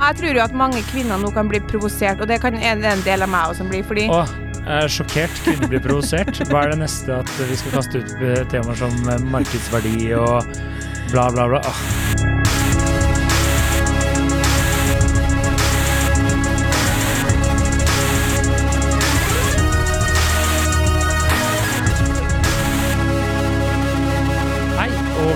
Jeg 0.00 0.16
tror 0.16 0.36
jo 0.38 0.42
at 0.42 0.54
mange 0.56 0.80
kvinner 0.88 1.20
nå 1.20 1.28
kan 1.34 1.48
bli 1.50 1.60
provosert, 1.70 2.22
og 2.24 2.30
det 2.30 2.40
kan 2.40 2.56
en, 2.56 2.84
en 2.88 3.04
del 3.04 3.26
av 3.26 3.30
meg 3.32 3.52
også 3.52 3.66
bli, 3.68 3.82
fordi 3.84 4.06
Åh, 4.08 4.32
jeg 4.60 4.86
er 4.86 4.92
sjokkert. 4.96 5.40
Kvinner 5.44 5.68
blir 5.72 5.84
provosert. 5.84 6.32
Hva 6.48 6.64
er 6.64 6.74
det 6.74 6.82
neste 6.86 7.20
at 7.20 7.32
vi 7.50 7.60
skal 7.60 7.78
kaste 7.78 8.02
ut 8.02 8.16
temaer 8.52 8.80
som 8.80 8.96
markedsverdi 9.32 10.12
og 10.16 10.52
bla, 11.12 11.28
bla, 11.34 11.48
bla? 11.52 11.64
Åh. 11.68 12.39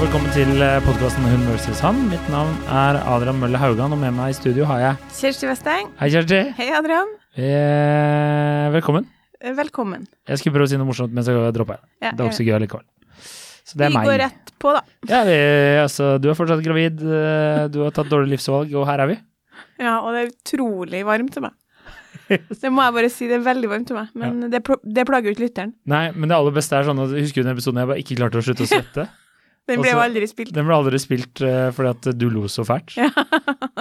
Velkommen 0.05 0.31
til 0.35 0.51
podkasten 0.85 1.25
Hun 1.29 1.45
versus 1.49 1.81
han. 1.85 1.99
Mitt 2.11 2.25
navn 2.33 2.53
er 2.71 2.99
Adrian 3.09 3.39
Mølle 3.41 3.59
Haugan, 3.61 3.93
og 3.95 4.01
med 4.01 4.13
meg 4.17 4.33
i 4.33 4.37
studio 4.37 4.67
har 4.69 4.81
jeg 4.83 5.13
Kjersti 5.19 5.49
Westeng. 5.49 5.91
Hei, 6.01 6.09
Kjersti. 6.13 6.41
Hei, 6.59 6.67
Adrian. 6.77 7.11
Eh, 7.35 8.67
velkommen. 8.75 9.07
Eh, 9.41 9.53
Velkommen. 9.57 10.07
Jeg 10.29 10.41
skulle 10.41 10.55
prøve 10.57 10.69
å 10.69 10.73
si 10.73 10.79
noe 10.81 10.89
morsomt, 10.89 11.13
men 11.13 11.25
så 11.27 11.35
dropper 11.53 11.77
jeg. 11.79 11.85
Ja, 12.07 12.13
Det 12.13 12.21
er 12.25 12.31
ikke 12.31 12.39
så 12.41 12.47
gøy 12.49 12.61
likevel. 12.65 12.85
Så 13.65 13.77
det 13.81 13.87
er 13.87 13.93
vi 13.93 13.97
meg. 13.99 14.07
går 14.09 14.21
rett 14.25 14.53
på, 14.61 14.73
da. 14.77 14.83
Ja, 15.11 15.23
vi, 15.29 15.35
altså, 15.83 16.15
du 16.21 16.31
er 16.33 16.39
fortsatt 16.39 16.63
gravid, 16.65 17.01
eh, 17.05 17.67
du 17.73 17.81
har 17.85 17.93
tatt 17.97 18.09
dårlige 18.13 18.37
livsvalg, 18.37 18.73
og 18.77 18.87
her 18.89 19.05
er 19.05 19.13
vi. 19.13 19.19
Ja, 19.83 19.99
og 20.01 20.13
det 20.15 20.23
er 20.25 20.33
utrolig 20.33 21.05
varmt 21.09 21.33
til 21.37 21.47
meg. 21.49 21.57
Det 22.31 22.71
må 22.73 22.85
jeg 22.87 22.95
bare 22.97 23.11
si, 23.13 23.27
det 23.29 23.37
er 23.41 23.45
veldig 23.45 23.69
varmt 23.73 23.89
til 23.91 23.97
meg, 23.99 24.09
men 24.17 24.49
det, 24.53 24.63
pl- 24.65 24.81
det 24.85 25.05
plager 25.09 25.29
jo 25.29 25.35
ikke 25.37 25.45
lytteren. 25.49 25.75
Nei, 25.91 26.07
men 26.15 26.29
det 26.31 26.37
aller 26.39 26.55
beste 26.57 26.77
er 26.79 26.87
sånn 26.87 27.03
at 27.03 27.13
Husker 27.13 27.43
du 27.43 27.49
den 27.49 27.57
episoden 27.57 27.83
jeg 27.83 27.91
bare 27.91 28.01
ikke 28.05 28.17
klarte 28.21 28.41
å 28.41 28.45
slutte 28.47 28.65
å 28.65 28.71
svette? 28.75 29.09
Den 29.69 29.81
ble 29.81 29.93
jo 29.95 30.01
aldri 30.03 30.27
spilt. 30.29 30.51
Den 30.55 30.67
ble 30.69 30.75
aldri 30.77 30.99
spilt 31.01 31.41
uh, 31.41 31.71
fordi 31.73 31.93
at 31.95 32.09
du 32.21 32.27
lo 32.33 32.43
så 32.53 32.67
fælt. 32.69 32.97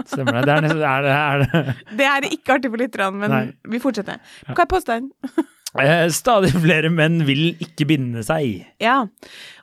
Stemmer 0.08 0.38
det? 0.40 0.46
Det 0.48 0.54
er 0.54 0.62
nesten 0.64 0.86
er 0.88 1.02
det, 1.04 1.16
er 1.18 1.42
det. 1.44 1.64
Det 2.00 2.06
er 2.08 2.28
ikke 2.30 2.56
artig 2.56 2.72
for 2.72 2.80
lytterne, 2.84 3.20
men 3.20 3.34
Nei. 3.34 3.42
vi 3.74 3.82
fortsetter. 3.84 4.22
Hva 4.54 4.64
er 4.66 4.72
påstanden? 4.78 5.12
Eh, 5.74 6.04
Stadig 6.14 6.52
flere 6.54 6.92
menn 6.94 7.24
vil 7.26 7.56
ikke 7.58 7.88
binde 7.90 8.22
seg. 8.22 8.60
Ja, 8.78 9.08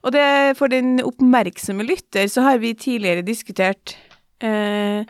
og 0.02 0.10
det, 0.10 0.56
for 0.58 0.66
den 0.66 0.96
oppmerksomme 1.06 1.84
lytter 1.86 2.26
så 2.26 2.42
har 2.48 2.58
vi 2.58 2.72
tidligere 2.74 3.22
diskutert 3.22 3.92
eh, 4.42 5.06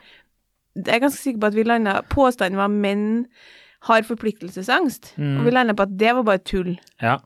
Jeg 0.77 0.93
er 0.93 1.01
ganske 1.01 1.23
sikker 1.23 1.41
på 1.41 1.49
at 1.49 1.57
vi 1.57 1.65
landa 1.65 1.95
Påstanden 2.13 2.61
var 2.61 2.69
menn 2.69 3.07
har 3.89 4.05
forpliktelsesangst, 4.05 5.15
Mm. 5.17 5.39
og 5.41 5.47
vi 5.49 5.55
landa 5.57 5.73
på 5.73 5.87
at 5.89 5.97
det 6.05 6.13
var 6.19 6.27
bare 6.29 6.45
tull. 6.45 6.75
Ja. 7.01 7.17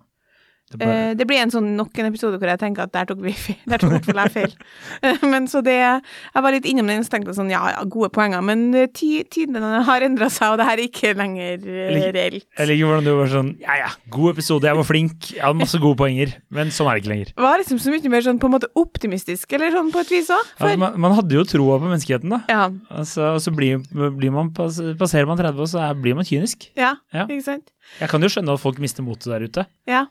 Det 0.74 0.80
bare, 0.82 1.00
Eh, 1.10 1.14
det 1.14 1.26
blir 1.30 1.38
en 1.42 1.50
sånn 1.54 1.68
nok 1.78 1.98
en 2.02 2.08
episode 2.10 2.38
hvor 2.42 2.50
jeg 2.50 2.58
tenker 2.60 2.84
at 2.88 2.92
der 2.94 3.06
tok 3.08 3.20
vi 3.22 3.32
feil. 3.32 3.58
Der 3.70 3.78
tok 3.82 4.08
jeg 4.10 4.32
feil. 4.34 4.54
Eh, 5.02 5.22
men 5.30 5.46
så 5.50 5.62
det 5.64 5.74
Jeg 5.78 6.42
var 6.42 6.52
litt 6.54 6.66
innom 6.68 6.86
den 6.90 7.00
og 7.04 7.10
tenkte 7.12 7.34
sånn, 7.36 7.50
ja 7.52 7.62
ja, 7.74 7.84
gode 7.88 8.10
poenger, 8.14 8.42
men 8.44 8.66
eh, 8.74 8.88
tidene 8.94 9.82
har 9.86 10.04
endra 10.06 10.28
seg, 10.32 10.52
og 10.54 10.58
det 10.60 10.66
her 10.68 10.78
er 10.82 10.84
ikke 10.88 11.14
lenger 11.18 11.64
eh, 11.64 12.10
reelt. 12.14 12.46
jeg 12.58 12.68
liker 12.70 12.88
hvordan 12.90 13.06
du 13.06 13.12
var 13.18 13.30
sånn 13.32 13.50
Ja 13.62 13.76
ja, 13.84 13.90
god 14.10 14.34
episode, 14.34 14.66
jeg 14.68 14.76
var 14.80 14.88
flink, 14.88 15.30
jeg 15.36 15.42
hadde 15.44 15.60
masse 15.62 15.78
gode 15.82 15.98
poenger. 16.02 16.34
Men 16.54 16.70
sånn 16.74 16.90
er 16.90 16.98
det 16.98 17.04
ikke 17.04 17.12
lenger. 17.14 17.32
Var 17.46 17.60
liksom 17.62 17.78
så 17.82 17.94
mye 17.94 18.12
mer 18.12 18.26
sånn 18.26 18.40
på 18.42 18.50
en 18.50 18.54
måte 18.56 18.70
optimistisk, 18.80 19.52
eller 19.56 19.72
sånn 19.74 19.92
på 19.94 20.02
et 20.04 20.10
vis 20.14 20.30
òg. 20.34 20.50
Altså, 20.58 20.78
man, 20.80 20.98
man 21.06 21.14
hadde 21.18 21.36
jo 21.38 21.44
troa 21.48 21.78
på 21.82 21.88
menneskeheten, 21.90 22.32
da. 22.34 22.40
Ja. 22.50 22.64
Altså, 22.90 23.30
og 23.36 23.40
så 23.44 23.52
blir, 23.54 23.80
blir 23.92 24.34
man, 24.34 24.50
passerer 24.54 25.28
man 25.30 25.38
30, 25.40 25.60
og 25.60 25.70
så 25.70 25.80
er, 25.88 25.94
blir 25.98 26.18
man 26.18 26.26
kynisk. 26.28 26.68
Ja, 26.78 26.94
Ja. 27.14 27.24
ikke 27.28 27.44
sant? 27.46 27.70
Jeg 28.00 28.08
kan 28.10 28.22
jo 28.24 28.28
skjønne 28.32 28.54
at 28.56 28.62
folk 28.62 28.78
mister 28.82 29.04
motet 29.04 29.28
der 29.30 29.44
ute. 29.44 29.66
Ja. 29.90 30.06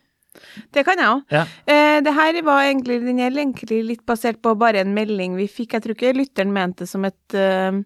Det 0.74 0.84
kan 0.88 1.00
jeg 1.00 1.12
òg. 1.12 1.22
Ja. 1.34 1.44
Eh, 1.70 2.00
det 2.06 2.14
her 2.16 2.40
var 2.46 2.64
egentlig, 2.66 3.02
den 3.06 3.20
er 3.20 3.32
egentlig 3.32 3.84
litt 3.86 4.06
basert 4.06 4.42
på 4.42 4.56
bare 4.60 4.82
en 4.82 4.96
melding 4.96 5.38
vi 5.38 5.48
fikk. 5.48 5.74
Jeg 5.78 5.86
tror 5.86 5.98
ikke 5.98 6.16
lytteren 6.18 6.54
mente 6.56 6.84
det 6.84 6.90
som 6.90 7.06
et, 7.06 7.38
eh, 7.38 7.84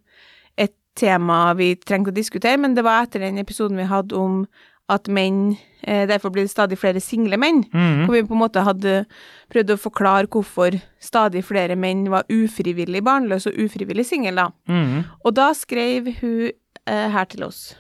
et 0.58 0.76
tema 0.96 1.54
vi 1.58 1.76
trengte 1.76 2.14
å 2.14 2.16
diskutere, 2.16 2.58
men 2.58 2.76
det 2.76 2.84
var 2.88 3.06
etter 3.06 3.20
den 3.26 3.38
episoden 3.38 3.78
vi 3.78 3.90
hadde 3.90 4.18
om 4.18 4.46
at 4.90 5.10
menn 5.12 5.58
eh, 5.84 6.06
Derfor 6.08 6.32
blir 6.32 6.46
det 6.48 6.52
stadig 6.52 6.78
flere 6.80 7.02
single 7.04 7.38
menn. 7.38 7.64
Mhm. 7.72 8.06
Hvor 8.06 8.16
vi 8.16 8.24
på 8.24 8.36
en 8.36 8.42
måte 8.42 8.64
hadde 8.64 9.06
prøvd 9.52 9.74
å 9.76 9.82
forklare 9.82 10.30
hvorfor 10.32 10.80
stadig 11.00 11.44
flere 11.44 11.76
menn 11.76 12.08
var 12.10 12.24
ufrivillig 12.32 13.04
barnløse 13.04 13.52
og 13.52 13.60
ufrivillig 13.68 14.06
single, 14.08 14.36
da. 14.36 14.48
Mhm. 14.68 15.04
Og 15.26 15.36
da 15.36 15.52
skrev 15.54 16.08
hun 16.22 16.52
eh, 16.88 17.10
her 17.12 17.26
til 17.26 17.44
oss. 17.44 17.76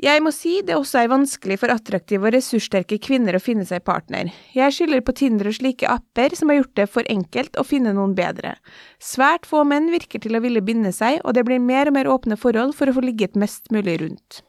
Jeg 0.00 0.22
må 0.24 0.30
si 0.32 0.54
det 0.64 0.72
også 0.72 1.02
er 1.02 1.10
vanskelig 1.12 1.58
for 1.60 1.72
attraktive 1.72 2.24
og 2.24 2.32
ressurssterke 2.32 2.96
kvinner 3.02 3.36
å 3.36 3.42
finne 3.42 3.66
seg 3.68 3.82
partner. 3.84 4.30
Jeg 4.56 4.72
skylder 4.72 5.02
på 5.04 5.12
Tinder 5.18 5.50
og 5.50 5.58
slike 5.58 5.90
apper 5.90 6.32
som 6.38 6.48
har 6.48 6.62
gjort 6.62 6.78
det 6.80 6.86
for 6.94 7.10
enkelt 7.12 7.58
å 7.60 7.66
finne 7.66 7.92
noen 7.92 8.14
bedre. 8.16 8.54
Svært 9.02 9.44
få 9.48 9.66
menn 9.68 9.90
virker 9.92 10.22
til 10.24 10.38
å 10.38 10.40
ville 10.44 10.64
binde 10.64 10.94
seg, 10.96 11.20
og 11.26 11.36
det 11.36 11.44
blir 11.44 11.60
mer 11.60 11.92
og 11.92 11.98
mer 11.98 12.08
åpne 12.08 12.40
forhold 12.40 12.72
for 12.78 12.88
å 12.88 12.96
få 12.96 13.04
ligget 13.04 13.36
mest 13.36 13.68
mulig 13.74 13.98
rundt. 14.00 14.40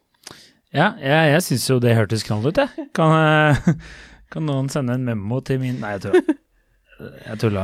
Ja, 0.73 0.93
jeg, 0.97 1.35
jeg 1.35 1.45
syns 1.49 1.67
jo 1.69 1.79
det 1.83 1.97
hørtes 1.99 2.23
knall 2.25 2.47
ut, 2.47 2.63
jeg. 2.63 2.87
Kan, 2.95 3.13
eh, 3.19 3.93
kan 4.33 4.47
noen 4.47 4.71
sende 4.71 4.95
en 4.95 5.05
memo 5.05 5.43
til 5.43 5.59
min 5.61 5.83
Nei, 5.83 5.97
jeg 5.97 6.07
tulla. 6.07 6.23
Jeg 7.03 7.39
tulla. 7.41 7.63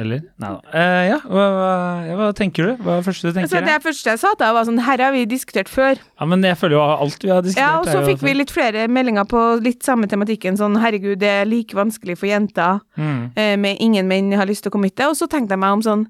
Eller? 0.00 0.22
Nei 0.40 0.50
da. 0.54 0.72
Eh, 0.72 1.02
ja, 1.10 1.18
hva, 1.28 1.44
hva, 1.52 1.72
hva 2.16 2.28
tenker 2.36 2.70
du? 2.70 2.70
Hva 2.80 2.94
er 2.94 3.02
det 3.02 3.06
første 3.10 3.28
du 3.28 3.34
tenker? 3.34 3.48
Altså, 3.50 3.60
det 3.66 3.76
første 3.84 4.12
jeg 4.14 4.20
sa 4.22 4.32
da, 4.40 4.50
var 4.56 4.66
sånn 4.68 4.80
Her 4.86 5.02
har 5.04 5.12
vi 5.14 5.26
diskutert 5.28 5.68
før. 5.68 6.00
Ja, 6.00 6.28
men 6.30 6.44
jeg 6.46 6.56
føler 6.60 6.78
jo 6.78 6.84
alt 6.86 7.26
vi 7.26 7.32
har 7.32 7.44
diskutert 7.44 7.66
Ja, 7.66 7.72
og 7.82 7.90
så 7.90 8.00
fikk 8.06 8.24
vi 8.24 8.34
litt 8.38 8.54
flere 8.54 8.86
meldinger 8.88 9.28
på 9.28 9.42
litt 9.64 9.84
samme 9.86 10.08
tematikken. 10.10 10.56
Sånn 10.60 10.78
herregud, 10.80 11.18
det 11.20 11.32
er 11.42 11.50
like 11.50 11.76
vanskelig 11.76 12.16
for 12.20 12.30
jenter 12.30 12.80
mm. 12.96 13.20
eh, 13.34 13.54
med 13.60 13.82
ingen 13.84 14.08
menn 14.10 14.32
har 14.38 14.48
lyst 14.48 14.64
til 14.64 14.72
å 14.72 14.76
committe. 14.78 15.10
Og 15.10 15.18
så 15.18 15.28
tenkte 15.30 15.58
jeg 15.58 15.64
meg 15.66 15.78
om 15.78 15.84
sånn 15.84 16.08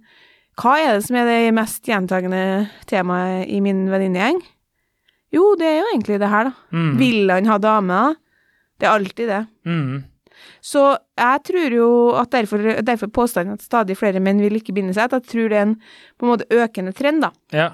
Hva 0.60 0.76
er 0.78 0.94
det 0.94 1.04
som 1.08 1.18
er 1.18 1.28
det 1.30 1.40
mest 1.56 1.88
gjentagende 1.88 2.44
temaet 2.90 3.50
i 3.50 3.62
min 3.64 3.88
venninnegjeng? 3.90 4.38
Jo, 5.34 5.52
det 5.58 5.66
er 5.66 5.78
jo 5.78 5.90
egentlig 5.92 6.18
det 6.22 6.30
her, 6.30 6.50
da. 6.50 6.54
Mm. 6.74 6.94
Vil 6.98 7.30
han 7.30 7.50
ha 7.50 7.58
dame? 7.62 8.00
Det 8.80 8.88
er 8.88 8.94
alltid 8.96 9.28
det. 9.30 9.42
Mm. 9.68 10.00
Så 10.70 10.86
jeg 11.18 11.44
tror 11.50 11.74
jo 11.74 11.90
at 12.20 12.32
derfor, 12.34 12.62
derfor 12.86 13.10
påstanden 13.10 13.58
at 13.58 13.66
stadig 13.66 13.98
flere 13.98 14.22
menn 14.22 14.42
vil 14.42 14.60
ikke 14.60 14.74
binde 14.76 14.94
seg, 14.96 15.08
at 15.10 15.18
jeg 15.18 15.30
tror 15.32 15.52
det 15.52 15.58
er 15.60 15.68
en 15.68 15.78
på 15.80 16.26
en 16.26 16.34
måte 16.34 16.50
økende 16.54 16.94
trend, 16.96 17.24
da. 17.26 17.32
Ja. 17.54 17.70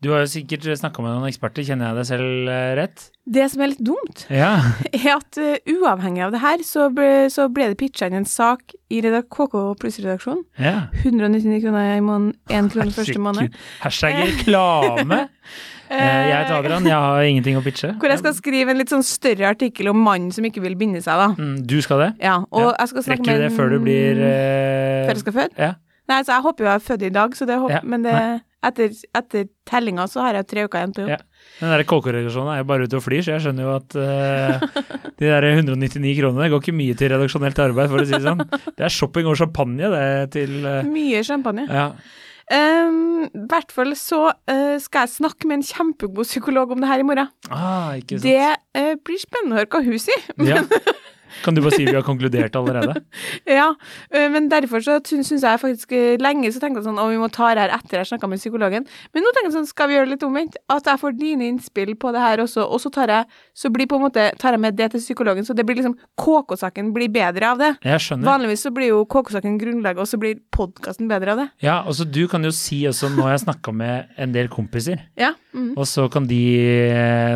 Du 0.00 0.08
har 0.14 0.22
jo 0.22 0.30
sikkert 0.32 0.64
snakka 0.80 1.02
med 1.04 1.12
noen 1.12 1.28
eksperter, 1.28 1.60
kjenner 1.60 1.90
jeg 1.90 1.98
deg 1.98 2.06
selv 2.08 2.48
eh, 2.48 2.68
rett? 2.78 3.02
Det 3.36 3.44
som 3.52 3.60
er 3.60 3.68
litt 3.74 3.82
dumt, 3.84 4.22
Ja. 4.32 4.54
er 4.96 5.10
at 5.12 5.36
uh, 5.36 5.74
uavhengig 5.74 6.22
av 6.24 6.32
det 6.32 6.40
her, 6.40 6.62
så 6.64 6.86
ble, 6.94 7.28
så 7.28 7.50
ble 7.52 7.68
det 7.68 7.76
pitcha 7.82 8.08
inn 8.08 8.16
en 8.22 8.28
sak 8.28 8.72
i 8.88 9.02
KK 9.04 9.58
Pluss-redaksjonen. 9.82 10.46
ja. 10.56 10.88
199 11.04 11.60
kroner 11.66 11.98
i 11.98 12.00
måneden, 12.00 12.32
én 12.48 12.72
krone 12.72 12.96
første 12.96 13.20
måned. 13.20 13.60
Hashtag 13.84 14.22
reklame. 14.24 15.26
Eh, 15.90 16.28
jeg 16.30 16.36
heter 16.36 16.54
Adrian, 16.60 16.84
jeg 16.86 16.94
har 16.94 17.24
ingenting 17.26 17.56
å 17.58 17.62
pitche. 17.64 17.92
Hvor 17.98 18.12
jeg 18.12 18.20
skal 18.22 18.34
skrive 18.36 18.70
en 18.70 18.78
litt 18.78 18.92
sånn 18.92 19.02
større 19.06 19.48
artikkel 19.50 19.90
om 19.90 19.98
mannen 20.06 20.30
som 20.34 20.46
ikke 20.46 20.62
vil 20.62 20.76
binde 20.78 21.02
seg, 21.02 21.18
da. 21.18 21.30
Mm, 21.34 21.56
du 21.66 21.80
skal 21.82 22.04
det? 22.04 22.10
Ja, 22.22 22.36
og 22.50 22.68
Ja. 22.68 22.74
jeg 22.78 22.92
skal 22.92 23.06
snakke 23.08 23.24
Rekker 23.26 23.40
du 23.40 23.46
det 23.48 23.52
før 23.56 23.72
du 23.74 23.78
blir 23.82 24.20
uh... 24.22 25.08
Før 25.08 25.16
jeg 25.16 25.24
skal 25.24 25.36
føde? 25.40 25.58
Ja. 25.58 25.72
Nei, 26.10 26.22
så 26.26 26.36
jeg 26.36 26.42
håper 26.46 26.64
jo 26.64 26.70
jeg 26.70 26.78
er 26.78 26.86
født 26.86 27.02
i 27.06 27.10
dag, 27.14 27.34
så 27.38 27.46
det 27.46 27.58
håper, 27.58 27.74
Ja, 27.74 27.80
men 27.86 28.02
det, 28.02 28.14
etter, 28.66 28.94
etter 29.14 29.44
tellinga 29.66 30.06
så 30.10 30.24
har 30.24 30.38
jeg 30.38 30.48
tre 30.50 30.64
uker 30.66 30.80
igjen 30.80 30.94
på 30.94 31.04
jobb. 31.04 31.12
Ja. 31.14 31.18
Den 31.60 31.70
der 31.74 31.84
KK-redaksjonen 31.86 32.52
er 32.54 32.58
jo 32.62 32.66
bare 32.70 32.86
ute 32.86 32.98
og 32.98 33.04
flyr, 33.04 33.22
så 33.26 33.34
jeg 33.36 33.44
skjønner 33.46 33.66
jo 33.66 33.74
at 33.76 33.94
uh, 33.98 34.82
de 35.20 35.26
der 35.30 35.46
199 35.52 36.16
kronene 36.18 36.48
går 36.50 36.64
ikke 36.64 36.74
mye 36.76 36.96
til 36.98 37.14
redaksjonelt 37.14 37.62
arbeid, 37.66 37.92
for 37.92 38.02
å 38.02 38.08
si 38.08 38.14
det 38.16 38.26
sånn. 38.26 38.42
Det 38.74 38.86
er 38.88 38.94
shopping 38.94 39.30
og 39.30 39.38
champagne, 39.38 39.90
det, 39.94 40.08
til 40.34 40.58
uh... 40.66 40.80
Mye 40.86 41.22
champagne. 41.26 41.66
Ja. 41.70 41.86
Ehm, 42.50 43.28
I 43.30 43.44
hvert 43.50 43.70
fall 43.74 43.94
så 43.98 44.24
uh, 44.32 44.76
skal 44.82 45.06
jeg 45.06 45.14
snakke 45.20 45.46
med 45.46 45.60
en 45.60 45.68
kjempegod 45.68 46.26
psykolog 46.26 46.74
om 46.74 46.82
det 46.82 46.90
her 46.90 47.02
i 47.02 47.06
morgen. 47.06 47.30
Ah. 47.50 47.94
Det 48.10 48.40
uh, 48.74 48.94
blir 49.06 49.22
spennende 49.22 49.54
å 49.54 49.62
høre 49.62 49.70
hva 49.70 49.86
hun 49.86 50.02
sier. 50.02 50.28
Ja. 50.50 50.64
Kan 51.44 51.54
du 51.54 51.60
bare 51.62 51.76
si 51.78 51.84
vi 51.86 51.94
har 51.94 52.02
konkludert 52.02 52.56
allerede? 52.58 53.04
Ja, 53.46 53.68
ø, 54.10 54.22
men 54.34 54.48
derfor 54.50 54.82
så 54.82 54.96
syns 55.06 55.30
jeg 55.30 55.60
faktisk 55.62 55.92
lenge 56.18 56.50
så 56.50 56.58
tenkte 56.58 56.80
jeg 56.80 56.88
sånn 56.88 56.98
å, 56.98 57.04
vi 57.12 57.20
må 57.22 57.28
ta 57.30 57.52
det 57.54 57.68
her 57.68 57.74
etter 57.76 58.00
jeg 58.00 58.08
snakka 58.10 58.26
med 58.32 58.42
psykologen. 58.42 58.88
Men 59.14 59.22
nå 59.22 59.30
tenker 59.30 59.52
jeg 59.52 59.54
sånn, 59.60 59.68
skal 59.70 59.88
vi 59.88 59.94
gjøre 59.94 60.08
det 60.08 60.16
litt 60.16 60.26
omvendt? 60.26 60.58
At 60.74 60.90
jeg 60.90 61.00
får 61.04 61.14
dine 61.20 61.46
innspill 61.52 61.94
på 62.02 62.10
det 62.16 62.24
her 62.24 62.42
også, 62.42 62.66
og 62.66 62.82
så 62.82 62.90
tar 62.98 63.14
jeg, 63.14 63.38
så 63.60 63.68
blir 63.72 63.84
på 63.90 63.98
en 63.98 64.06
måte, 64.06 64.22
tar 64.40 64.54
jeg 64.56 64.60
med 64.62 64.76
det 64.78 64.86
til 64.94 65.02
psykologen, 65.02 65.44
så 65.44 65.52
det 65.56 65.66
blir 65.68 65.76
liksom 65.76 65.92
KK-saken 66.16 66.92
blir 66.96 67.10
bedre 67.12 67.50
av 67.52 67.58
det. 67.60 67.70
Jeg 67.84 68.00
skjønner. 68.06 68.24
Vanligvis 68.30 68.62
så 68.64 68.72
blir 68.72 68.88
jo 68.88 69.02
KK-saken 69.12 69.58
grunnlaget, 69.60 70.00
og 70.00 70.08
så 70.08 70.16
blir 70.22 70.38
podkasten 70.56 71.10
bedre 71.10 71.34
av 71.34 71.42
det. 71.42 71.46
Ja, 71.66 71.74
og 71.84 71.92
så 71.98 72.06
du 72.08 72.22
kan 72.32 72.46
jo 72.46 72.52
si 72.56 72.80
også, 72.88 73.10
nå 73.12 73.26
har 73.26 73.34
jeg 73.36 73.42
snakka 73.44 73.74
med 73.76 74.14
en 74.16 74.32
del 74.32 74.48
kompiser, 74.52 75.02
Ja. 75.20 75.34
Mm. 75.52 75.72
og 75.76 75.84
så 75.90 76.04
kan 76.08 76.28
de 76.30 76.38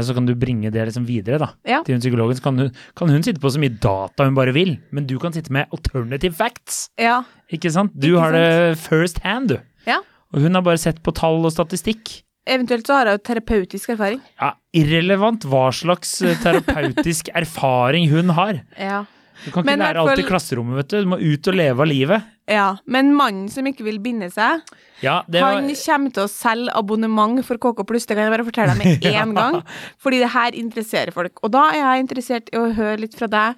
Så 0.06 0.14
kan 0.14 0.24
du 0.26 0.34
bringe 0.38 0.70
det 0.70 0.84
liksom 0.86 1.04
videre, 1.06 1.38
da. 1.42 1.48
Ja. 1.66 1.82
Til 1.82 1.96
hun 1.96 2.00
psykologen. 2.00 2.36
Så 2.38 2.42
kan 2.44 2.58
hun, 2.58 2.70
kan 2.96 3.08
hun 3.10 3.22
sitte 3.26 3.40
på 3.42 3.50
så 3.50 3.58
mye 3.60 3.74
data 3.80 4.24
hun 4.24 4.34
bare 4.36 4.52
vil, 4.54 4.78
men 4.92 5.06
du 5.06 5.18
kan 5.18 5.32
sitte 5.32 5.50
med 5.52 5.66
alternative 5.72 6.34
facts. 6.34 6.88
ja. 6.98 7.22
Ikke 7.52 7.70
sant? 7.70 7.92
Du 7.94 8.14
Ikke 8.14 8.20
har 8.20 8.32
det 8.32 8.78
first 8.80 9.18
hand, 9.22 9.48
du. 9.52 9.58
Ja. 9.86 9.98
Og 10.32 10.40
hun 10.40 10.54
har 10.54 10.62
bare 10.62 10.78
sett 10.80 11.02
på 11.04 11.12
tall 11.14 11.44
og 11.44 11.52
statistikk. 11.52 12.22
Eventuelt 12.46 12.86
så 12.86 12.98
har 12.98 13.08
jo 13.14 13.18
terapeutisk 13.24 13.94
erfaring. 13.94 14.20
Ja, 14.40 14.52
Irrelevant 14.76 15.44
hva 15.48 15.70
slags 15.72 16.18
eh, 16.22 16.36
terapeutisk 16.42 17.30
erfaring 17.42 18.10
hun 18.12 18.28
har. 18.36 18.58
Ja. 18.78 19.04
Du 19.44 19.50
kan 19.50 19.62
ikke 19.64 19.70
Men 19.70 19.80
lære 19.82 20.00
alt 20.00 20.20
i 20.20 20.24
klasserommet, 20.28 20.76
vet 20.78 20.88
du. 20.92 20.98
Du 21.04 21.08
må 21.10 21.18
ut 21.20 21.48
og 21.50 21.56
leve 21.58 21.80
av 21.84 21.88
livet. 21.90 22.22
ja. 22.48 22.66
Men 22.86 23.10
mannen 23.16 23.48
som 23.52 23.66
ikke 23.66 23.84
vil 23.84 23.98
binde 24.00 24.28
seg, 24.32 24.60
Ja, 25.02 25.22
var, 25.28 25.58
Han 25.58 25.68
kommer 25.74 26.12
til 26.14 26.22
å 26.24 26.30
selge 26.30 26.72
abonnement 26.78 27.42
for 27.44 27.58
KK 27.60 27.82
Pluss, 27.84 28.06
det 28.06 28.16
kan 28.16 28.24
jeg 28.28 28.32
bare 28.36 28.46
fortelle 28.46 28.76
deg 28.76 28.84
med 28.84 29.04
Ja. 29.12 29.24
gang. 29.26 29.58
Fordi 30.00 30.20
det 30.22 30.30
her 30.32 30.52
interesserer 30.56 31.12
folk. 31.12 31.40
Og 31.42 31.50
da 31.52 31.66
er 31.74 31.80
jeg 31.82 32.04
interessert 32.06 32.48
i 32.54 32.60
å 32.60 32.68
høre 32.76 33.00
litt 33.06 33.16
fra 33.18 33.26
deg 33.28 33.56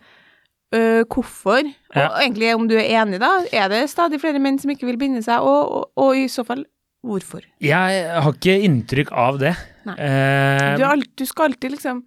Uh, 0.74 1.04
hvorfor, 1.06 1.62
Ja. 1.94 2.08
og 2.10 2.16
egentlig 2.24 2.48
om 2.56 2.64
du 2.66 2.74
er 2.74 2.88
enig, 2.98 3.20
da. 3.22 3.28
Er 3.54 3.68
det 3.70 3.84
stadig 3.88 4.18
flere 4.20 4.40
menn 4.42 4.58
som 4.58 4.68
ikke 4.72 4.84
vil 4.88 4.96
binde 4.98 5.22
seg, 5.22 5.38
og, 5.46 5.70
og, 5.70 5.84
og 6.02 6.16
i 6.18 6.24
så 6.28 6.42
fall 6.44 6.64
hvorfor? 7.06 7.43
jeg 7.62 8.06
har 8.12 8.32
ikke 8.32 8.56
inntrykk 8.69 9.12
av 9.12 9.38
det. 9.43 9.55
Eh, 9.97 10.76
Du, 10.79 10.85
alt, 10.85 11.08
du 11.17 11.25
skal 11.26 11.50
alltid 11.53 11.76
liksom 11.76 12.03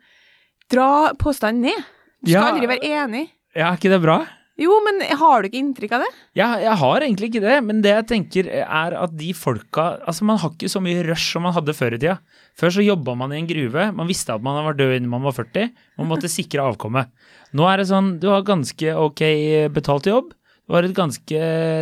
dra 0.71 1.13
påstanden 1.19 1.61
ned. 1.69 1.85
Du 2.21 2.31
skal 2.31 2.43
Ja. 2.43 2.51
aldri 2.53 2.67
være 2.67 2.83
enig. 2.83 3.29
ja, 3.55 3.71
er 3.71 3.77
ikke 3.77 3.89
det 3.95 4.01
bra? 4.03 4.25
Jo, 4.59 4.73
men 4.83 4.99
har 5.15 5.41
du 5.41 5.47
ikke 5.47 5.61
inntrykk 5.63 5.93
av 5.95 6.01
det? 6.03 6.09
Jeg, 6.35 6.63
jeg 6.65 6.75
har 6.81 6.99
egentlig 6.99 7.27
ikke 7.29 7.41
det, 7.45 7.63
men 7.63 7.77
det 7.81 7.93
jeg 7.93 8.07
tenker 8.09 8.49
er 8.59 8.91
at 8.99 9.13
de 9.15 9.29
folka 9.31 9.85
Altså, 10.05 10.25
man 10.27 10.37
har 10.37 10.49
ikke 10.51 10.67
så 10.67 10.81
mye 10.83 11.05
rush 11.07 11.31
som 11.31 11.43
man 11.47 11.53
hadde 11.55 11.71
før 11.73 11.95
i 11.95 11.97
tida. 12.01 12.17
Før 12.59 12.69
så 12.75 12.83
jobba 12.83 13.15
man 13.15 13.31
i 13.31 13.37
en 13.39 13.47
gruve, 13.47 13.85
man 13.95 14.07
visste 14.09 14.33
at 14.35 14.43
man 14.43 14.59
var 14.65 14.75
død 14.75 14.97
innen 14.97 15.09
man 15.09 15.23
var 15.23 15.31
40, 15.31 15.71
man 15.97 16.09
måtte 16.11 16.27
sikre 16.37 16.59
avkommet. 16.67 17.07
Nå 17.55 17.63
er 17.71 17.77
det 17.79 17.87
sånn, 17.87 18.19
du 18.19 18.27
har 18.33 18.43
ganske 18.43 18.91
ok 18.99 19.23
betalt 19.71 20.11
jobb, 20.11 20.33
du 20.67 20.75
har 20.75 20.83
et 20.83 20.93
ganske 20.93 21.39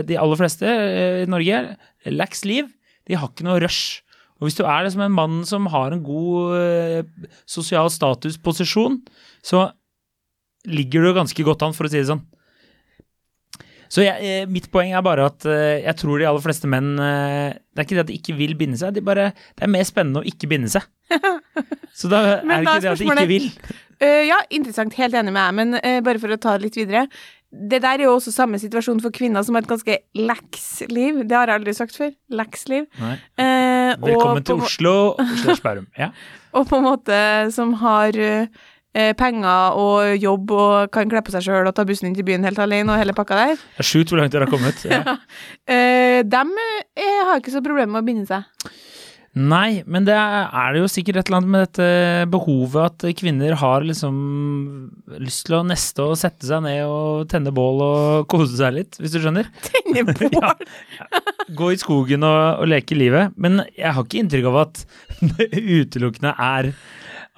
De 0.07 0.15
aller 0.15 0.37
fleste 0.39 0.63
eh, 0.69 1.23
i 1.25 1.27
Norge, 1.27 1.63
lax 2.13 2.45
liv, 2.45 2.69
de 3.07 3.17
har 3.17 3.31
ikke 3.31 3.47
noe 3.47 3.61
rush. 3.63 4.03
Og 4.37 4.47
hvis 4.47 4.57
du 4.59 4.63
er 4.67 4.85
liksom 4.85 5.01
en 5.05 5.15
mann 5.17 5.37
som 5.49 5.67
har 5.73 5.93
en 5.93 6.03
god 6.05 6.57
eh, 6.59 7.29
sosial 7.49 7.89
statusposisjon, 7.89 8.99
så 9.45 9.69
ligger 10.67 11.07
du 11.07 11.15
ganske 11.15 11.45
godt 11.47 11.63
an, 11.65 11.73
for 11.73 11.87
å 11.87 11.91
si 11.91 12.01
det 12.01 12.09
sånn. 12.09 12.21
Så 13.87 14.03
jeg, 14.03 14.19
eh, 14.19 14.45
mitt 14.51 14.67
poeng 14.69 14.91
er 14.91 15.05
bare 15.05 15.29
at 15.31 15.47
eh, 15.47 15.79
jeg 15.87 15.97
tror 16.03 16.19
de 16.19 16.27
aller 16.27 16.43
fleste 16.43 16.67
menn 16.67 16.97
Det 16.99 17.79
er 17.79 17.85
ikke 17.85 17.95
det 17.95 18.03
at 18.03 18.09
de 18.09 18.17
ikke 18.19 18.35
vil 18.35 18.53
binde 18.59 18.77
seg, 18.77 18.91
de 18.97 19.05
bare, 19.05 19.29
det 19.55 19.63
er 19.63 19.71
mer 19.73 19.87
spennende 19.87 20.21
å 20.21 20.27
ikke 20.27 20.49
binde 20.51 20.69
seg. 20.69 20.85
Så 21.97 22.11
da 22.11 22.21
er 22.27 22.43
det 22.43 22.61
ikke 22.61 22.81
det 22.83 22.93
at 22.93 23.01
de 23.01 23.07
ikke 23.07 23.29
vil. 23.31 23.49
Øh, 24.03 24.23
ja, 24.27 24.37
interessant. 24.53 24.93
Helt 24.99 25.15
enig 25.17 25.33
med 25.33 25.41
deg. 25.41 25.57
Men 25.57 25.77
uh, 25.79 25.99
bare 26.05 26.21
for 26.21 26.33
å 26.33 26.37
ta 26.41 26.57
det 26.57 26.67
litt 26.67 26.77
videre. 26.79 27.07
Det 27.47 27.79
der 27.79 28.01
er 28.01 28.03
jo 28.09 28.15
også 28.17 28.33
samme 28.35 28.59
situasjon 28.59 28.99
for 29.01 29.13
kvinner 29.15 29.45
som 29.47 29.55
har 29.55 29.63
et 29.63 29.69
ganske 29.71 29.97
lax 30.19 30.65
liv. 30.91 31.21
Det 31.25 31.37
har 31.37 31.47
jeg 31.49 31.61
aldri 31.61 31.73
sagt 31.77 31.95
før. 31.97 32.11
Lax 32.35 32.67
liv. 32.71 32.87
Uh, 32.99 33.13
Eh, 33.87 33.93
Velkommen 34.03 34.43
til 34.43 34.59
Oslo, 34.59 35.13
Oslo 35.15 35.37
slash 35.45 35.63
Bærum. 35.63 35.85
Ja. 36.01 36.09
Og 36.57 36.65
på 36.67 36.75
en 36.81 36.83
måte 36.83 37.17
som 37.55 37.71
har 37.79 38.17
penger 39.15 39.77
og 39.77 40.17
jobb 40.17 40.51
og 40.57 40.91
kan 40.91 41.07
kle 41.07 41.21
på 41.23 41.31
seg 41.31 41.45
sjøl 41.45 41.69
og 41.69 41.75
ta 41.77 41.85
bussen 41.87 42.09
inn 42.09 42.15
til 42.17 42.25
byen 42.27 42.43
helt 42.47 42.59
alene 42.59 42.91
og 42.91 42.99
hele 42.99 43.13
pakka 43.15 43.37
der. 43.37 43.53
Det 43.77 43.83
er 43.85 43.87
sjukt 43.87 44.11
hvor 44.11 44.19
langt 44.19 44.33
dere 44.33 44.47
har 44.47 44.51
kommet. 44.51 44.83
Ja. 44.89 45.15
Dem 46.35 46.51
eh, 46.57 47.19
har 47.29 47.39
ikke 47.39 47.53
så 47.53 47.61
problemer 47.63 47.93
med 47.95 48.01
å 48.03 48.07
binde 48.09 48.27
seg. 48.27 48.73
Nei, 49.37 49.83
men 49.85 50.05
det 50.07 50.15
er, 50.17 50.73
det 50.73 50.81
jo 50.81 50.89
sikkert 50.89 51.19
et 51.19 51.29
eller 51.29 51.41
annet 51.41 51.51
med 51.53 51.63
dette 51.67 51.87
behovet 52.33 53.03
at 53.05 53.17
kvinner 53.19 53.53
har 53.59 53.85
liksom 53.85 54.15
lyst 55.21 55.45
til 55.47 55.57
å 55.59 55.65
neste 55.67 56.05
og 56.05 56.17
sette 56.17 56.47
seg 56.47 56.63
ned 56.65 56.81
og 56.87 57.27
tenne 57.29 57.53
bål 57.53 57.83
og 57.85 58.27
kose 58.31 58.55
seg 58.57 58.73
litt, 58.79 58.97
hvis 58.97 59.13
du 59.13 59.19
skjønner. 59.21 59.49
Tenne 59.67 60.05
bål. 60.33 60.63
Gå 61.59 61.71
i 61.73 61.79
skogen 61.81 62.25
og, 62.25 62.63
og 62.63 62.71
leke 62.71 62.97
livet. 62.97 63.35
Men 63.37 63.61
jeg 63.77 63.93
har 63.93 64.07
ikke 64.07 64.23
inntrykk 64.23 64.49
av 64.49 64.61
at 64.63 64.85
det 65.35 65.51
utelukkende 65.53 66.33
er 66.33 66.71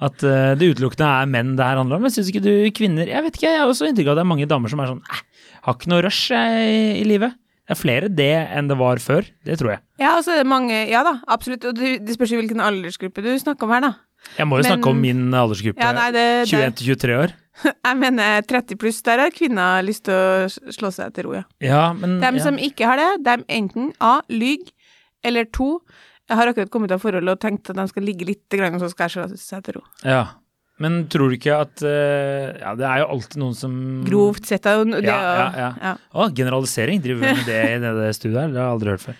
at 0.00 0.24
eh, 0.24 0.54
det 0.56 0.70
utelukkende 0.72 1.10
er 1.20 1.28
menn 1.28 1.56
det 1.58 1.66
her 1.66 1.82
handler 1.82 2.00
om. 2.00 2.08
Jeg 2.08 2.16
syns 2.16 2.32
ikke 2.32 2.46
du 2.46 2.54
kvinner 2.76 3.10
Jeg 3.10 3.26
vet 3.26 3.36
ikke, 3.36 3.50
jeg 3.50 3.60
har 3.60 3.68
også 3.68 3.90
inntrykk 3.90 4.08
av 4.08 4.14
at 4.14 4.22
det 4.22 4.24
er 4.24 4.32
mange 4.32 4.48
damer 4.48 4.72
som 4.72 4.80
er 4.80 4.94
sånn 4.94 5.04
eh, 5.04 5.24
har 5.66 5.76
ikke 5.76 5.90
noe 5.92 6.04
rush 6.06 6.32
i, 6.32 7.02
i 7.02 7.04
livet. 7.04 7.36
Det 7.70 7.76
er 7.76 7.78
flere 7.78 8.08
det 8.10 8.30
enn 8.50 8.66
det 8.66 8.74
var 8.80 8.98
før. 8.98 9.28
Det 9.46 9.54
tror 9.60 9.76
jeg. 9.76 9.80
Ja, 10.02 10.16
og 10.18 10.24
så 10.26 10.34
det 10.34 10.46
mange 10.50 10.74
Ja 10.90 11.04
da, 11.06 11.20
absolutt. 11.30 11.62
Og 11.70 11.76
det, 11.78 12.00
spørs 12.16 12.32
jo 12.34 12.40
hvilken 12.40 12.58
aldersgruppe 12.64 13.22
du 13.22 13.30
snakker 13.38 13.68
om 13.68 13.74
her, 13.76 13.84
da. 13.84 13.92
Jeg 14.36 14.48
må 14.50 14.58
jo 14.58 14.64
Men- 14.66 14.72
snakke 14.74 14.90
om 14.90 14.98
min 15.00 15.20
aldersgruppe. 15.32 15.78
Ja, 15.80 15.92
nei, 15.94 16.08
det, 16.10 16.24
det 16.50 16.58
21 16.58 16.74
til 16.80 16.90
23 16.96 17.14
år. 17.22 17.36
Jeg 17.86 17.96
mener 18.00 18.42
30 18.42 18.76
pluss, 18.80 18.98
der 19.06 19.22
har 19.22 19.30
kvinner 19.30 19.82
lyst 19.86 20.04
til 20.08 20.14
å 20.18 20.50
slå 20.74 20.90
seg 20.92 21.14
til 21.14 21.28
ro, 21.28 21.34
ja. 21.38 21.44
Ja, 21.62 21.92
men 21.94 22.18
Dem 22.20 22.36
ja. 22.40 22.42
som 22.42 22.58
ikke 22.58 22.90
har 22.90 22.98
det, 23.00 23.08
dem 23.24 23.44
enten 23.48 23.92
A. 24.00 24.18
lyg, 24.28 24.66
eller 25.24 25.44
to 25.52 25.78
Jeg 26.30 26.38
har 26.38 26.46
akkurat 26.50 26.70
kommet 26.70 26.92
av 26.94 27.00
forholdet 27.02 27.32
og 27.36 27.40
tenkt 27.42 27.70
at 27.70 27.76
de 27.76 27.86
skal 27.90 28.02
ligge 28.06 28.26
litt, 28.26 28.44
grann, 28.50 28.74
og 28.74 28.80
så 28.84 28.90
skal 28.90 29.08
jeg 29.08 29.14
slå 29.16 29.38
seg 29.38 29.64
til 29.66 29.78
ro. 29.78 29.86
ja. 30.04 30.26
Men 30.80 31.02
tror 31.12 31.28
du 31.28 31.36
ikke 31.36 31.58
at 31.60 31.82
eh, 31.84 32.56
Ja, 32.56 32.72
det 32.78 32.86
er 32.88 33.02
jo 33.02 33.10
alltid 33.16 33.42
noen 33.42 33.56
som 33.58 33.74
Grovt 34.06 34.48
sett. 34.48 34.64
da, 34.64 34.78
Det, 34.80 35.04
Ja, 35.04 35.18
ja, 35.20 35.46
ja. 35.60 35.70
ja. 35.90 35.94
Å, 36.16 36.30
generalisering. 36.36 37.02
Driver 37.04 37.26
vi 37.26 37.36
med 37.40 37.48
det 37.48 37.60
i 37.74 37.78
det 37.84 38.10
studiet 38.16 38.40
her? 38.40 38.52
Det 38.54 38.60
har 38.60 38.70
jeg 38.70 38.76
aldri 38.78 38.94
hørt 38.94 39.04
før. 39.04 39.18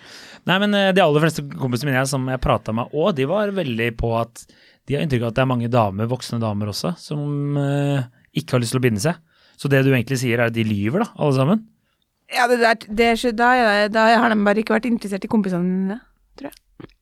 Nei, 0.49 0.57
men 0.65 0.77
eh, 0.79 0.91
de 0.97 1.05
aller 1.05 1.25
fleste 1.27 1.45
kompisene 1.61 1.93
mine 1.93 2.07
som 2.09 2.25
jeg 2.33 2.43
prata 2.43 2.73
med 2.77 2.95
òg, 2.97 3.13
de 3.19 3.29
var 3.29 3.53
veldig 3.55 3.91
på 4.01 4.15
at 4.19 4.47
de 4.89 4.97
har 4.97 5.05
inntrykk 5.05 5.27
av 5.27 5.35
at 5.35 5.37
det 5.37 5.43
er 5.45 5.51
mange 5.51 5.69
damer, 5.71 6.09
voksne 6.11 6.41
damer 6.43 6.73
også, 6.73 6.95
som 6.99 7.59
eh, 7.61 8.09
ikke 8.41 8.57
har 8.57 8.65
lyst 8.65 8.75
til 8.75 8.81
å 8.81 8.87
binde 8.87 9.05
seg. 9.05 9.21
Så 9.61 9.69
det 9.69 9.83
du 9.85 9.93
egentlig 9.93 10.17
sier, 10.23 10.41
er 10.41 10.49
at 10.49 10.57
de 10.57 10.65
lyver, 10.65 11.05
da, 11.05 11.11
alle 11.21 11.37
sammen? 11.37 11.67
Ja, 12.33 12.47
det 12.49 12.61
der, 12.63 12.81
det, 12.89 13.11
er 13.13 13.37
da, 13.37 13.51
er 13.59 13.93
da 13.93 14.07
har 14.17 14.33
de 14.33 14.41
bare 14.47 14.63
ikke 14.63 14.79
vært 14.79 14.89
interessert 14.89 15.27
i 15.27 15.31
kompisene 15.31 15.69
dine. 15.69 16.01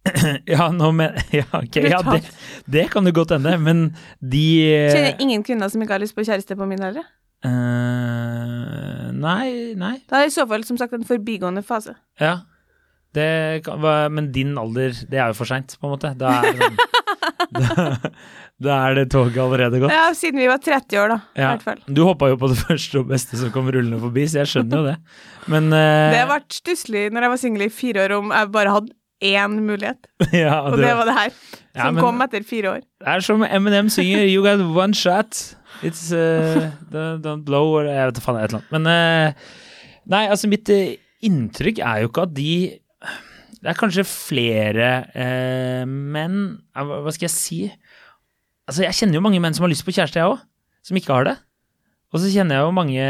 Ja, 0.55 0.69
nå 0.73 0.91
men, 0.97 1.17
ja, 1.39 1.45
okay, 1.59 1.89
ja 1.93 2.01
det, 2.07 2.23
det 2.71 2.87
kan 2.93 3.05
jo 3.09 3.13
godt 3.17 3.35
hende, 3.37 3.57
men 3.61 3.83
de 4.21 4.45
eh, 4.65 4.93
Kjenner 4.95 5.21
ingen 5.25 5.45
kvinner 5.47 5.69
som 5.73 5.83
ikke 5.85 5.99
har 5.99 6.05
lyst 6.05 6.17
på 6.17 6.25
kjæreste 6.27 6.57
på 6.59 6.69
min 6.71 6.83
alder. 6.83 7.05
Uh, 7.45 9.11
Nei, 9.19 9.75
nei. 9.79 9.97
Da 10.11 10.21
er 10.21 10.27
det 10.29 10.33
i 10.33 10.37
så 10.37 10.45
fall 10.51 10.65
som 10.67 10.79
sagt 10.79 10.95
en 10.97 11.05
forbigående 11.07 11.63
fase. 11.67 11.95
Ja. 12.23 12.39
Det 13.17 13.63
kan, 13.67 13.81
men 14.15 14.29
din 14.35 14.53
alder, 14.61 14.93
det 15.11 15.19
er 15.19 15.33
jo 15.33 15.39
for 15.41 15.49
seint, 15.49 15.75
på 15.81 15.89
en 15.89 15.95
måte. 15.97 16.13
Da 16.21 16.35
er 16.39 16.59
det, 16.59 16.69
sånn, 16.69 16.77
da, 17.59 18.11
da 18.69 18.77
er 18.91 18.99
det 19.01 19.07
toget 19.15 19.39
allerede 19.43 19.81
gått. 19.83 19.95
Ja, 19.95 20.11
siden 20.17 20.39
vi 20.43 20.47
var 20.51 20.61
30 20.63 21.01
år, 21.03 21.15
da. 21.15 21.19
I 21.35 21.43
Ja. 21.43 21.49
hvert 21.55 21.67
fall. 21.67 21.81
Du 21.89 22.03
hoppa 22.07 22.29
jo 22.31 22.39
på 22.41 22.51
det 22.53 22.59
første 22.61 23.01
og 23.03 23.09
beste 23.11 23.41
som 23.41 23.51
kom 23.55 23.71
rullende 23.75 24.01
forbi, 24.03 24.27
så 24.31 24.43
jeg 24.43 24.53
skjønner 24.53 24.83
jo 24.83 24.89
det. 24.91 24.97
Men 25.51 25.71
uh, 25.73 26.13
Det 26.15 26.23
ble 26.31 26.39
stusslig 26.61 27.05
når 27.15 27.27
jeg 27.27 27.35
var 27.35 27.43
singel 27.47 27.67
i 27.67 27.73
fire 27.73 28.07
år, 28.07 28.17
om 28.21 28.35
jeg 28.37 28.53
bare 28.55 28.77
hadde 28.77 28.95
én 29.25 29.55
mulighet. 29.67 30.09
ja, 30.33 30.61
Og 30.69 30.77
det 30.79 30.91
var 30.97 31.09
det 31.09 31.15
her, 31.17 31.33
Ja, 31.75 31.87
som 31.87 31.95
men- 31.95 32.05
kom 32.05 32.21
etter 32.23 32.45
fire 32.47 32.73
år. 32.77 32.83
Det 33.01 33.09
er 33.15 33.21
som 33.25 33.43
Eminem 33.45 33.89
synger 33.91 34.27
'You 34.27 34.43
got 34.43 34.61
one 34.77 34.95
shot'. 34.95 35.55
It's 35.83 36.11
uh, 36.13 36.71
don't, 36.93 37.23
don't 37.23 37.45
blow 37.45 37.75
or 37.79 37.85
Jeg 37.87 38.07
vet 38.11 38.15
da 38.19 38.21
faen, 38.25 38.37
et 38.43 38.51
eller 38.51 38.63
annet. 38.63 38.73
Men 38.73 38.87
uh, 38.87 39.33
Nei, 40.09 40.25
altså, 40.27 40.49
mitt 40.49 40.69
eh, 40.73 40.97
inntrykk 41.23 41.79
er 41.85 42.01
jo 42.03 42.09
ikke 42.09 42.23
at 42.25 42.33
de 42.35 42.79
Det 43.59 43.69
er 43.69 43.77
kanskje 43.77 44.05
flere 44.09 44.89
uh, 45.13 45.85
menn 45.87 46.59
Hva 46.75 47.13
skal 47.13 47.27
jeg 47.29 47.35
si? 47.35 47.61
Altså, 48.69 48.83
jeg 48.87 48.95
kjenner 48.95 49.19
jo 49.19 49.25
mange 49.25 49.41
menn 49.41 49.55
som 49.55 49.65
har 49.67 49.71
lyst 49.73 49.85
på 49.85 49.93
kjæreste, 49.95 50.19
jeg 50.21 50.29
òg. 50.29 50.41
Som 50.85 50.97
ikke 50.97 51.13
har 51.13 51.25
det. 51.25 51.37
Og 52.13 52.21
så 52.21 52.31
kjenner 52.33 52.57
jeg 52.59 52.65
jo 52.65 52.73
mange 52.77 53.05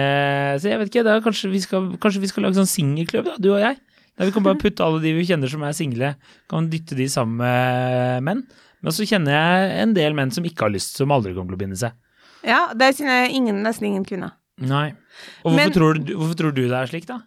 Så 0.59 0.69
jeg 0.71 0.79
vet 0.81 0.91
ikke, 0.91 1.21
kanskje 1.23 1.51
vi 1.51 1.61
skal, 1.63 1.89
kanskje 2.03 2.21
vi 2.23 2.31
skal 2.31 2.43
lage 2.47 2.59
sånn 2.59 2.71
singelklubb, 2.71 3.27
da, 3.31 3.37
du 3.39 3.53
og 3.55 3.61
jeg. 3.63 3.79
Der 4.19 4.29
vi 4.29 4.35
kan 4.35 4.43
bare 4.47 4.59
putte 4.65 4.85
alle 4.85 5.01
de 5.05 5.13
vi 5.17 5.25
kjenner 5.29 5.51
som 5.51 5.63
er 5.67 5.77
single, 5.77 6.13
kan 6.51 6.69
dytte 6.73 6.97
de 6.99 7.07
sammen 7.13 7.39
med 7.41 8.25
menn. 8.27 8.43
Men 8.83 8.95
så 8.95 9.07
kjenner 9.09 9.35
jeg 9.35 9.71
en 9.83 9.95
del 9.97 10.15
menn 10.15 10.31
som 10.35 10.45
ikke 10.47 10.67
har 10.67 10.75
lyst, 10.75 10.99
som 10.99 11.11
aldri 11.15 11.33
kommer 11.35 11.55
til 11.55 11.59
å 11.59 11.63
binde 11.65 11.79
seg. 11.81 11.97
Ja, 12.47 12.69
der 12.79 12.93
kjenner 12.95 13.25
jeg 13.25 13.35
ingen, 13.41 13.63
nesten 13.67 13.89
ingen 13.91 14.05
kvinner. 14.07 14.37
Nei. 14.59 14.93
Og 15.45 15.53
hvorfor, 15.53 15.57
Men- 15.59 15.73
tror 15.75 15.99
du, 16.03 16.13
hvorfor 16.19 16.39
tror 16.39 16.55
du 16.55 16.63
det 16.69 16.75
er 16.79 16.91
slik, 16.91 17.07
da? 17.07 17.21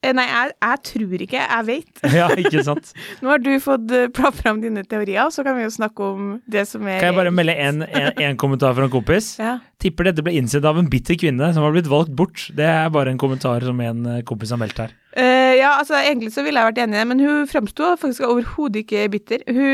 Eh, 0.00 0.14
Nei, 0.16 0.24
jeg, 0.24 0.52
jeg 0.64 0.80
tror 0.88 1.24
ikke. 1.26 1.40
Jeg 1.40 1.66
vet. 1.68 2.04
Ja, 2.20 2.28
ikke 2.40 2.62
sant. 2.64 2.92
Nå 3.20 3.32
har 3.32 3.42
du 3.42 3.50
fått 3.62 3.92
uh, 3.92 4.06
platt 4.16 4.38
fram 4.40 4.62
dine 4.62 4.84
teorier, 4.88 5.28
så 5.32 5.44
kan 5.46 5.58
vi 5.58 5.66
jo 5.66 5.72
snakke 5.72 6.06
om 6.14 6.30
det 6.50 6.64
som 6.68 6.86
er 6.88 7.02
Kan 7.02 7.12
jeg 7.12 7.18
bare 7.18 7.34
melde 7.34 7.56
en, 7.60 7.84
en, 7.84 8.08
en 8.30 8.38
kommentar 8.40 8.74
fra 8.76 8.88
en 8.88 8.92
kompis? 8.92 9.34
Ja. 9.40 9.58
Tipper 9.80 10.10
dette 10.10 10.24
ble 10.24 10.34
innsett 10.36 10.64
av 10.68 10.80
en 10.80 10.88
bitter 10.92 11.18
kvinne 11.20 11.52
som 11.56 11.64
har 11.64 11.74
blitt 11.76 11.88
valgt 11.90 12.12
bort. 12.16 12.48
Det 12.56 12.66
er 12.66 12.88
bare 12.92 13.12
en 13.12 13.20
kommentar 13.20 13.64
som 13.64 13.78
en 13.80 14.02
eh, 14.08 14.24
kompis 14.28 14.52
har 14.52 14.60
meldt 14.60 14.80
her. 14.82 14.96
Uh, 15.16 15.56
ja, 15.56 15.74
altså 15.80 15.96
egentlig 15.98 16.32
så 16.34 16.44
ville 16.46 16.60
jeg 16.60 16.70
vært 16.70 16.82
enig 16.84 16.96
i 16.96 17.00
det, 17.00 17.06
men 17.10 17.22
hun 17.24 17.48
framsto 17.50 17.94
faktisk 18.00 18.26
overhodet 18.28 18.84
ikke 18.84 19.06
bitter. 19.12 19.44
Hun 19.48 19.68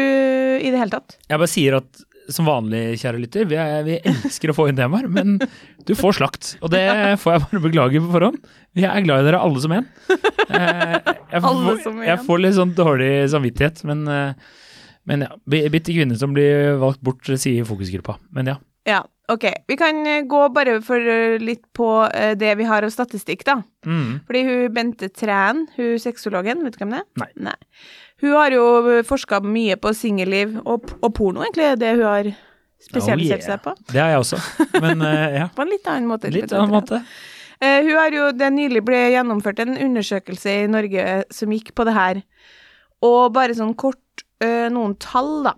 i 0.57 0.71
det 0.73 0.79
hele 0.79 0.95
tatt. 0.95 1.19
Jeg 1.29 1.43
bare 1.43 1.51
sier 1.51 1.79
at 1.81 2.06
som 2.33 2.47
vanlig, 2.49 2.97
kjære 3.01 3.21
lytter, 3.23 3.47
vi, 3.51 3.57
er, 3.61 3.83
vi 3.87 3.97
elsker 4.11 4.51
å 4.53 4.57
få 4.57 4.69
inn 4.71 4.79
temaer, 4.79 5.07
men 5.13 5.37
du 5.87 5.93
får 5.99 6.17
slakt. 6.19 6.53
Og 6.65 6.73
det 6.73 6.83
får 7.23 7.37
jeg 7.37 7.45
bare 7.47 7.63
beklage 7.69 8.03
på 8.03 8.13
forhånd. 8.15 8.39
Vi 8.77 8.85
er 8.89 9.05
glad 9.07 9.23
i 9.23 9.29
dere 9.29 9.41
alle 9.47 9.63
som 9.63 9.75
en. 9.77 9.87
Eh, 10.47 10.97
Jeg, 11.33 11.43
får, 11.43 11.83
jeg 12.07 12.23
får 12.27 12.41
litt 12.43 12.55
sånn 12.57 12.73
dårlig 12.79 13.11
samvittighet, 13.33 13.83
men, 13.89 14.07
eh, 14.09 14.55
men 15.11 15.27
ja. 15.27 15.33
Bitte 15.47 15.73
Bitter 15.75 15.97
kvinne 15.99 16.17
som 16.19 16.35
blir 16.37 16.77
valgt 16.83 17.03
bort, 17.05 17.27
sier 17.39 17.67
fokusgruppa. 17.67 18.19
Men 18.37 18.53
ja. 18.55 18.57
Ja, 18.87 19.01
ok. 19.33 19.45
Vi 19.67 19.77
kan 19.81 19.99
eh, 20.07 20.23
gå 20.31 20.45
bare 20.55 20.77
for 20.87 21.03
eh, 21.03 21.35
litt 21.43 21.65
på 21.75 21.89
eh, 22.07 22.37
det 22.39 22.53
vi 22.61 22.69
har 22.69 22.87
av 22.87 22.93
statistikk, 22.95 23.43
da. 23.49 23.59
Mm. 23.87 24.21
Fordi 24.29 24.43
hun 24.47 24.75
Bente 24.77 25.09
Træn, 25.11 25.65
hun 25.75 25.97
sexologen, 26.03 26.63
vet 26.63 26.77
du 26.79 26.85
hvem 26.85 26.95
det 26.95 27.03
er? 27.03 27.33
Nei. 27.49 27.57
Hun 28.23 28.33
har 28.33 28.51
jo 28.55 28.65
forska 29.05 29.41
mye 29.45 29.77
på 29.81 29.93
singelliv 29.97 30.55
og, 30.65 30.91
og 31.03 31.15
porno, 31.17 31.43
egentlig, 31.45 31.79
det 31.81 31.97
hun 31.99 32.07
har 32.09 32.27
spesialisert 32.83 33.41
Oh, 33.41 33.41
yeah. 33.41 33.47
seg 33.47 33.63
på. 33.65 33.73
Det 33.93 34.01
har 34.01 34.09
jeg 34.15 34.21
også. 34.23 34.39
Men 34.85 34.97
uh, 35.05 35.09
ja. 35.41 35.47
På 35.57 35.63
en 35.65 35.73
litt 35.73 35.87
annen 35.91 36.09
måte. 36.11 36.25
Litt 36.33 36.53
annen 36.53 36.75
måte. 36.75 36.97
Uh, 37.57 37.81
hun 37.87 37.97
har 37.97 38.11
jo, 38.15 38.25
Det 38.37 38.51
nylig 38.53 38.83
ble 38.85 39.01
gjennomført 39.15 39.59
en 39.65 39.79
undersøkelse 39.89 40.49
i 40.63 40.67
Norge 40.71 41.03
som 41.33 41.53
gikk 41.53 41.69
på 41.77 41.83
det 41.89 41.95
her. 41.97 42.17
Og 43.05 43.33
bare 43.37 43.55
sånn 43.57 43.75
kort 43.79 44.25
uh, 44.45 44.69
noen 44.73 44.95
tall, 45.03 45.35
da. 45.49 45.55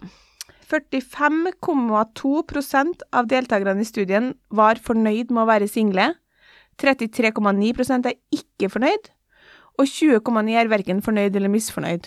45,2% 0.68 3.02
av 3.16 3.22
deltakerne 3.30 3.80
i 3.80 3.84
studien 3.88 4.26
var 4.52 4.76
fornøyd 4.84 5.28
med 5.32 5.42
å 5.46 5.48
være 5.48 5.68
single. 5.70 6.06
33,9% 6.82 8.06
er 8.10 8.16
ikke 8.34 8.68
fornøyd. 8.74 9.04
Og 9.78 9.84
20,9 9.88 10.58
er 10.58 10.68
verken 10.70 11.02
fornøyd 11.02 11.36
eller 11.38 11.50
misfornøyd. 11.52 12.04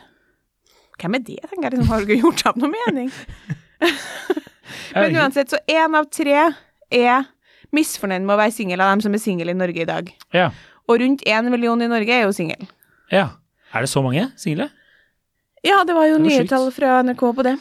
Hvem 1.01 1.17
er 1.17 1.23
det, 1.25 1.39
tenker 1.49 1.67
jeg. 1.67 1.73
Liksom, 1.75 1.87
har 1.91 1.99
du 2.01 2.05
ikke 2.11 2.21
gjort 2.21 2.41
deg 2.43 2.49
opp 2.51 2.59
noe 2.61 2.71
mening? 2.75 3.11
Men 4.95 5.15
uansett, 5.17 5.51
så 5.51 5.59
én 5.71 5.95
av 5.97 6.09
tre 6.13 6.35
er 6.91 7.29
misfornøyd 7.75 8.25
med 8.25 8.35
å 8.35 8.39
være 8.41 8.53
singel 8.55 8.83
av 8.83 8.91
dem 8.93 9.01
som 9.05 9.15
er 9.15 9.21
single 9.23 9.53
i 9.53 9.57
Norge 9.57 9.83
i 9.83 9.87
dag. 9.87 10.11
Ja. 10.35 10.49
Og 10.91 10.99
rundt 11.01 11.23
én 11.29 11.47
million 11.53 11.81
i 11.81 11.87
Norge 11.91 12.17
er 12.17 12.25
jo 12.27 12.35
single. 12.35 12.67
ja. 13.13 13.29
Er 13.71 13.85
det 13.85 13.87
så 13.87 14.01
mange 14.03 14.25
single? 14.35 14.65
Ja, 15.63 15.77
det 15.87 15.93
var 15.95 16.03
jo 16.09 16.17
Det 16.17 16.25
var 16.25 16.27
nye 16.27 16.47
tall 16.49 16.65
fra 16.75 16.97
NRK 17.07 17.21
på 17.37 17.43
det. 17.47 17.53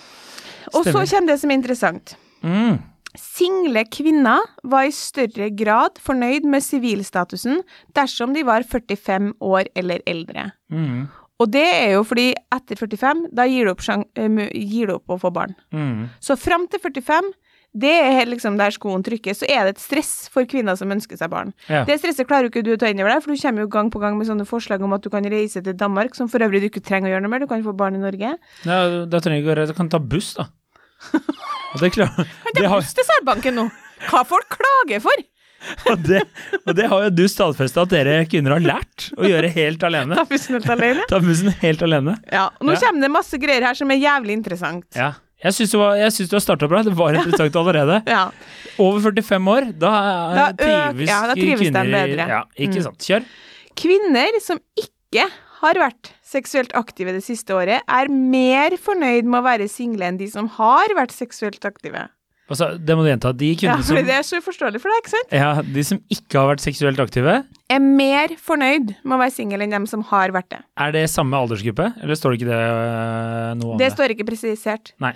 Og 0.75 0.83
så 0.83 1.05
kommer 1.07 1.29
det 1.31 1.37
som 1.39 1.53
er 1.53 1.55
interessant. 1.61 2.17
Mm. 2.43 2.81
Single 3.15 3.85
kvinner 3.95 4.43
var 4.67 4.89
i 4.89 4.91
større 4.91 5.47
grad 5.55 6.01
fornøyd 6.03 6.49
med 6.51 6.67
sivilstatusen 6.67 7.63
dersom 7.95 8.35
de 8.35 8.43
var 8.43 8.67
45 8.67 9.37
år 9.39 9.71
eller 9.79 10.03
eldre. 10.11 10.49
Mm. 10.67 11.07
Og 11.41 11.49
det 11.49 11.65
er 11.65 11.95
jo 11.95 12.03
fordi 12.05 12.31
etter 12.53 12.77
45, 12.77 13.29
da 13.37 13.47
gir 13.49 13.69
du 13.69 13.73
opp, 13.73 13.85
eh, 13.89 14.41
gir 14.53 14.91
du 14.91 14.99
opp 14.99 15.15
å 15.15 15.21
få 15.21 15.31
barn. 15.33 15.55
Mm. 15.73 16.11
Så 16.21 16.37
fram 16.37 16.67
til 16.69 16.83
45, 16.83 17.33
det 17.81 17.93
er 18.03 18.27
liksom 18.27 18.57
der 18.59 18.75
skoen 18.75 19.03
trykker, 19.07 19.37
så 19.37 19.47
er 19.47 19.69
det 19.69 19.77
et 19.77 19.83
stress 19.83 20.29
for 20.33 20.45
kvinner 20.51 20.77
som 20.77 20.91
ønsker 20.91 21.17
seg 21.17 21.31
barn. 21.31 21.53
Ja. 21.71 21.85
Det 21.87 22.01
stresset 22.01 22.27
klarer 22.27 22.49
jo 22.49 22.53
ikke 22.53 22.65
du 22.67 22.73
å 22.75 22.79
ta 22.81 22.91
inn 22.91 23.01
over 23.01 23.15
deg, 23.15 23.23
for 23.23 23.33
du 23.33 23.41
kommer 23.41 23.65
jo 23.65 23.71
gang 23.71 23.93
på 23.95 24.03
gang 24.03 24.19
med 24.19 24.27
sånne 24.27 24.47
forslag 24.49 24.83
om 24.83 24.97
at 24.97 25.07
du 25.07 25.11
kan 25.13 25.25
reise 25.31 25.63
til 25.63 25.77
Danmark, 25.79 26.19
som 26.19 26.29
for 26.29 26.43
øvrig 26.43 26.65
du 26.65 26.69
ikke 26.69 26.83
trenger 26.83 27.09
å 27.09 27.15
gjøre 27.15 27.25
noe 27.25 27.33
mer, 27.33 27.45
du 27.47 27.51
kan 27.51 27.63
få 27.65 27.77
barn 27.79 27.97
i 27.97 28.03
Norge. 28.03 28.35
Ja, 28.67 28.81
da 29.07 29.23
trenger 29.23 29.39
jeg 29.39 29.47
ikke 29.47 29.55
å 29.55 29.59
reise, 29.63 29.77
du 29.77 29.79
kan 29.79 29.93
ta 29.93 30.03
buss, 30.03 30.35
da. 30.41 30.51
Og 31.73 31.81
det, 31.81 31.93
klar, 31.95 32.11
Kan 32.19 32.59
ta 32.59 32.75
buss 32.75 32.97
til 32.99 33.07
Særbanken 33.07 33.57
nå! 33.57 33.71
Hva 34.11 34.25
folk 34.27 34.51
klager 34.59 35.05
for! 35.05 35.29
Og, 35.91 36.03
det, 36.07 36.23
og 36.67 36.75
det 36.77 36.87
har 36.91 37.03
jo 37.07 37.11
du 37.15 37.25
stadfesta 37.29 37.83
at 37.87 37.91
dere 37.93 38.19
kvinner 38.31 38.57
har 38.57 38.61
lært 38.65 39.11
å 39.17 39.27
gjøre 39.29 39.51
helt 39.55 39.83
alene. 39.87 40.17
Ta 40.17 40.25
pusten 40.29 40.57
helt 40.59 40.71
alene. 40.77 41.07
Ta 41.11 41.21
pusten 41.25 41.53
helt 41.63 41.83
alene. 41.87 42.15
Ja, 42.33 42.47
og 42.61 42.67
nå 42.69 42.73
Ja. 42.77 42.81
kommer 42.87 43.01
det 43.07 43.11
masse 43.13 43.41
greier 43.43 43.67
her 43.71 43.75
som 43.79 43.91
er 43.91 44.01
jævlig 44.01 44.37
interessant. 44.39 44.87
Ja. 44.97 45.13
Jeg 45.41 45.55
syns 45.57 45.71
du, 45.73 45.79
har 46.37 46.41
starta 46.45 46.69
bra. 46.69 46.83
Det 46.85 46.93
var 46.93 47.15
interessant 47.17 47.55
allerede. 47.57 48.03
Ja. 48.07 48.27
Over 48.79 49.01
45 49.11 49.47
år, 49.49 49.71
da, 49.81 49.93
Da 50.37 50.49
eh, 50.51 50.57
trives, 50.93 51.09
ja, 51.09 51.21
da 51.31 51.37
trives 51.39 51.63
kvinner 51.65 51.89
bedre. 51.95 52.27
Ja, 52.29 52.43
ikke 52.61 52.77
Mm. 52.77 52.83
sant. 52.91 52.99
Kjør. 53.09 53.25
Kvinner 53.81 54.41
som 54.45 54.59
ikke 54.77 55.25
har 55.61 55.75
vært 55.81 56.11
seksuelt 56.25 56.73
aktive 56.77 57.13
det 57.17 57.23
siste 57.25 57.53
året, 57.57 57.81
er 57.89 58.09
mer 58.13 58.77
fornøyd 58.81 59.25
med 59.25 59.41
å 59.41 59.45
være 59.45 59.69
single 59.69 60.05
enn 60.09 60.19
de 60.21 60.29
som 60.31 60.47
har 60.61 60.93
vært 60.97 61.13
seksuelt 61.17 61.65
aktive. 61.65 62.09
Altså, 62.51 62.67
det 62.83 62.97
må 62.99 63.05
du 63.07 63.09
gjenta. 63.13 63.31
De 63.39 63.49
Ja, 63.63 63.77
som, 63.87 63.95
det 63.97 64.11
er 64.11 64.25
så 64.27 64.41
uforståelig 64.43 64.81
for 64.83 64.91
deg, 64.91 65.05
ikke 65.05 65.13
sant? 65.15 65.35
ja, 65.39 65.51
de 65.63 65.85
som 65.87 66.01
ikke 66.11 66.39
har 66.41 66.49
vært 66.51 66.65
seksuelt 66.65 66.99
aktive, 67.03 67.37
Er 67.71 67.79
mer 67.85 68.33
fornøyd 68.43 68.97
med 69.05 69.15
å 69.15 69.21
være 69.21 69.31
single 69.37 69.63
enn 69.63 69.71
dem 69.77 69.87
som 69.87 70.03
har 70.11 70.33
vært 70.35 70.49
det. 70.51 70.59
er 70.77 70.91
det 70.97 71.05
samme 71.13 71.39
aldersgruppe? 71.39 71.93
Eller 72.03 72.19
står 72.19 72.35
det 72.35 72.41
ikke 72.41 72.51
det 72.51 72.59
eh, 72.59 73.55
noe 73.61 73.73
om 73.77 73.79
Det 73.79 73.87
det? 73.87 73.93
står 73.95 74.17
ikke 74.17 74.27
presisert. 74.33 74.93
Nei. 74.99 75.13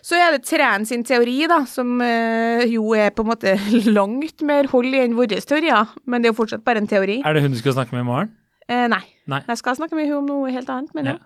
Så 0.00 0.16
er 0.16 0.32
det 0.32 0.44
Træn 0.48 0.86
sin 0.88 1.02
teori, 1.04 1.42
da, 1.50 1.64
som 1.68 2.00
eh, 2.00 2.64
jo 2.72 2.94
er 2.96 3.10
på 3.12 3.26
en 3.26 3.28
måte 3.34 3.52
langt 3.98 4.40
mer 4.46 4.64
hold 4.72 4.88
i 4.94 5.02
enn 5.04 5.16
våre 5.18 5.36
teorier, 5.44 5.90
men 6.06 6.22
det 6.24 6.30
er 6.30 6.32
jo 6.32 6.38
fortsatt 6.40 6.64
bare 6.64 6.80
en 6.80 6.88
teori. 6.88 7.20
Er 7.26 7.34
det 7.36 7.42
hun 7.44 7.52
du 7.52 7.58
skal 7.60 7.76
snakke 7.76 7.92
med 7.92 8.06
i 8.06 8.08
morgen? 8.08 8.32
Eh, 8.68 8.86
nei. 8.88 9.02
Nei. 9.28 9.42
Jeg 9.48 9.60
skal 9.60 9.76
snakke 9.76 9.96
med 9.96 10.06
henne 10.08 10.22
om 10.22 10.26
noe 10.28 10.50
helt 10.52 10.68
annet, 10.72 10.92
men. 10.96 11.06
Ja. 11.12 11.16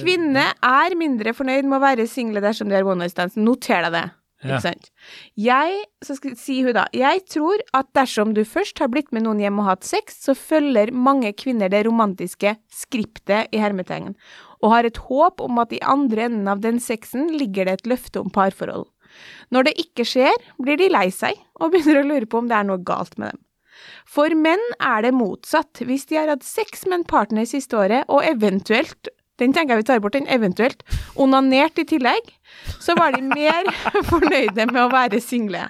Kvinner 0.00 0.52
er 0.64 0.94
mindre 0.96 1.32
fornøyd 1.36 1.64
med 1.68 1.78
å 1.78 1.82
være 1.82 2.06
single 2.08 2.40
dersom 2.44 2.68
de 2.68 2.76
har 2.76 2.84
one 2.88 3.00
night 3.04 3.12
stands. 3.14 3.36
Noter 3.40 3.84
deg 3.86 3.92
det. 3.96 4.06
Ikke 4.40 4.60
sant? 4.64 4.86
Jeg, 5.36 5.82
så 6.04 6.16
skal, 6.16 6.36
sier 6.40 6.70
hun 6.70 6.76
da, 6.78 6.86
jeg 6.96 7.20
tror 7.28 7.60
at 7.76 7.90
dersom 7.96 8.32
du 8.36 8.40
først 8.48 8.80
har 8.80 8.88
blitt 8.92 9.10
med 9.12 9.26
noen 9.26 9.42
hjem 9.42 9.60
og 9.60 9.68
hatt 9.68 9.84
sex, 9.84 10.16
så 10.24 10.32
følger 10.38 10.94
mange 10.96 11.34
kvinner 11.36 11.68
det 11.72 11.82
romantiske 11.84 12.54
skriptet 12.72 13.52
i 13.52 13.60
hermetegn, 13.60 14.14
og 14.64 14.72
har 14.72 14.88
et 14.88 15.02
håp 15.10 15.44
om 15.44 15.60
at 15.60 15.74
i 15.76 15.82
andre 15.84 16.30
enden 16.30 16.48
av 16.48 16.64
den 16.64 16.80
sexen 16.80 17.28
ligger 17.36 17.68
det 17.68 17.80
et 17.80 17.92
løfte 17.92 18.22
om 18.22 18.32
parforhold. 18.32 18.88
Når 19.52 19.68
det 19.68 19.76
ikke 19.82 20.06
skjer, 20.08 20.34
blir 20.62 20.80
de 20.80 20.88
lei 20.92 21.08
seg 21.12 21.36
og 21.60 21.74
begynner 21.74 22.00
å 22.00 22.08
lure 22.08 22.30
på 22.30 22.40
om 22.40 22.48
det 22.48 22.56
er 22.56 22.68
noe 22.68 22.80
galt 22.80 23.18
med 23.20 23.34
dem. 23.34 23.44
For 24.08 24.32
menn 24.36 24.62
er 24.82 25.04
det 25.06 25.14
motsatt. 25.16 25.80
Hvis 25.86 26.06
de 26.10 26.18
har 26.20 26.28
hatt 26.30 26.44
sex 26.46 26.84
med 26.86 27.00
en 27.00 27.08
partner 27.08 27.48
siste 27.48 27.78
året, 27.80 28.04
og 28.12 28.24
eventuelt 28.28 29.08
den 29.40 29.54
tenker 29.56 29.74
jeg 29.74 29.84
vi 29.84 29.90
tar 29.90 30.02
bort, 30.04 30.16
den 30.16 30.30
eventuelt 30.30 30.84
onanert 31.16 31.78
i 31.80 31.86
tillegg, 31.88 32.32
så 32.80 32.96
var 32.98 33.16
de 33.16 33.22
mer 33.24 33.68
fornøyde 34.10 34.68
med 34.70 34.82
å 34.84 34.90
være 34.92 35.22
single. 35.24 35.68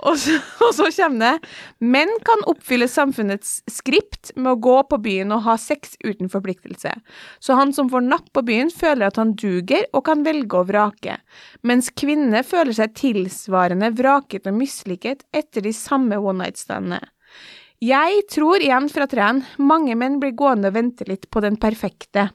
Og 0.00 0.16
så, 0.18 0.36
og 0.64 0.72
så 0.74 0.88
kommer 0.94 1.20
det 1.20 1.50
Menn 1.92 2.10
kan 2.26 2.42
oppfylle 2.50 2.88
samfunnets 2.90 3.58
skript 3.70 4.32
med 4.36 4.54
å 4.54 4.60
gå 4.62 4.76
på 4.88 4.98
byen 5.04 5.34
og 5.36 5.44
ha 5.44 5.56
sex 5.60 5.94
uten 6.04 6.30
forpliktelse. 6.32 6.92
Så 7.38 7.58
han 7.58 7.74
som 7.76 7.90
får 7.92 8.06
napp 8.06 8.30
på 8.36 8.44
byen, 8.46 8.72
føler 8.72 9.08
at 9.08 9.20
han 9.20 9.34
duger 9.38 9.86
og 9.92 10.06
kan 10.08 10.24
velge 10.26 10.56
å 10.56 10.66
vrake, 10.68 11.18
mens 11.66 11.92
kvinner 11.92 12.46
føler 12.46 12.76
seg 12.76 12.96
tilsvarende 12.98 13.92
vraket 13.98 14.48
og 14.48 14.58
mislykket 14.60 15.26
etter 15.36 15.66
de 15.66 15.74
samme 15.76 16.18
one 16.20 16.46
night-standene. 16.46 17.02
Jeg 17.80 18.26
tror 18.28 18.60
igjen 18.60 18.90
fra 18.92 19.06
trærne, 19.08 19.46
mange 19.56 19.94
menn 19.96 20.18
blir 20.20 20.34
gående 20.36 20.68
og 20.68 20.76
vente 20.76 21.06
litt 21.08 21.30
på 21.32 21.40
den 21.40 21.56
perfekte. 21.60 22.28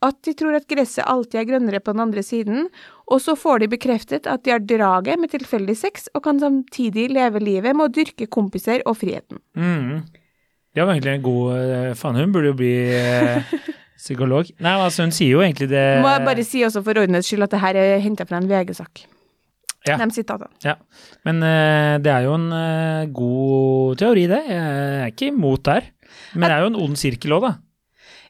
At 0.00 0.16
de 0.24 0.32
tror 0.32 0.56
at 0.56 0.64
gresset 0.68 1.04
alltid 1.04 1.42
er 1.42 1.48
grønnere 1.50 1.80
på 1.84 1.92
den 1.92 2.00
andre 2.06 2.22
siden, 2.24 2.70
og 3.12 3.20
så 3.20 3.34
får 3.36 3.60
de 3.60 3.68
bekreftet 3.74 4.28
at 4.30 4.46
de 4.46 4.54
har 4.54 4.62
draget 4.64 5.20
med 5.20 5.32
tilfeldig 5.34 5.76
sex, 5.76 6.08
og 6.14 6.24
kan 6.24 6.40
samtidig 6.40 7.10
leve 7.12 7.42
livet 7.44 7.76
med 7.76 7.90
å 7.90 7.92
dyrke 7.92 8.30
kompiser 8.32 8.80
og 8.88 8.96
friheten. 9.02 9.42
Mm. 9.52 10.00
Det 10.72 10.86
var 10.86 10.94
egentlig 10.94 11.18
en 11.18 11.26
god 11.26 11.52
eh, 11.58 11.92
Faen, 11.98 12.16
hun 12.16 12.32
burde 12.32 12.52
jo 12.52 12.56
bli 12.62 12.72
eh, 12.96 13.54
psykolog. 14.00 14.48
Nei, 14.62 14.74
altså, 14.78 15.04
hun 15.04 15.12
sier 15.12 15.34
jo 15.34 15.44
egentlig 15.44 15.68
det 15.72 15.86
Må 16.00 16.12
jeg 16.14 16.26
bare 16.30 16.48
si 16.48 16.64
også 16.64 16.84
for 16.86 17.00
ordnets 17.02 17.28
skyld 17.28 17.48
at 17.48 17.56
det 17.56 17.64
her 17.64 17.80
er 17.80 18.04
henta 18.04 18.24
fra 18.28 18.40
en 18.40 18.48
VG-sak. 18.48 19.04
Ja. 19.88 19.96
De 19.96 20.12
sitatene. 20.12 20.52
Ja. 20.64 20.78
Men 21.28 21.44
eh, 21.44 21.96
det 22.00 22.12
er 22.14 22.24
jo 22.24 22.36
en 22.38 22.50
god 23.16 24.00
teori, 24.00 24.28
det. 24.32 24.44
Jeg 24.48 25.00
er 25.04 25.12
ikke 25.12 25.34
imot 25.34 25.66
der. 25.68 25.92
Men 26.32 26.48
det 26.48 26.56
er 26.56 26.64
jo 26.64 26.70
en 26.72 26.84
ond 26.88 26.96
sirkel 27.00 27.36
òg, 27.36 27.50
da. 27.50 27.58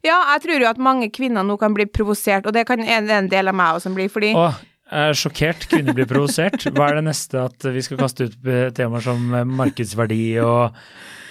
Ja, 0.07 0.17
jeg 0.35 0.43
tror 0.47 0.63
jo 0.63 0.71
at 0.71 0.81
mange 0.81 1.11
kvinner 1.13 1.45
nå 1.45 1.59
kan 1.61 1.75
bli 1.77 1.85
provosert, 1.91 2.47
og 2.49 2.57
det 2.57 2.67
kan 2.69 2.81
en, 2.81 3.11
en 3.11 3.29
del 3.31 3.51
av 3.53 3.57
meg 3.57 3.77
også 3.77 3.93
blir, 3.97 4.09
fordi 4.13 4.33
Åh, 4.39 4.57
jeg 4.91 5.13
er 5.13 5.19
sjokkert. 5.21 5.67
Kvinner 5.71 5.95
blir 5.95 6.09
provosert. 6.11 6.65
Hva 6.75 6.89
er 6.91 6.99
det 6.99 7.07
neste 7.11 7.45
at 7.45 7.69
vi 7.71 7.83
skal 7.85 8.01
kaste 8.01 8.27
ut 8.27 8.49
eh, 8.49 8.69
temaer 8.75 9.05
som 9.05 9.29
eh, 9.37 9.47
markedsverdi 9.47 10.23
og 10.43 10.81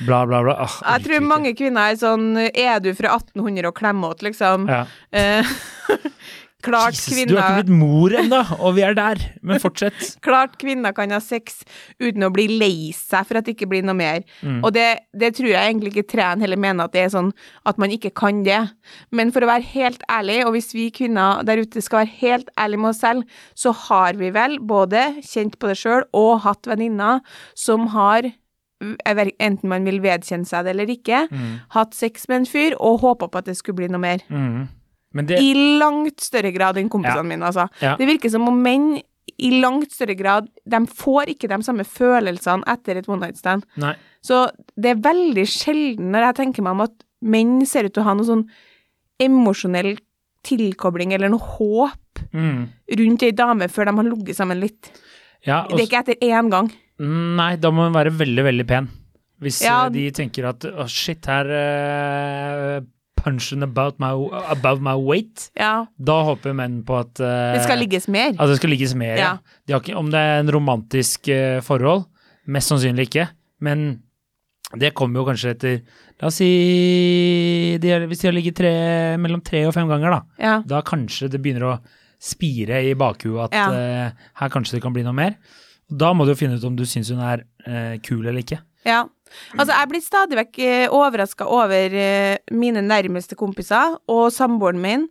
bla, 0.05 0.21
bla, 0.29 0.43
bla? 0.45 0.55
Åh, 0.63 0.77
jeg 0.93 1.07
tror 1.07 1.25
mange 1.27 1.55
kvinner 1.59 1.91
er 1.91 1.99
sånn 1.99 2.29
Er 2.39 2.79
du 2.83 2.93
fra 2.95 3.17
1800 3.17 3.67
og 3.67 3.75
klemmete, 3.75 4.29
liksom? 4.29 4.69
ja. 4.71 4.85
Eh, 5.11 5.55
Klart 6.65 6.97
Jesus, 6.97 7.23
du 7.29 7.37
har 7.37 7.53
ikke 7.53 7.63
blitt 7.63 7.77
mor 7.79 8.13
ennå, 8.19 8.39
og 8.59 8.73
vi 8.75 8.83
er 8.83 8.95
der. 8.97 9.21
Men 9.41 9.61
fortsett. 9.63 9.95
klart 10.25 10.57
kvinner 10.59 10.91
kan 10.95 11.13
ha 11.15 11.21
sex 11.23 11.61
uten 12.01 12.25
å 12.27 12.31
bli 12.35 12.49
lei 12.51 12.89
seg 12.95 13.27
for 13.29 13.39
at 13.39 13.47
det 13.47 13.55
ikke 13.55 13.69
blir 13.71 13.85
noe 13.87 13.95
mer. 13.95 14.25
Mm. 14.43 14.57
Og 14.67 14.73
det, 14.75 14.87
det 15.15 15.31
tror 15.37 15.47
jeg 15.53 15.69
egentlig 15.71 15.93
ikke 15.93 16.09
Træn 16.11 16.43
heller 16.43 16.59
mener 16.59 16.89
at 16.89 16.95
det 16.97 17.05
er 17.05 17.13
sånn 17.13 17.31
at 17.69 17.79
man 17.79 17.93
ikke 17.95 18.11
kan 18.11 18.41
det. 18.43 18.59
Men 19.15 19.31
for 19.35 19.45
å 19.45 19.51
være 19.51 19.69
helt 19.71 20.03
ærlig, 20.11 20.41
og 20.45 20.51
hvis 20.57 20.73
vi 20.75 20.89
kvinner 20.95 21.45
der 21.47 21.63
ute 21.63 21.83
skal 21.85 22.03
være 22.03 22.17
helt 22.25 22.51
ærlige 22.59 22.83
med 22.83 22.91
oss 22.91 23.01
selv, 23.05 23.39
så 23.55 23.71
har 23.87 24.19
vi 24.19 24.33
vel 24.35 24.59
både 24.59 25.05
kjent 25.23 25.55
på 25.59 25.71
det 25.71 25.79
sjøl 25.79 26.03
og 26.11 26.41
hatt 26.43 26.67
venninner 26.67 27.23
som 27.57 27.87
har 27.95 28.27
ikke, 28.29 29.31
enten 29.43 29.67
man 29.67 29.83
vil 29.87 29.99
vedkjenne 30.03 30.47
seg 30.47 30.63
det 30.63 30.71
eller 30.75 30.91
ikke, 30.93 31.25
Mm. 31.31 31.59
hatt 31.75 31.93
sex 31.93 32.27
med 32.29 32.37
en 32.37 32.45
fyr 32.45 32.75
og 32.79 33.01
håpa 33.01 33.27
på 33.27 33.37
at 33.41 33.45
det 33.45 33.57
skulle 33.57 33.75
bli 33.75 33.87
noe 33.91 33.99
mer. 33.99 34.19
Mm. 34.29 34.69
Men 35.13 35.25
det 35.25 35.39
I 35.41 35.53
langt 35.79 36.19
større 36.21 36.51
grad 36.53 36.77
enn 36.77 36.89
kompisene 36.89 37.23
Ja. 37.23 37.23
mine, 37.23 37.41
altså. 37.45 37.67
Ja. 37.81 37.95
Det 37.97 38.05
virker 38.07 38.29
som 38.29 38.47
om 38.47 38.61
menn 38.61 39.01
i 39.39 39.49
langt 39.61 39.91
større 39.93 40.15
grad 40.17 40.47
De 40.67 40.79
får 40.85 41.29
ikke 41.33 41.47
de 41.49 41.63
samme 41.63 41.85
følelsene 41.85 42.63
etter 42.67 42.97
et 42.97 43.07
one 43.09 43.21
night 43.21 43.37
stand. 43.37 43.63
Nei. 43.77 43.95
Så 44.21 44.49
det 44.77 44.91
er 44.91 45.01
veldig 45.01 45.45
sjelden 45.47 46.11
når 46.11 46.27
jeg 46.27 46.35
tenker 46.35 46.61
meg 46.63 46.71
om 46.71 46.81
at 46.81 46.93
menn 47.21 47.65
ser 47.65 47.85
ut 47.85 47.93
til 47.93 48.03
å 48.03 48.05
ha 48.05 48.13
noe 48.13 48.25
sånn 48.25 48.45
emosjonell 49.19 49.97
tilkobling 50.47 51.13
eller 51.13 51.29
noe 51.33 51.39
håp 51.57 51.95
Mm. 52.33 52.67
rundt 52.99 53.23
ei 53.23 53.31
dame 53.31 53.67
før 53.71 53.85
de 53.89 53.95
har 53.95 54.03
ligget 54.03 54.35
sammen 54.35 54.59
litt. 54.59 54.91
Ja, 55.45 55.63
og 55.63 55.77
Det 55.77 55.81
er 55.81 55.87
ikke 55.87 55.99
etter 56.03 56.15
én 56.21 56.49
gang. 56.51 56.71
Nei, 56.99 57.55
da 57.55 57.71
må 57.71 57.85
hun 57.87 57.93
være 57.93 58.11
veldig, 58.11 58.43
veldig 58.43 58.67
pen. 58.67 58.89
Hvis 59.41 59.63
Ja. 59.63 59.85
eh, 59.85 59.89
de 59.89 60.11
tenker 60.11 60.45
at 60.49 60.59
å, 60.59 60.85
shit, 60.87 61.25
her 61.25 61.45
uh, 61.45 62.81
punching 63.19 63.63
about 63.65 63.99
my, 64.01 64.11
above 64.51 64.81
my 64.85 64.95
weight. 64.97 65.49
Ja. 65.59 65.85
Da 65.97 66.17
håper 66.27 66.55
menn 66.57 66.81
på 66.87 66.97
at 66.99 67.19
uh, 67.21 67.53
Det 67.55 67.63
skal 67.65 67.81
ligges 67.83 68.07
mer. 68.11 68.33
At 68.37 68.51
det 68.51 68.59
skal 68.61 68.73
ligges 68.73 68.95
mer, 68.97 69.15
ja. 69.19 69.31
De 69.67 69.75
har 69.75 69.83
ikke, 69.83 69.97
om 69.99 70.09
det 70.13 70.19
er 70.19 70.41
en 70.43 70.51
romantisk 70.55 71.29
uh, 71.33 71.59
forhold, 71.65 72.05
mest 72.49 72.71
sannsynlig 72.71 73.09
ikke. 73.09 73.27
Men 73.65 73.89
det 74.79 74.93
kommer 74.97 75.21
jo 75.23 75.27
kanskje 75.31 75.55
etter 75.55 75.79
La 76.19 76.27
oss 76.27 76.35
si 76.41 77.77
de 77.81 77.93
Hvis 78.11 78.19
de 78.21 78.27
har 78.27 78.35
ligget 78.35 78.57
tre, 78.59 78.71
mellom 79.21 79.39
tre 79.45 79.63
og 79.69 79.73
fem 79.73 79.87
ganger, 79.89 80.17
da. 80.17 80.19
Ja. 80.43 80.55
Da 80.67 80.81
kanskje 80.85 81.29
det 81.31 81.39
begynner 81.41 81.69
å 81.69 81.77
spire 82.19 82.81
i 82.83 82.91
bakhuet 82.99 83.47
at 83.47 83.55
Ja. 83.55 83.67
uh, 83.71 84.27
her 84.41 84.51
kanskje 84.51 84.77
det 84.77 84.83
kan 84.83 84.93
bli 84.95 85.05
noe 85.07 85.15
mer. 85.15 85.37
Da 85.89 86.11
må 86.13 86.25
du 86.27 86.33
jo 86.33 86.39
finne 86.41 86.59
ut 86.59 86.65
om 86.67 86.75
du 86.77 86.83
syns 86.85 87.09
hun 87.13 87.21
er 87.23 87.45
uh, 87.65 87.95
kul 88.03 88.27
eller 88.27 88.43
ikke. 88.43 88.59
Ja. 88.85 89.05
Altså, 89.57 89.73
jeg 89.73 89.89
blir 89.91 90.01
stadig 90.05 90.37
vekk 90.39 90.59
eh, 90.65 90.85
overraska 90.95 91.45
over 91.47 91.95
eh, 91.95 92.37
mine 92.51 92.81
nærmeste 92.85 93.35
kompiser 93.39 93.97
og 94.09 94.31
samboeren 94.35 94.79
min, 94.81 95.07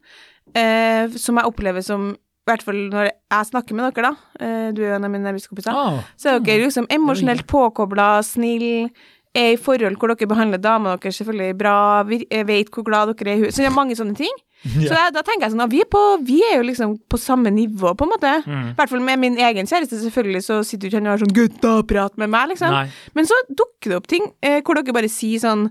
eh, 0.54 1.08
som 1.16 1.36
jeg 1.40 1.46
opplever 1.50 1.84
som 1.84 2.10
I 2.14 2.50
hvert 2.50 2.62
fall 2.64 2.78
når 2.88 3.10
jeg 3.10 3.46
snakker 3.50 3.76
med 3.76 3.92
dere, 3.92 4.08
da. 4.08 4.44
Eh, 4.46 4.68
du 4.72 4.80
er 4.82 4.94
en 4.96 5.04
av 5.04 5.10
mine 5.12 5.26
nærmeste 5.28 5.50
kompiser. 5.50 5.74
Ah, 5.76 5.98
Så 6.16 6.30
er 6.32 6.38
dere 6.40 6.64
liksom 6.64 6.86
emosjonelt 6.88 7.44
påkobla, 7.46 8.22
snill, 8.24 8.88
er 9.38 9.54
i 9.54 9.60
forhold 9.62 9.96
hvor 10.00 10.10
dere 10.12 10.28
behandler 10.30 10.60
damene 10.62 10.98
deres 10.98 11.20
selvfølgelig 11.20 11.56
bra, 11.60 11.74
eh, 12.10 12.44
vet 12.48 12.70
hvor 12.74 12.84
glad 12.86 13.14
dere 13.14 13.32
er 13.36 13.46
i. 13.48 13.50
Så 13.54 13.62
det 13.62 13.68
er 13.70 13.74
mange 13.76 13.96
sånne 13.98 14.16
ting. 14.18 14.34
Så 14.88 14.90
da, 14.90 15.04
da 15.14 15.22
tenker 15.22 15.46
jeg 15.46 15.52
sånn 15.54 15.62
at 15.62 15.70
vi 15.70 15.80
er, 15.84 15.86
på, 15.86 16.00
vi 16.26 16.40
er 16.42 16.56
jo 16.58 16.64
liksom 16.66 16.96
på 17.08 17.18
samme 17.22 17.52
nivå, 17.54 17.92
på 17.94 18.06
en 18.08 18.10
måte. 18.10 18.32
Mm. 18.42 18.64
I 18.72 18.74
hvert 18.80 18.90
fall 18.90 19.04
med 19.06 19.20
min 19.22 19.36
egen 19.38 19.68
kjæreste, 19.70 20.00
selvfølgelig, 20.02 20.42
så 20.48 20.56
sitter 20.66 20.88
jo 20.88 20.90
ikke 20.90 20.98
han 20.98 21.06
og 21.06 21.14
har 21.14 21.22
sånn 21.22 21.36
'gutta, 21.36 21.74
prat 21.86 22.18
med 22.18 22.32
meg', 22.34 22.48
liksom. 22.56 22.74
Nei. 22.74 22.88
Men 23.14 23.28
så 23.30 23.38
dukker 23.48 23.92
det 23.94 24.00
opp 24.00 24.08
ting 24.10 24.26
eh, 24.42 24.58
hvor 24.66 24.74
dere 24.74 24.96
bare 24.96 25.08
sier 25.12 25.38
sånn 25.44 25.68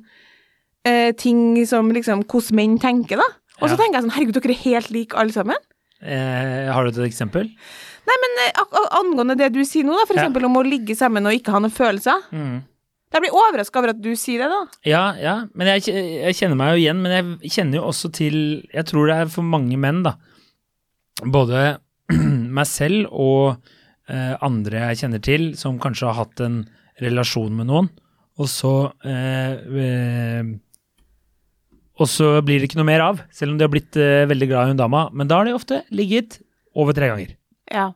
eh, 0.88 1.12
ting 1.20 1.60
som 1.68 1.92
liksom 1.92 2.24
hvordan 2.24 2.56
menn 2.56 2.78
tenker, 2.80 3.20
da. 3.20 3.28
Og 3.60 3.68
så 3.68 3.76
Ja. 3.76 3.82
tenker 3.84 4.00
jeg 4.00 4.04
sånn 4.08 4.16
herregud, 4.16 4.40
dere 4.40 4.56
er 4.56 4.64
helt 4.64 4.92
like 4.96 5.18
alle 5.20 5.34
sammen. 5.36 5.58
Eh, 6.02 6.72
har 6.72 6.84
du 6.86 6.90
et 7.02 7.10
eksempel? 7.12 7.52
Nei, 8.08 8.18
men 8.24 8.32
eh, 8.46 8.64
angående 9.02 9.36
det 9.36 9.52
du 9.52 9.64
sier 9.66 9.84
nå, 9.84 9.98
da, 10.00 10.06
for 10.06 10.16
Ja. 10.16 10.24
eksempel 10.24 10.46
om 10.46 10.56
å 10.56 10.64
ligge 10.64 10.96
sammen 10.96 11.26
og 11.28 11.34
ikke 11.36 11.52
ha 11.52 11.60
noen 11.60 11.74
følelser. 11.76 12.24
Mm. 12.32 12.64
Jeg 13.14 13.24
blir 13.24 13.36
overraska 13.40 13.80
over 13.80 13.94
at 13.94 14.00
du 14.04 14.10
sier 14.20 14.44
det, 14.44 14.48
da. 14.52 14.80
Ja, 14.88 15.04
ja, 15.22 15.36
men 15.56 15.70
jeg, 15.72 15.86
jeg 15.96 16.36
kjenner 16.36 16.60
meg 16.60 16.74
jo 16.74 16.82
igjen, 16.82 17.00
men 17.04 17.14
jeg 17.14 17.54
kjenner 17.56 17.80
jo 17.80 17.86
også 17.88 18.12
til 18.16 18.36
Jeg 18.74 18.84
tror 18.90 19.08
det 19.08 19.16
er 19.16 19.32
for 19.32 19.48
mange 19.48 19.80
menn, 19.80 20.02
da. 20.04 20.18
Både 21.24 21.78
meg 22.58 22.68
selv 22.68 23.08
og 23.16 23.56
eh, 24.12 24.36
andre 24.44 24.90
jeg 24.90 25.02
kjenner 25.04 25.24
til, 25.24 25.50
som 25.60 25.80
kanskje 25.82 26.10
har 26.10 26.20
hatt 26.20 26.44
en 26.44 26.62
relasjon 27.04 27.56
med 27.56 27.70
noen, 27.70 27.90
og 28.38 28.50
så 28.52 28.74
eh, 29.08 29.56
eh, 29.82 30.52
Og 31.98 32.10
så 32.12 32.36
blir 32.46 32.60
det 32.60 32.70
ikke 32.70 32.82
noe 32.82 32.92
mer 32.92 33.06
av, 33.08 33.24
selv 33.34 33.54
om 33.54 33.58
de 33.58 33.66
har 33.66 33.74
blitt 33.74 33.98
eh, 33.98 34.28
veldig 34.30 34.52
glad 34.52 34.68
i 34.68 34.76
hun 34.76 34.84
dama. 34.84 35.08
Men 35.16 35.32
da 35.32 35.40
har 35.40 35.48
de 35.48 35.56
ofte 35.58 35.82
ligget 35.96 36.42
over 36.78 36.94
tre 36.94 37.10
ganger. 37.10 37.34
Ja. 37.72 37.90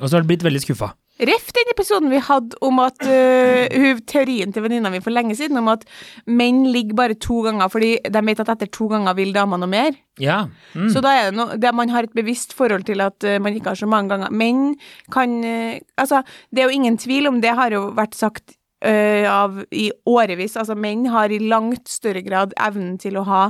Og 0.00 0.08
så 0.08 0.16
har 0.16 0.24
de 0.24 0.32
blitt 0.32 0.42
veldig 0.42 0.64
skuffa. 0.64 0.94
Ref 1.22 1.52
den 1.54 1.68
episoden 1.70 2.10
vi 2.10 2.18
hadde 2.26 2.58
om 2.66 2.80
at 2.82 3.04
uh, 3.06 4.00
teorien 4.10 4.50
til 4.50 4.64
venninna 4.64 4.90
mi 4.90 4.98
for 5.02 5.14
lenge 5.14 5.36
siden 5.38 5.60
om 5.60 5.68
at 5.70 5.84
menn 6.26 6.64
ligger 6.74 6.98
bare 6.98 7.14
to 7.22 7.38
ganger 7.44 7.70
fordi 7.70 7.92
de 8.02 8.22
vet 8.26 8.42
at 8.42 8.50
etter 8.56 8.70
to 8.74 8.88
ganger 8.90 9.14
vil 9.14 9.30
dama 9.36 9.60
noe 9.60 9.70
mer. 9.70 9.94
Ja. 10.18 10.40
Mm. 10.74 10.88
Så 10.90 11.02
da 11.04 11.12
er 11.14 11.30
det 11.30 11.38
noe 11.38 11.72
Man 11.74 11.92
har 11.94 12.08
et 12.08 12.16
bevisst 12.18 12.56
forhold 12.58 12.86
til 12.90 13.04
at 13.04 13.22
uh, 13.22 13.38
man 13.38 13.54
ikke 13.54 13.70
har 13.70 13.78
så 13.78 13.86
mange 13.86 14.10
ganger. 14.10 14.34
Menn 14.34 14.74
kan 15.14 15.38
uh, 15.44 15.78
Altså, 15.94 16.24
det 16.50 16.64
er 16.64 16.68
jo 16.68 16.80
ingen 16.80 16.98
tvil 16.98 17.30
om 17.30 17.40
det 17.40 17.54
har 17.54 17.70
jo 17.70 17.86
vært 17.94 18.18
sagt 18.18 18.58
av 18.84 19.62
i 19.72 19.86
årevis. 20.04 20.58
Altså, 20.60 20.74
menn 20.76 21.06
har 21.08 21.32
i 21.32 21.38
langt 21.40 21.88
større 21.88 22.20
grad 22.20 22.52
evnen 22.60 22.98
til 23.00 23.16
å 23.16 23.22
ha 23.24 23.46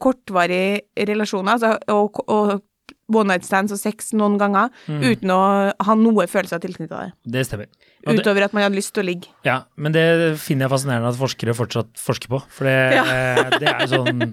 kortvarige 0.00 1.04
relasjoner, 1.10 1.58
altså 1.58 1.74
og, 1.92 2.22
og 2.32 2.62
one 3.08 3.28
night 3.30 3.44
stands 3.46 3.70
og 3.72 3.78
sex 3.78 4.12
noen 4.18 4.38
ganger, 4.40 4.70
uten 4.88 5.30
å 5.30 5.40
ha 5.86 5.94
noe 5.94 6.26
følelser 6.26 6.58
tilknytta 6.62 7.04
det. 7.04 7.12
Det 7.36 7.44
stemmer. 7.46 7.68
Og 8.06 8.14
det- 8.16 8.22
Utover 8.24 8.44
at 8.44 8.52
man 8.54 8.62
hadde 8.62 8.76
lyst 8.78 8.92
til 8.94 9.02
å 9.02 9.06
ligge. 9.06 9.28
Ja, 9.44 9.60
men 9.76 9.92
det 9.92 10.38
finner 10.38 10.66
jeg 10.68 10.72
fascinerende 10.74 11.08
at 11.10 11.18
forskere 11.18 11.54
fortsatt 11.54 11.88
forsker 11.98 12.28
på. 12.28 12.42
For 12.48 12.64
det, 12.64 12.76
Ja. 12.98 13.04
eh, 13.04 13.58
det 13.58 13.68
er 13.68 13.86
sånn 13.90 14.32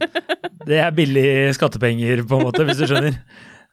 Det 0.65 0.77
er 0.79 0.91
billig 0.91 1.53
skattepenger, 1.57 2.23
på 2.25 2.37
en 2.39 2.45
måte, 2.47 2.63
hvis 2.65 2.77
du 2.81 2.85
skjønner. 2.87 3.17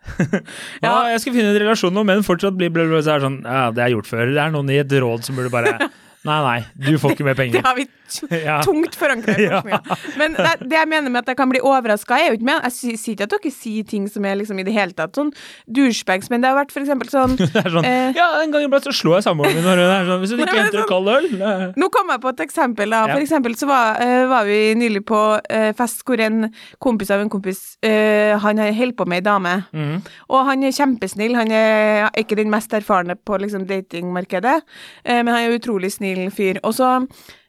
Ja, 0.82 0.94
jeg 1.12 1.20
skal 1.20 1.34
finne 1.34 1.50
en 1.52 1.60
relasjon 1.60 1.92
nå, 1.92 2.04
menn 2.08 2.22
fortsatt 2.24 2.56
blir 2.56 2.70
bla, 2.72 2.86
bla, 2.88 3.02
så 3.04 3.14
er 3.14 3.20
det 3.20 3.26
sånn 3.28 3.40
Ja, 3.44 3.66
det 3.76 3.82
er 3.84 3.92
gjort 3.94 4.08
før. 4.08 4.30
Det 4.32 4.40
er 4.40 4.50
noen 4.54 4.70
i 4.72 4.78
et 4.80 4.88
råd 5.04 5.24
som 5.26 5.36
burde 5.36 5.52
bare 5.52 5.74
Nei, 6.28 6.38
nei, 6.44 6.58
du 6.76 6.98
får 7.00 7.14
ikke 7.16 7.24
mer 7.24 7.34
penger. 7.38 7.60
Det 7.60 7.66
har 7.66 7.76
vi 7.78 7.86
Ja. 8.44 8.56
tungt 8.66 8.96
forankra 8.98 9.36
i 9.38 9.44
Ja. 9.46 9.60
forskninga. 9.62 9.96
Men 10.18 10.32
det, 10.34 10.54
det 10.68 10.76
jeg 10.80 10.88
mener 10.90 11.12
med 11.14 11.20
at 11.22 11.28
jeg 11.30 11.36
kan 11.38 11.48
bli 11.52 11.60
overraska, 11.62 12.16
er 12.18 12.32
jo 12.32 12.38
ikke 12.40 12.48
med 12.48 12.64
Jeg 12.66 12.96
sier 12.98 13.14
ikke 13.14 13.26
at 13.28 13.34
dere 13.36 13.52
sier 13.54 13.84
ting 13.86 14.08
som 14.10 14.24
er 14.26 14.34
liksom 14.40 14.58
i 14.58 14.64
det 14.66 14.74
hele 14.74 14.92
tatt 14.98 15.14
sånn 15.16 15.30
douchebags, 15.70 16.26
men 16.32 16.42
det 16.42 16.50
har 16.50 16.58
vært 16.58 16.74
for 16.74 16.82
eksempel 16.82 17.08
sånn 17.12 17.36
sånn 17.38 17.86
eh, 17.86 18.10
Ja, 18.18 18.26
en 18.42 18.50
gang 18.52 18.66
iblant 18.66 18.84
så 18.88 18.92
slår 18.96 19.20
jeg 19.20 19.26
samboeren 19.28 19.54
min 19.56 19.64
når 19.64 19.80
hun 19.84 19.92
er 19.94 20.08
sånn 20.10 20.20
Hvis 20.24 20.34
hun 20.34 20.42
ikke 20.42 20.56
henter 20.58 20.80
sånn- 20.82 20.90
kald 20.90 21.12
øl 21.14 21.28
eh, 21.38 21.62
Nå 21.80 21.88
kom 21.94 22.10
jeg 22.12 22.22
på 22.26 22.32
et 22.34 22.42
eksempel. 22.48 22.90
da. 22.96 23.04
For 23.14 23.22
eksempel 23.22 23.54
så 23.62 23.70
var, 23.70 24.02
uh, 24.02 24.24
var 24.34 24.44
vi 24.50 24.58
nylig 24.82 25.04
på 25.08 25.20
uh, 25.38 25.70
fest 25.78 26.02
hvor 26.08 26.20
en 26.26 26.48
kompis 26.82 27.14
av 27.14 27.22
en 27.22 27.30
kompis 27.32 27.62
uh, 27.86 28.34
Han 28.42 28.58
holder 28.58 28.96
på 28.98 29.06
med 29.06 29.22
ei 29.22 29.26
dame. 29.30 29.54
mm. 29.70 29.96
Og 30.34 30.44
han 30.50 30.66
er 30.66 30.74
kjempesnill. 30.74 31.38
Han 31.38 31.54
er 31.54 32.10
ikke 32.18 32.36
den 32.42 32.50
mest 32.50 32.74
erfarne 32.74 33.14
på 33.16 33.38
liksom, 33.38 33.64
datingmarkedet, 33.70 34.58
men 35.06 35.30
han 35.30 35.44
er 35.46 35.54
utrolig 35.56 35.90
snill 35.94 36.09
fyr. 36.34 36.60
Og 36.66 36.74
så 36.76 36.90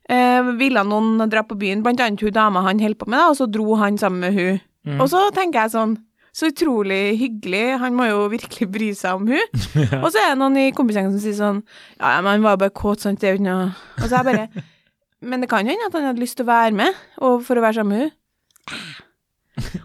eh, 0.10 0.52
ville 0.60 0.84
noen 0.88 1.26
dra 1.32 1.44
på 1.48 1.58
byen, 1.60 1.84
blant 1.86 2.02
annet 2.04 2.22
hun 2.22 2.36
dama 2.36 2.64
han 2.68 2.82
holdt 2.84 3.00
på 3.02 3.10
med, 3.10 3.20
da, 3.20 3.30
og 3.32 3.38
så 3.40 3.50
dro 3.50 3.76
han 3.82 4.00
sammen 4.02 4.24
med 4.26 4.38
hun. 4.38 4.64
Mm. 4.88 5.02
Og 5.04 5.12
så 5.12 5.28
tenker 5.36 5.64
jeg 5.64 5.76
sånn 5.76 6.00
så 6.32 6.48
utrolig 6.48 7.18
hyggelig, 7.20 7.78
han 7.82 7.96
må 7.96 8.06
jo 8.08 8.20
virkelig 8.32 8.68
bry 8.72 8.90
seg 8.96 9.20
om 9.20 9.28
hun. 9.28 9.64
Og 10.04 10.08
så 10.14 10.22
er 10.22 10.30
det 10.30 10.40
noen 10.40 10.56
i 10.62 10.70
kompisgjengen 10.72 11.12
som 11.12 11.20
sier 11.20 11.36
sånn 11.36 11.60
Ja, 11.98 12.22
men 12.24 12.30
han 12.38 12.46
var 12.46 12.60
bare 12.62 12.72
kåt, 12.72 13.04
sant, 13.04 13.20
det 13.20 13.28
er 13.28 13.36
jo 13.36 13.42
ikke 13.42 13.50
noe 13.50 13.66
Og 14.00 14.06
så 14.06 14.14
er 14.14 14.16
jeg 14.16 14.28
bare 14.30 14.64
Men 15.34 15.44
det 15.44 15.50
kan 15.52 15.68
hende 15.68 15.90
at 15.90 15.98
han 15.98 16.08
hadde 16.08 16.24
lyst 16.24 16.40
til 16.40 16.48
å 16.48 16.50
være 16.54 16.72
med, 16.74 17.02
og 17.20 17.44
for 17.46 17.60
å 17.60 17.62
være 17.62 17.82
sammen 17.82 17.92
med 17.94 18.08
hun. 18.08 19.02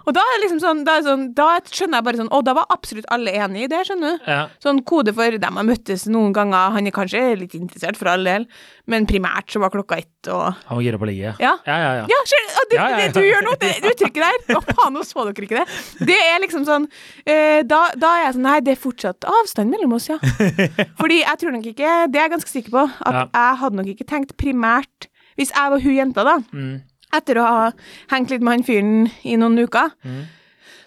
Og 0.06 0.14
da 0.14 0.22
er 0.22 0.36
det 0.36 0.42
liksom 0.44 0.60
sånn, 0.62 0.80
da, 0.86 0.92
sånn, 1.02 1.22
da 1.34 1.46
skjønner 1.66 1.98
jeg 1.98 2.04
bare 2.06 2.18
sånn 2.20 2.28
Å, 2.30 2.38
da 2.46 2.52
var 2.54 2.68
absolutt 2.70 3.08
alle 3.12 3.32
enig 3.34 3.64
i 3.64 3.68
det, 3.72 3.80
skjønner 3.88 4.14
du. 4.14 4.28
Ja. 4.30 4.44
Sånn 4.62 4.78
kode 4.86 5.10
for 5.16 5.38
dem 5.42 5.58
har 5.58 5.66
møttes 5.66 6.04
noen 6.06 6.30
ganger, 6.36 6.70
han 6.76 6.86
er 6.86 6.94
kanskje 6.94 7.22
litt 7.40 7.56
interessert 7.58 7.98
for 7.98 8.12
all 8.12 8.22
del, 8.26 8.46
men 8.86 9.08
primært 9.10 9.50
så 9.50 9.58
var 9.64 9.72
klokka 9.74 9.98
ett 9.98 10.30
og 10.30 10.44
Han 10.68 10.78
var 10.78 10.84
gira 10.86 11.00
på 11.02 11.08
ligge. 11.10 11.32
Ja. 11.42 11.52
ja, 11.66 11.76
ja. 11.82 11.90
ja. 11.98 12.06
Ja, 12.14 12.20
du, 12.30 12.36
og 12.62 12.70
det, 12.70 12.78
det 13.02 13.08
du 13.18 13.20
gjør 13.26 13.44
nå, 13.46 13.56
det 13.62 13.72
uttrykket 13.90 14.22
der 14.22 14.56
Å 14.58 14.62
faen, 14.70 14.94
nå 14.94 15.02
så 15.06 15.26
dere 15.28 15.46
ikke 15.48 15.58
det. 15.60 15.66
Det 16.12 16.18
er 16.30 16.40
liksom 16.46 16.64
sånn 16.66 16.86
eh, 17.26 17.60
da, 17.66 17.82
da 17.98 18.14
er 18.20 18.24
jeg 18.28 18.36
sånn 18.38 18.46
Nei, 18.46 18.56
det 18.62 18.76
er 18.76 18.80
fortsatt 18.86 19.26
avstand 19.26 19.74
mellom 19.74 19.96
oss, 19.98 20.06
ja. 20.12 20.18
Fordi 21.00 21.20
jeg 21.24 21.40
tror 21.42 21.54
nok 21.58 21.66
ikke 21.72 21.92
Det 22.12 22.20
er 22.20 22.28
jeg 22.28 22.34
ganske 22.36 22.52
sikker 22.54 22.74
på, 22.78 22.86
at 23.10 23.18
jeg 23.34 23.60
hadde 23.62 23.80
nok 23.82 23.90
ikke 23.96 24.06
tenkt 24.14 24.36
primært 24.38 25.08
Hvis 25.38 25.50
jeg 25.54 25.72
var 25.74 25.82
hun 25.82 25.96
jenta, 25.98 26.22
da, 26.26 26.36
Mm. 26.54 26.76
Etter 27.20 27.40
å 27.40 27.46
ha 27.46 27.68
hengt 28.12 28.32
litt 28.32 28.44
med 28.44 28.58
han 28.58 28.66
fyren 28.66 29.06
i 29.26 29.36
noen 29.40 29.58
uker, 29.66 29.94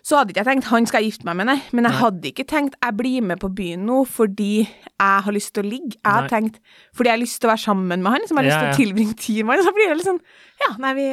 så 0.05 0.17
hadde 0.17 0.33
ikke 0.33 0.41
jeg 0.41 0.47
tenkt 0.47 0.69
han 0.71 0.87
skal 0.89 1.05
gifte 1.05 1.27
meg 1.27 1.37
med, 1.37 1.49
nei. 1.51 1.57
Men 1.75 1.85
jeg 1.89 1.99
hadde 1.99 2.29
ikke 2.31 2.45
tenkt 2.49 2.77
jeg 2.79 2.97
blir 2.97 3.25
med 3.29 3.41
på 3.41 3.51
byen 3.53 3.83
nå 3.85 3.99
fordi 4.09 4.53
jeg 4.63 5.25
har 5.25 5.35
lyst 5.35 5.53
til 5.55 5.65
å 5.65 5.69
ligge. 5.69 5.97
Jeg 5.99 6.15
har 6.15 6.29
tenkt 6.31 6.59
fordi 6.95 7.11
jeg 7.11 7.17
har 7.17 7.21
lyst 7.21 7.39
til 7.41 7.49
å 7.49 7.53
være 7.53 7.65
sammen 7.65 8.05
med 8.05 8.15
han, 8.15 8.27
som 8.29 8.39
jeg 8.39 8.41
har 8.41 8.49
lyst 8.49 8.59
til 8.59 8.69
ja. 8.69 8.73
å 8.73 8.79
tilbringe 8.79 9.17
tid 9.19 9.41
med 9.43 9.57
han. 9.57 9.67
Så 9.67 9.75
blir 9.75 9.91
det 9.91 9.99
litt 9.99 10.09
sånn 10.09 10.23
Ja, 10.63 10.71
nei, 10.81 10.93
vi 10.97 11.09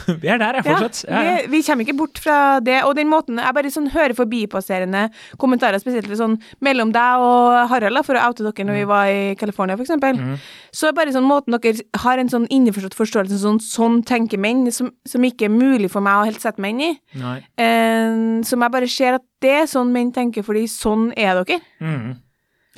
Vi 0.22 0.30
er 0.30 0.40
der, 0.40 0.58
jeg, 0.58 0.66
fortsatt. 0.66 1.02
Ja. 1.08 1.22
Vi, 1.22 1.50
vi 1.52 1.62
kommer 1.66 1.86
ikke 1.86 1.96
bort 1.98 2.20
fra 2.22 2.36
det. 2.64 2.78
Og 2.88 2.94
den 2.98 3.10
måten 3.10 3.40
Jeg 3.42 3.56
bare 3.56 3.72
sånn 3.72 3.90
hører 3.94 4.16
forbipasserende 4.18 5.04
kommentarer, 5.42 5.82
spesielt 5.82 6.10
sånn 6.18 6.38
mellom 6.64 6.94
deg 6.94 7.26
og 7.26 7.58
Harald, 7.72 8.02
for 8.06 8.18
å 8.18 8.24
oute 8.28 8.46
dere 8.46 8.68
når 8.68 8.80
vi 8.80 8.88
var 8.90 9.12
i 9.12 9.22
California, 9.40 9.78
for 9.78 9.86
eksempel. 9.86 10.18
Så 10.74 10.88
er 10.88 10.96
bare 10.96 11.14
sånn 11.14 11.28
måten 11.28 11.56
dere 11.56 11.86
har 12.04 12.22
en 12.22 12.32
sånn 12.32 12.48
innforstått 12.52 12.96
forståelse 12.98 13.40
sånn, 13.42 13.60
sånn 13.62 14.00
tenker 14.08 14.40
menn, 14.40 14.66
som, 14.74 14.90
som 15.08 15.24
ikke 15.26 15.48
er 15.48 15.54
mulig 15.54 15.92
for 15.92 16.04
meg 16.04 16.20
å 16.20 16.26
helt 16.30 16.42
sette 16.42 16.62
meg 16.62 16.76
inn 16.76 16.84
i. 16.88 16.92
Nei. 17.22 17.38
Eh, 17.60 18.42
som 18.48 18.64
jeg 18.64 18.76
bare 18.78 18.90
ser 18.90 19.20
at 19.20 19.26
det 19.42 19.56
er 19.62 19.70
sånn 19.70 19.92
menn 19.94 20.12
tenker, 20.14 20.44
fordi 20.46 20.68
sånn 20.70 21.10
er 21.18 21.42
dere. 21.42 21.62
Mm. 21.82 22.12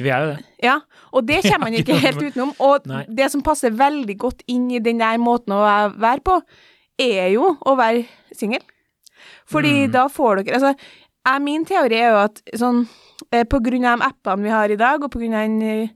Vi 0.03 0.11
er 0.11 0.25
jo 0.25 0.31
det. 0.33 0.39
Ja, 0.65 0.79
og 1.15 1.27
det 1.29 1.41
kommer 1.45 1.69
man 1.69 1.77
ikke 1.81 1.99
helt 2.03 2.23
utenom. 2.23 2.55
Og 2.63 2.87
Nei. 2.91 3.05
det 3.09 3.31
som 3.33 3.45
passer 3.47 3.75
veldig 3.75 4.17
godt 4.21 4.43
inn 4.51 4.67
i 4.75 4.83
den 4.83 5.03
der 5.03 5.21
måten 5.23 5.55
å 5.55 5.63
være 5.95 6.25
på, 6.25 6.41
er 6.99 7.29
jo 7.35 7.57
å 7.67 7.77
være 7.79 8.05
singel. 8.37 8.63
Fordi 9.51 9.87
Mm. 9.87 9.93
da 9.93 10.07
får 10.09 10.43
dere 10.45 10.55
Altså, 10.57 10.75
jeg, 11.27 11.43
min 11.43 11.65
teori 11.65 11.97
er 11.97 12.11
jo 12.11 12.17
at 12.25 12.41
sånn 12.57 12.87
eh, 13.33 13.45
På 13.45 13.61
grunn 13.63 13.85
av 13.85 13.99
de 14.01 14.05
appene 14.09 14.43
vi 14.43 14.51
har 14.51 14.71
i 14.71 14.77
dag, 14.77 15.03
og 15.05 15.11
på 15.13 15.19
grunn 15.21 15.35
av 15.35 15.45
den 15.47 15.63
eh, 15.63 15.89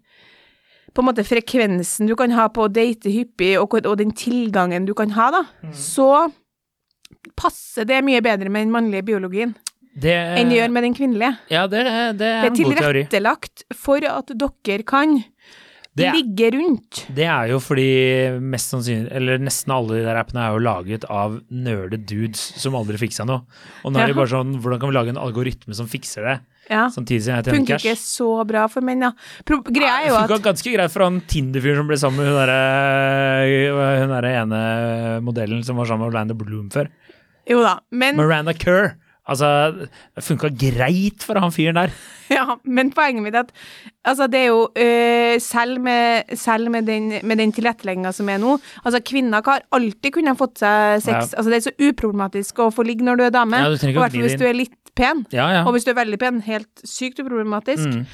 på 0.95 1.03
en 1.03 1.07
måte 1.11 1.25
frekvensen 1.25 2.07
du 2.09 2.15
kan 2.17 2.31
ha 2.33 2.49
på 2.49 2.65
å 2.67 2.73
date 2.73 3.11
hyppig, 3.13 3.57
og, 3.61 3.75
og 3.87 3.97
den 4.01 4.11
tilgangen 4.13 4.87
du 4.89 4.95
kan 4.95 5.11
ha, 5.11 5.31
da, 5.31 5.43
Mm. 5.63 5.73
så 5.73 6.33
passer 7.37 7.85
det 7.89 8.01
mye 8.05 8.21
bedre 8.25 8.49
med 8.51 8.67
den 8.67 8.73
mannlige 8.75 9.05
biologien 9.07 9.55
Det, 9.99 10.13
enn 10.15 10.49
det 10.51 10.59
gjør 10.61 10.71
med 10.75 10.83
den 10.87 10.95
kvinnelige. 10.95 11.33
Ja, 11.51 11.67
det, 11.67 11.85
det 12.19 12.27
er 12.29 12.45
en 12.47 12.55
god 12.55 12.57
teori. 12.57 12.75
Det 12.77 12.79
er 12.79 12.93
tilrettelagt 13.09 13.65
for 13.75 14.05
at 14.07 14.31
dere 14.39 14.83
kan 14.87 15.17
er- 16.07 16.15
ligge 16.15 16.51
rundt. 16.55 17.07
Det 17.15 17.25
er 17.27 17.49
jo 17.51 17.59
fordi 17.59 18.39
mest 18.41 18.71
sannsynlig, 18.75 19.11
eller 19.13 19.39
nesten 19.39 19.73
alle 19.75 19.99
de 19.99 20.05
der 20.05 20.17
appene 20.23 20.45
er 20.45 20.53
jo 20.55 20.59
laget 20.65 21.05
av 21.11 21.41
nerde 21.51 21.99
dudes 22.07 22.39
som 22.61 22.75
aldri 22.75 22.97
fiksa 22.99 23.27
noe. 23.27 23.43
Og 23.85 23.93
nå 23.93 23.99
er 23.99 24.07
det 24.07 24.15
Ja. 24.17 24.21
bare 24.23 24.33
sånn, 24.35 24.61
hvordan 24.61 24.79
kan 24.81 24.89
vi 24.91 24.95
lage 24.95 25.09
en 25.09 25.17
algoritme 25.17 25.75
som 25.75 25.87
fikser 25.87 26.23
det? 26.25 26.41
Ja. 26.71 26.89
Samtidig 26.89 27.23
som 27.25 27.35
jeg 27.35 27.45
tjener 27.45 27.57
Funker 27.57 27.79
ikke 27.81 27.97
så 27.97 28.47
bra 28.47 28.67
for 28.69 28.83
menn, 28.83 29.01
ja. 29.01 29.13
Pro 29.45 29.63
greia 29.63 30.05
er 30.05 30.09
Det 30.09 30.17
at 30.17 30.29
funka 30.31 30.43
ganske 30.53 30.75
greit 30.77 30.91
for 30.91 31.03
han 31.05 31.21
Tinder-fyren 31.23 31.77
som 31.77 31.87
ble 31.89 31.97
sammen 31.97 32.17
med 32.19 32.27
hun 32.29 32.37
derre 32.37 34.01
hun 34.03 34.11
derre 34.13 34.33
ene 34.43 35.23
modellen 35.25 35.65
som 35.65 35.77
var 35.77 35.87
sammen 35.87 36.05
med 36.07 36.13
Orlando 36.15 36.35
Bloom 36.35 36.69
før. 36.71 36.89
Jo 37.49 37.63
da, 37.63 37.79
men, 37.91 38.17
Miranda 38.17 38.53
Kerr. 38.53 38.97
Altså, 39.29 39.49
det 40.17 40.25
funka 40.25 40.49
greit 40.57 41.25
for 41.27 41.41
han 41.41 41.53
fyren 41.53 41.77
der. 41.77 41.93
ja, 42.37 42.57
men 42.65 42.93
poenget 42.97 43.25
mitt 43.25 43.37
er 43.37 43.47
at 43.47 43.53
altså, 44.09 44.27
det 44.31 44.41
er 44.41 44.49
jo 44.51 44.63
øh, 44.73 45.37
Selv 45.41 45.81
med, 45.81 46.35
selv 46.37 46.71
med 46.73 46.89
den, 46.89 47.13
med 47.23 47.43
tilrettelegginga 47.57 48.13
som 48.13 48.29
er 48.29 48.41
nå 48.43 48.57
Altså, 48.85 49.01
kvinner 49.05 49.45
har 49.45 49.65
alltid 49.73 50.13
kunnet 50.17 50.39
fått 50.41 50.63
seg 50.65 51.05
sex. 51.05 51.35
Altså, 51.35 51.49
det 51.53 51.61
er 51.61 51.67
så 51.69 51.77
uproblematisk 51.91 52.65
å 52.65 52.71
få 52.75 52.87
ligge 52.89 53.07
når 53.07 53.21
du 53.21 53.27
er 53.29 53.37
dame. 53.37 53.61
Ja, 53.61 53.69
du 53.71 53.77
ikke 53.77 53.93
og 53.93 53.95
i 53.95 54.03
hvert 54.07 54.17
fall 54.17 54.27
hvis 54.29 54.41
du 54.41 54.49
er 54.49 54.59
litt 54.59 54.77
pen. 54.99 55.23
Ja, 55.35 55.47
ja. 55.59 55.63
Og 55.67 55.77
hvis 55.77 55.87
du 55.87 55.93
er 55.93 56.01
veldig 56.01 56.19
pen, 56.21 56.43
helt 56.49 56.89
sykt 56.89 57.21
uproblematisk. 57.23 57.87
Mm. 57.87 58.05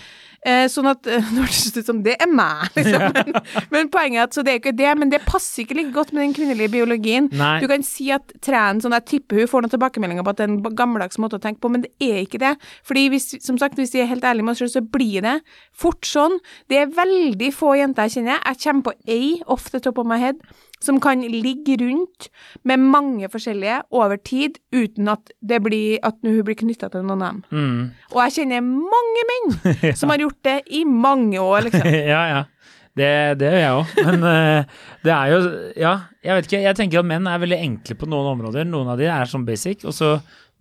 Eh, 0.45 0.67
sånn 0.69 0.91
at 0.91 1.07
eh, 1.09 1.25
Nå 1.33 1.47
hørtes 1.47 1.73
det 1.73 1.85
ut 1.85 1.89
som 1.89 2.01
det 2.05 2.19
er 2.21 2.29
meg, 2.29 2.67
liksom. 2.77 3.05
Men, 3.17 3.39
men 3.73 3.91
poenget 3.93 4.21
er 4.21 4.27
at 4.29 4.37
så 4.37 4.45
det 4.45 4.53
er 4.53 4.61
ikke 4.61 4.75
det, 4.77 4.91
men 5.01 5.13
det 5.13 5.23
passer 5.25 5.63
ikke 5.65 5.79
like 5.79 5.95
godt 5.95 6.13
med 6.13 6.27
den 6.27 6.35
kvinnelige 6.37 6.73
biologien. 6.75 7.31
Nei. 7.33 7.57
Du 7.63 7.69
kan 7.71 7.87
si 7.87 8.11
at 8.15 8.35
trenen 8.45 8.83
sånn, 8.85 8.97
Jeg 8.99 9.09
tipper 9.15 9.41
hun 9.41 9.51
får 9.51 9.65
noen 9.65 9.73
tilbakemeldinger 9.73 10.27
på 10.27 10.35
at 10.35 10.43
det 10.43 10.47
er 10.47 10.53
en 10.53 10.77
gammeldags 10.77 11.21
måte 11.23 11.41
å 11.41 11.43
tenke 11.43 11.63
på, 11.65 11.73
men 11.73 11.87
det 11.87 11.93
er 12.05 12.21
ikke 12.27 12.43
det. 12.43 12.53
Fordi 12.85 13.07
hvis, 13.15 13.31
som 13.45 13.57
sagt, 13.61 13.81
hvis 13.81 13.95
vi 13.97 14.05
er 14.05 14.11
helt 14.11 14.27
ærlige 14.27 14.45
med 14.45 14.55
oss 14.55 14.63
selv, 14.63 14.75
så 14.77 14.85
blir 14.85 15.25
det 15.25 15.39
fort 15.73 16.05
sånn. 16.09 16.37
Det 16.69 16.83
er 16.83 16.93
veldig 16.93 17.51
få 17.57 17.75
jenter 17.81 18.11
jeg 18.11 18.19
kjenner. 18.19 18.45
Jeg 18.45 18.61
kommer 18.67 18.91
på 18.91 18.97
ei, 19.17 19.33
off 19.49 19.71
the 19.73 19.81
top 19.81 20.03
of 20.03 20.09
my 20.09 20.21
head, 20.21 20.45
som 20.83 20.99
kan 21.01 21.23
ligge 21.23 21.77
rundt 21.81 22.29
med 22.67 22.83
mange 22.83 23.29
forskjellige 23.33 23.83
over 23.95 24.19
tid, 24.21 24.59
uten 24.75 25.09
at 25.13 25.33
det 25.41 25.61
blir 25.65 26.01
at 26.05 26.19
hun 26.25 26.43
blir 26.45 26.59
knytta 26.59 26.91
til 26.93 27.07
noen 27.07 27.23
av 27.23 27.31
dem. 27.35 27.45
Mm. 27.51 27.85
Og 28.13 28.19
jeg 28.25 28.37
kjenner 28.39 28.65
mange 28.65 29.29
menn 29.31 29.55
som 30.01 30.13
har 30.13 30.25
gjort 30.25 30.41
det 30.47 30.59
i 30.75 30.85
mange 30.89 31.41
år, 31.41 31.69
liksom. 31.69 31.89
ja, 32.15 32.25
ja. 32.33 32.43
Det, 32.95 33.11
det 33.41 33.49
gjør 33.51 33.59
jeg 33.59 33.79
òg. 33.79 33.95
Men 34.07 34.21
uh, 34.23 34.83
det 35.03 35.11
er 35.11 35.31
jo 35.33 35.39
Ja, 35.83 35.95
jeg 36.23 36.37
vet 36.37 36.47
ikke. 36.47 36.61
Jeg 36.63 36.79
tenker 36.79 37.01
at 37.01 37.09
menn 37.11 37.27
er 37.27 37.41
veldig 37.43 37.59
enkle 37.59 37.97
på 37.99 38.07
noen 38.07 38.29
områder. 38.37 38.69
Noen 38.69 38.93
av 38.93 39.01
de 39.01 39.09
er 39.11 39.31
sånn 39.31 39.47
basic, 39.49 39.83
og 39.83 39.97
så 39.97 40.13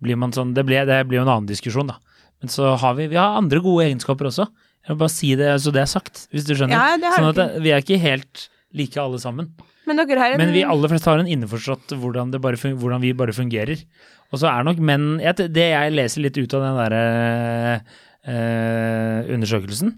blir 0.02 0.18
man 0.18 0.34
sånn 0.34 0.50
Det, 0.56 0.64
blir 0.66 0.82
jo 0.82 1.22
en 1.22 1.30
annen 1.30 1.46
diskusjon, 1.46 1.92
da. 1.92 2.00
Men 2.42 2.50
så 2.50 2.74
har 2.80 2.96
vi 2.98 3.06
Vi 3.12 3.20
har 3.20 3.38
andre 3.38 3.62
gode 3.62 3.86
egenskaper 3.86 4.32
også. 4.32 4.48
Jeg 4.84 4.92
vil 4.92 5.00
bare 5.00 5.14
si 5.14 5.30
det 5.38 5.52
så 5.62 5.72
det 5.72 5.84
er 5.84 5.92
sagt, 5.94 6.26
hvis 6.34 6.48
du 6.48 6.56
skjønner. 6.58 6.74
Ja, 6.74 7.14
sånn 7.14 7.30
at 7.30 7.38
det, 7.38 7.46
vi 7.64 7.70
er 7.72 7.86
ikke 7.86 8.02
helt 8.02 8.48
like 8.74 8.98
alle 9.00 9.20
sammen. 9.22 9.54
Men 9.84 10.00
dere 10.00 10.20
har 10.20 10.34
en 10.34 10.40
Men 10.40 10.54
vi 10.54 10.64
aller 10.64 10.90
fleste 10.92 11.10
har 11.10 11.20
en 11.20 11.28
innforstått 11.30 11.94
hvordan, 12.00 12.32
det 12.32 12.40
bare 12.44 12.56
hvordan 12.56 13.02
vi 13.02 13.12
bare 13.16 13.34
fungerer. 13.36 13.84
Og 14.32 14.40
så 14.40 14.48
er 14.50 14.64
nok 14.66 14.80
menn 14.82 15.18
Det 15.20 15.68
jeg 15.68 15.92
leser 15.94 16.24
litt 16.24 16.38
ut 16.40 16.56
av 16.56 16.64
den 16.64 16.78
derre 16.80 17.02
eh, 18.24 19.34
undersøkelsen 19.34 19.92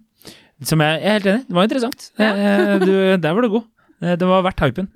Som 0.66 0.82
jeg, 0.84 1.00
jeg 1.00 1.08
er 1.08 1.18
helt 1.20 1.30
enig, 1.32 1.46
det 1.46 1.56
var 1.56 1.68
interessant. 1.70 2.10
Eh, 2.18 2.76
du, 2.82 2.92
der 3.22 3.36
var 3.36 3.46
du 3.46 3.52
god. 3.58 3.66
Eh, 4.02 4.16
det 4.18 4.28
var 4.28 4.44
verdt 4.46 4.64
hypen. 4.66 4.90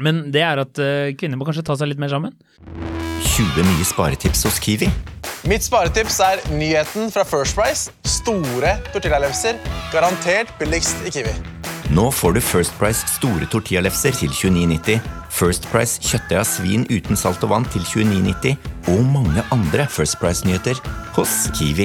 Men 0.00 0.24
det 0.32 0.42
er 0.44 0.60
at 0.62 0.78
eh, 0.80 1.12
kvinner 1.18 1.38
må 1.40 1.48
kanskje 1.48 1.64
ta 1.68 1.76
seg 1.78 1.92
litt 1.92 2.00
mer 2.02 2.12
sammen. 2.12 2.36
20 3.32 3.64
nye 3.64 3.86
sparetips 3.86 4.44
hos 4.48 4.58
Kiwi. 4.62 4.88
Mitt 5.48 5.64
sparetips 5.66 6.20
er 6.22 6.42
nyheten 6.54 7.10
fra 7.14 7.24
First 7.26 7.56
Price. 7.58 7.90
Store 8.06 8.76
tortillalefser. 8.92 9.58
Garantert 9.94 10.52
billigst 10.60 11.02
i 11.08 11.14
Kiwi. 11.14 11.34
Nå 11.92 12.06
får 12.10 12.32
du 12.32 12.40
First 12.40 12.72
Price 12.80 13.04
store 13.18 13.44
tortillalefser 13.52 14.14
til 14.16 14.30
29,90, 14.32 15.02
First 15.28 15.66
Price 15.68 16.00
kjøttdeig 16.00 16.38
av 16.40 16.46
svin 16.48 16.86
uten 16.88 17.18
salt 17.20 17.42
og 17.44 17.50
vann 17.52 17.66
til 17.68 17.84
29,90 17.84 18.94
og 18.94 19.02
mange 19.12 19.44
andre 19.52 19.84
First 19.92 20.16
Price-nyheter 20.22 20.80
hos 21.18 21.34
Kiwi. 21.58 21.84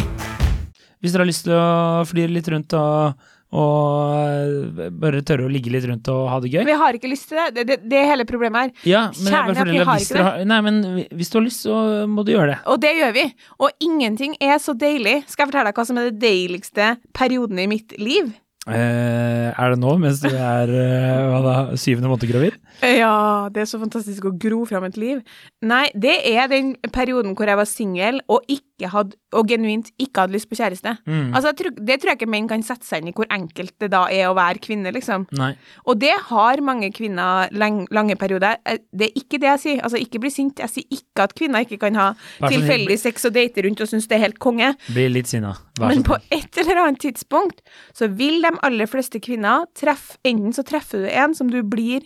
Hvis 1.04 1.12
dere 1.12 1.26
har 1.26 1.28
lyst 1.28 1.44
til 1.50 1.58
å 1.58 2.06
fly 2.08 2.24
litt 2.32 2.48
rundt 2.54 2.78
og, 2.80 3.28
og 3.52 4.80
bare 5.04 5.26
tørre 5.28 5.50
å 5.50 5.52
ligge 5.52 5.76
litt 5.76 5.90
rundt 5.92 6.08
og 6.16 6.24
ha 6.32 6.40
det 6.46 6.54
gøy. 6.56 6.64
Vi 6.72 6.80
har 6.86 7.02
ikke 7.02 7.12
lyst 7.12 7.28
til 7.34 7.42
det. 7.44 7.50
Det, 7.60 7.68
det, 7.74 7.80
det 7.92 8.00
er 8.00 8.10
hele 8.14 8.30
problemet 8.32 8.64
her. 8.64 8.74
Ja, 8.88 9.04
men 9.12 9.28
Kjernen 9.28 9.60
er 9.60 9.64
at 9.66 9.76
vi 9.76 9.86
har 9.92 10.08
ikke 10.08 10.22
det. 10.22 10.26
har, 10.30 10.42
nei, 10.54 10.64
men 10.72 10.82
hvis 11.20 11.36
du 11.36 11.40
har 11.42 11.48
lyst, 11.52 11.68
så 11.68 11.84
må 12.08 12.24
du 12.24 12.32
gjøre 12.38 12.54
det. 12.56 12.60
Og 12.72 12.80
det 12.88 12.96
gjør 13.02 13.16
vi. 13.20 13.28
Og 13.60 13.88
ingenting 13.92 14.40
er 14.40 14.56
så 14.64 14.72
deilig. 14.72 15.20
Skal 15.28 15.44
jeg 15.44 15.52
fortelle 15.52 15.74
deg 15.74 15.84
hva 15.84 15.90
som 15.92 16.00
er 16.00 16.14
det 16.14 16.20
deiligste 16.24 16.94
perioden 17.12 17.60
i 17.60 17.72
mitt 17.76 18.00
liv? 18.00 18.38
Eh, 18.68 19.48
er 19.52 19.74
det 19.74 19.80
nå, 19.80 19.94
mens 20.02 20.20
du 20.20 20.28
er 20.30 20.72
eh, 20.76 21.26
hva 21.32 21.40
da, 21.46 21.56
syvende 21.80 22.12
måned 22.12 22.28
gravid? 22.30 22.58
Ja, 22.84 23.48
det 23.54 23.64
er 23.64 23.70
så 23.70 23.80
fantastisk 23.80 24.28
å 24.28 24.34
gro 24.36 24.64
fram 24.68 24.88
et 24.90 25.00
liv. 25.00 25.22
Nei, 25.64 25.86
det 25.96 26.18
er 26.34 26.50
den 26.52 26.76
perioden 26.94 27.38
hvor 27.38 27.48
jeg 27.48 27.60
var 27.60 27.70
singel 27.70 28.20
og, 28.28 28.44
ikke 28.52 28.67
hadde- 28.86 29.16
og 29.34 29.48
genuint 29.48 29.90
ikke 30.00 30.22
hadde 30.22 30.34
lyst 30.34 30.50
på 30.50 30.56
kjæreste. 30.56 30.98
Mm. 31.08 31.34
Altså, 31.34 31.52
Det 31.58 32.00
tror 32.00 32.10
jeg 32.12 32.20
ikke 32.20 32.30
menn 32.30 32.48
kan 32.48 32.62
sette 32.62 32.86
seg 32.86 33.02
inn 33.02 33.08
i 33.10 33.12
hvor 33.12 33.26
enkelt 33.32 33.74
det 33.80 33.90
da 33.92 34.06
er 34.06 34.28
å 34.30 34.36
være 34.36 34.60
kvinne, 34.60 34.94
liksom. 34.94 35.26
Nei. 35.32 35.56
Og 35.88 35.98
det 36.00 36.14
har 36.30 36.58
mange 36.62 36.92
kvinner 36.94 37.50
lang, 37.52 37.88
lange 37.92 38.16
perioder. 38.16 38.58
Eh, 38.66 38.78
Det 38.94 39.10
er 39.10 39.20
ikke 39.20 39.40
det 39.40 39.50
jeg 39.50 39.60
sier. 39.60 39.82
Altså, 39.84 39.98
ikke 39.98 40.20
bli 40.20 40.30
sint. 40.30 40.58
Jeg 40.60 40.70
sier 40.70 40.86
ikke 40.92 41.24
at 41.24 41.34
kvinner 41.36 41.66
ikke 41.66 41.80
kan 41.80 41.96
ha 41.96 42.14
tilfeldig 42.42 43.00
sex 43.00 43.26
og 43.26 43.34
date 43.34 43.64
rundt 43.64 43.82
og 43.82 43.88
synes 43.88 44.08
det 44.08 44.16
er 44.18 44.26
helt 44.28 44.40
konge. 44.40 44.76
Bli 44.94 45.10
litt 45.10 45.28
sinna. 45.28 45.56
Men 45.80 46.04
på 46.04 46.16
et 46.32 46.58
eller 46.58 46.76
annet 46.86 47.00
tidspunkt 47.00 47.62
så 47.94 48.08
vil 48.16 48.42
de 48.42 48.50
aller 48.64 48.86
fleste 48.86 49.20
kvinner 49.20 49.66
treffe 49.76 50.18
Enten 50.26 50.54
så 50.54 50.64
treffer 50.64 51.04
du 51.06 51.10
en 51.10 51.34
som 51.34 51.48
du 51.50 51.62
blir 51.64 52.02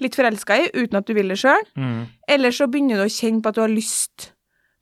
litt 0.00 0.14
forelska 0.14 0.56
i 0.58 0.70
uten 0.74 0.96
at 0.98 1.06
du 1.06 1.14
vil 1.14 1.28
det 1.28 1.38
sjøl, 1.38 1.62
Mm. 1.76 2.06
eller 2.28 2.50
så 2.50 2.66
begynner 2.70 2.96
du 2.96 3.04
å 3.04 3.10
kjenne 3.10 3.42
på 3.42 3.48
at 3.48 3.54
du 3.54 3.60
har 3.60 3.68
lyst 3.68 4.30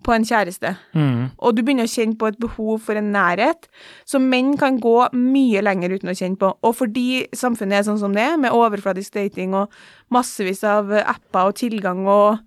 på 0.04 0.14
en 0.14 0.24
kjæreste. 0.26 0.74
Mm. 0.96 1.30
Og 1.38 1.54
du 1.56 1.62
begynner 1.62 1.88
å 1.88 1.92
kjenne 1.92 2.18
på 2.18 2.28
et 2.30 2.38
behov 2.42 2.82
for 2.86 2.98
en 2.98 3.12
nærhet 3.14 3.68
som 4.08 4.26
menn 4.32 4.56
kan 4.60 4.80
gå 4.82 4.96
mye 5.16 5.62
lenger 5.64 5.94
uten 5.96 6.12
å 6.12 6.16
kjenne 6.18 6.40
på. 6.40 6.50
Og 6.62 6.74
fordi 6.78 7.24
samfunnet 7.36 7.80
er 7.80 7.86
sånn 7.88 8.00
som 8.02 8.16
det 8.16 8.24
er, 8.32 8.36
med 8.42 8.54
overfladisk 8.56 9.14
dating 9.18 9.54
og 9.58 9.72
massevis 10.12 10.62
av 10.68 10.90
apper 11.02 11.52
og 11.52 11.56
tilgang 11.62 12.04
og 12.10 12.42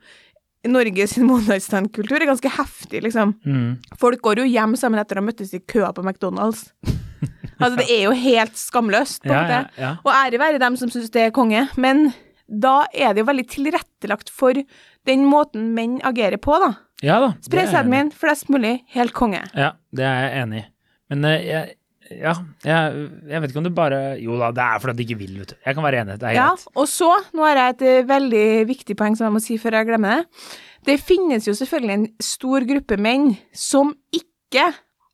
Norges 0.65 1.18
motstandskultur 1.30 2.18
er 2.18 2.30
ganske 2.32 2.50
heftig, 2.58 3.04
liksom. 3.06 3.36
Mm. 3.46 3.76
Folk 4.02 4.24
går 4.26 4.41
jo 4.41 4.48
hjem 4.50 4.74
sammen 4.80 5.02
etter 5.02 5.20
å 5.20 5.22
ha 5.22 5.28
møttes 5.28 5.54
i 5.54 5.62
køa 5.62 5.91
på 5.94 6.02
McDonald's. 6.02 6.72
altså, 7.62 7.76
det 7.84 7.86
er 7.94 8.08
jo 8.08 8.15
helt 8.18 8.58
skamløst, 8.58 9.22
på 9.24 9.30
en 9.30 9.36
Ja, 9.36 9.44
måte. 9.44 9.60
ja, 9.78 9.84
ja. 9.84 9.91
Og 10.02 10.13
ære 10.15 10.41
være 10.41 10.62
dem 10.63 10.78
som 10.82 10.89
syns 10.89 11.13
det 11.13 11.28
er 11.28 11.36
konge, 11.36 11.68
men 11.78 12.08
da 12.46 12.84
er 12.94 13.13
det 13.13 13.24
jo 13.24 13.30
veldig 13.30 13.46
tilrettelagt 13.50 14.30
for 14.34 14.58
den 15.06 15.24
måten 15.30 15.72
menn 15.78 16.00
agerer 16.06 16.38
på, 16.41 16.58
da. 16.62 16.74
Ja 17.06 17.22
da. 17.24 17.32
Spre 17.46 17.65
sæden 17.70 18.12
flest 18.15 18.50
mulig, 18.54 18.80
helt 18.96 19.13
konge. 19.15 19.41
Ja, 19.56 19.74
det 19.96 20.06
er 20.10 20.22
jeg 20.26 20.44
enig 20.44 20.62
i. 20.63 20.68
Men 21.13 21.28
uh, 21.30 21.36
jeg, 21.38 21.76
ja, 22.10 22.34
jeg, 22.65 23.10
jeg 23.30 23.41
vet 23.41 23.52
ikke 23.52 23.62
om 23.62 23.65
du 23.68 23.74
bare 23.78 24.00
Jo 24.22 24.38
da, 24.41 24.52
det 24.54 24.63
er 24.65 24.82
fordi 24.82 24.96
du 24.98 25.04
ikke 25.06 25.20
vil, 25.22 25.36
vet 25.41 25.54
du. 25.54 25.58
Jeg 25.65 25.78
kan 25.78 25.86
være 25.86 26.02
enig, 26.04 26.20
det 26.22 26.30
er 26.30 26.38
Ja, 26.38 26.48
greit. 26.54 26.68
og 26.76 26.88
så, 26.89 27.12
nå 27.34 27.46
har 27.46 27.60
jeg 27.62 27.76
et 27.76 27.84
eh, 27.89 28.08
veldig 28.10 28.46
viktig 28.70 28.98
poeng 29.00 29.18
som 29.18 29.28
jeg 29.30 29.36
må 29.38 29.41
si 29.44 29.58
før 29.62 29.80
jeg 29.80 29.89
glemmer 29.89 30.20
det. 30.22 30.50
Det 30.86 31.00
finnes 31.02 31.48
jo 31.50 31.54
selvfølgelig 31.58 31.96
en 31.98 32.08
stor 32.22 32.65
gruppe 32.70 32.98
menn 33.02 33.32
som 33.58 33.94
ikke 34.13 34.68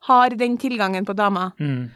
har 0.10 0.36
den 0.36 0.58
tilgangen 0.60 1.06
på 1.08 1.16
damer. 1.16 1.54
Mm. 1.62 1.92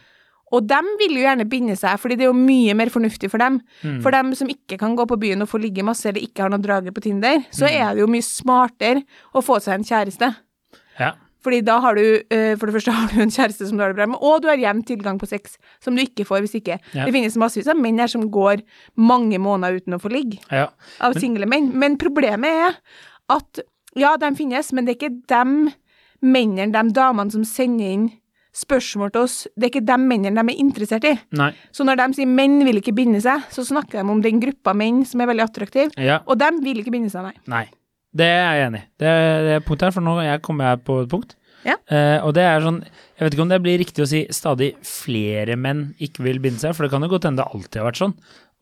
Og 0.56 0.64
dem 0.70 0.88
vil 1.02 1.18
jo 1.20 1.26
gjerne 1.26 1.46
binde 1.52 1.76
seg, 1.80 1.98
fordi 2.00 2.16
det 2.20 2.26
er 2.28 2.32
jo 2.32 2.38
mye 2.38 2.76
mer 2.80 2.92
fornuftig 2.94 3.30
for 3.34 3.42
dem. 3.44 3.60
Mm. 3.84 4.00
For 4.06 4.16
dem 4.16 4.32
som 4.40 4.48
ikke 4.52 4.80
kan 4.82 4.96
gå 4.96 5.06
på 5.10 5.18
byen 5.20 5.44
og 5.44 5.50
få 5.52 5.60
ligge 5.62 5.84
masse, 5.86 6.08
eller 6.10 6.24
ikke 6.24 6.46
har 6.46 6.54
noe 6.54 6.64
draget 6.64 6.96
på 6.96 7.04
Tinder, 7.04 7.44
så 7.52 7.68
Mm. 7.68 7.76
er 7.82 7.94
det 7.96 8.02
jo 8.06 8.08
mye 8.16 8.26
smartere 8.26 9.04
å 9.36 9.44
få 9.44 9.60
seg 9.62 9.76
en 9.80 9.84
kjæreste. 9.92 10.32
Ja. 11.00 11.12
Fordi 11.46 11.60
da 11.62 11.76
har 11.80 11.94
du, 11.94 12.22
eh, 12.32 12.56
for 12.58 12.66
det 12.66 12.74
første 12.74 12.92
har 12.92 13.08
du 13.14 13.20
en 13.22 13.30
kjæreste 13.30 13.68
som 13.68 13.78
du 13.78 13.84
har 13.84 13.92
det 13.94 13.98
bra 14.00 14.08
med, 14.08 14.18
og 14.20 14.42
du 14.42 14.48
har 14.48 14.58
jevn 14.58 14.82
tilgang 14.84 15.20
på 15.22 15.28
sex, 15.30 15.58
som 15.80 15.94
du 15.96 16.02
ikke 16.02 16.26
får 16.26 16.42
hvis 16.42 16.56
ikke. 16.62 16.80
Ja. 16.96 17.06
Det 17.06 17.14
finnes 17.14 17.36
massevis 17.38 17.68
av 17.70 17.78
menn 17.78 18.00
her 18.02 18.08
som 18.08 18.26
går 18.32 18.64
mange 18.98 19.38
måneder 19.38 19.78
uten 19.82 19.94
å 19.94 20.02
få 20.02 20.10
ligge, 20.10 20.40
ja. 20.52 20.70
av 21.02 21.14
single 21.14 21.46
menn. 21.46 21.72
Men 21.78 21.98
problemet 21.98 22.50
er 22.50 22.76
at, 23.30 23.60
ja, 23.96 24.16
de 24.18 24.32
finnes, 24.36 24.74
men 24.74 24.86
det 24.86 24.96
er 24.96 25.10
ikke 25.10 25.22
de 25.28 25.74
mennene, 26.26 26.72
de 26.74 26.92
damene 26.98 27.32
som 27.32 27.44
sender 27.46 27.94
inn 27.94 28.12
spørsmål 28.56 29.12
til 29.12 29.22
oss, 29.26 29.38
det 29.56 29.68
er 29.68 29.72
ikke 29.74 29.86
de 29.88 29.98
mennene 30.00 30.42
de 30.48 30.54
er 30.56 30.62
interessert 30.64 31.08
i. 31.10 31.14
Nei. 31.36 31.52
Så 31.76 31.84
når 31.88 32.00
de 32.02 32.06
sier 32.20 32.30
menn 32.32 32.62
vil 32.68 32.80
ikke 32.82 32.94
binde 32.96 33.20
seg, 33.24 33.44
så 33.52 33.66
snakker 33.68 34.00
de 34.00 34.10
om 34.16 34.22
den 34.24 34.40
gruppa 34.44 34.74
menn 34.78 35.04
som 35.08 35.22
er 35.22 35.28
veldig 35.32 35.44
attraktiv, 35.50 35.92
Ja. 36.00 36.22
og 36.26 36.38
de 36.40 36.52
vil 36.64 36.80
ikke 36.84 36.94
binde 36.96 37.12
seg, 37.12 37.24
nei. 37.28 37.34
Nei. 37.52 37.66
Det 38.16 38.26
er 38.32 38.56
jeg 38.56 38.68
enig 38.70 38.80
i. 38.80 38.86
Det 39.04 39.10
det 39.46 39.56
er 39.58 39.66
punktet 39.68 39.90
her, 39.90 39.92
for 39.92 40.02
nå 40.08 40.14
jeg 40.24 40.42
kommer 40.42 40.70
jeg 40.72 40.84
på 40.88 41.02
et 41.04 41.10
punkt. 41.12 41.36
Ja. 41.66 41.76
Uh, 41.90 42.28
og 42.28 42.34
det 42.38 42.44
er 42.46 42.62
sånn 42.62 42.84
Jeg 43.18 43.24
vet 43.26 43.34
ikke 43.34 43.42
om 43.42 43.50
det 43.50 43.58
blir 43.64 43.80
riktig 43.82 44.04
å 44.04 44.08
si 44.08 44.20
stadig 44.30 44.76
flere 44.86 45.56
menn 45.58 45.96
ikke 46.00 46.22
vil 46.22 46.38
binde 46.40 46.60
seg, 46.62 46.76
for 46.78 46.86
det 46.86 46.92
kan 46.94 47.02
jo 47.02 47.10
godt 47.10 47.26
hende 47.26 47.42
det 47.42 47.48
alltid 47.52 47.80
har 47.82 47.88
vært 47.90 47.98
sånn. 48.04 48.14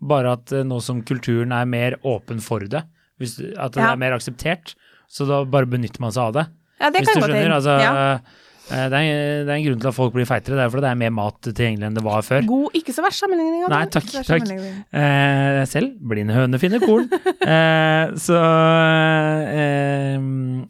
Bare 0.01 0.31
at 0.37 0.53
uh, 0.55 0.63
nå 0.63 0.79
som 0.81 1.01
kulturen 1.03 1.51
er 1.51 1.65
mer 1.69 1.97
åpen 2.07 2.39
for 2.41 2.59
det, 2.63 2.81
hvis, 3.19 3.35
at 3.59 3.73
det 3.75 3.83
Ja. 3.83 3.91
er 3.91 3.97
mer 3.99 4.15
akseptert, 4.15 4.73
så 5.11 5.27
da 5.27 5.43
bare 5.45 5.67
benytter 5.69 5.99
man 6.01 6.11
seg 6.15 6.23
av 6.23 6.33
det. 6.33 6.45
Ja, 6.79 6.89
det 6.89 7.01
hvis 7.03 7.11
kan 7.11 7.21
du 7.21 7.27
skjønner? 7.27 7.53
Altså, 7.59 7.75
ja. 7.83 8.17
Eh, 8.71 8.85
det, 8.91 8.99
er, 8.99 9.43
det 9.43 9.51
er 9.51 9.55
en 9.57 9.65
grunn 9.65 9.81
til 9.81 9.89
at 9.89 9.95
folk 9.97 10.13
blir 10.15 10.27
feitere, 10.29 10.57
det 10.57 10.63
er 10.65 10.71
fordi 10.71 10.85
det 10.85 10.91
er 10.93 10.99
mer 11.01 11.13
mat 11.15 11.39
tilgjengelig 11.45 11.87
enn 11.89 11.97
det 11.97 12.03
var 12.05 12.25
før. 12.25 12.45
God, 12.49 12.77
ikke 12.79 12.95
så 12.95 13.05
verst 13.05 13.23
sammenligning. 13.23 13.65
Nei, 13.73 13.81
takk, 13.91 14.11
takk. 14.27 14.51
Eh, 14.95 15.61
selv 15.69 15.95
blind 16.13 16.33
høne 16.35 16.59
finner 16.61 16.83
korn. 16.83 17.09
eh, 17.55 18.13
så 18.23 18.41
eh, 19.49 20.19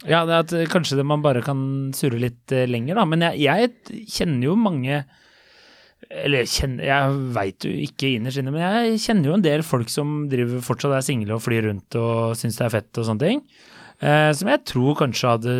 Ja, 0.09 0.23
det 0.29 0.37
er 0.37 0.39
at 0.39 0.55
kanskje 0.73 0.99
det 0.99 1.07
man 1.09 1.25
bare 1.25 1.43
kan 1.45 1.91
surre 1.97 2.21
litt 2.21 2.55
eh, 2.55 2.65
lenger, 2.69 3.01
da. 3.01 3.05
Men 3.09 3.27
jeg, 3.29 3.43
jeg 3.45 4.07
kjenner 4.15 4.49
jo 4.49 4.55
mange 4.59 5.03
Eller 6.09 6.47
kjenner, 6.49 6.87
jeg 6.87 7.19
veit 7.35 7.67
jo 7.67 7.75
ikke 7.85 8.15
innerst 8.17 8.41
inne, 8.41 8.53
men 8.53 8.65
jeg 8.65 9.03
kjenner 9.05 9.31
jo 9.31 9.37
en 9.37 9.45
del 9.45 9.63
folk 9.65 9.91
som 9.91 10.25
driver 10.31 10.63
fortsatt 10.65 10.97
er 10.97 11.05
single 11.05 11.37
og 11.37 11.45
flyr 11.45 11.69
rundt 11.69 11.97
og 11.99 12.35
syns 12.37 12.59
det 12.59 12.67
er 12.67 12.75
fett 12.75 12.99
og 13.01 13.07
sånne 13.07 13.29
ting. 13.29 13.45
Eh, 14.01 14.31
som 14.35 14.49
jeg 14.51 14.63
tror 14.67 14.97
kanskje 14.99 15.33
hadde 15.35 15.55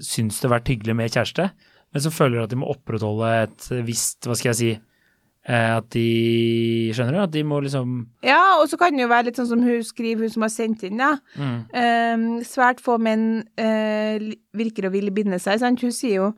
syntes 0.00 0.40
det 0.42 0.50
vært 0.52 0.70
hyggelig 0.72 0.96
med 0.98 1.12
kjæreste, 1.14 1.50
men 1.94 2.04
som 2.04 2.14
føler 2.14 2.42
at 2.42 2.52
de 2.52 2.58
må 2.60 2.68
opprettholde 2.72 3.32
et 3.44 3.66
visst, 3.86 4.26
hva 4.26 4.36
skal 4.36 4.50
jeg 4.50 4.58
si 4.58 4.70
eh, 4.74 5.70
At 5.78 5.86
de 5.94 6.90
Skjønner 6.92 7.16
du? 7.16 7.20
At 7.22 7.32
de 7.32 7.44
må 7.48 7.60
liksom 7.64 7.94
Ja, 8.26 8.58
og 8.60 8.68
så 8.68 8.76
kan 8.80 8.96
det 8.96 9.06
jo 9.06 9.10
være 9.12 9.30
litt 9.30 9.40
sånn 9.40 9.50
som 9.52 9.64
hun 9.64 9.84
skriver, 9.86 10.26
hun 10.26 10.34
som 10.34 10.44
har 10.44 10.52
sendt 10.52 10.84
inn, 10.88 11.00
da. 11.00 11.14
mm, 11.38 11.58
Um, 11.78 12.26
svært 12.44 12.82
få 12.84 12.98
menn 13.00 13.28
uh, 13.60 14.30
virker 14.56 14.88
å 14.88 14.92
ville 14.94 15.14
binde 15.14 15.40
seg, 15.40 15.60
sant. 15.62 15.84
Hun 15.84 15.94
sier 15.94 16.18
jo 16.18 16.28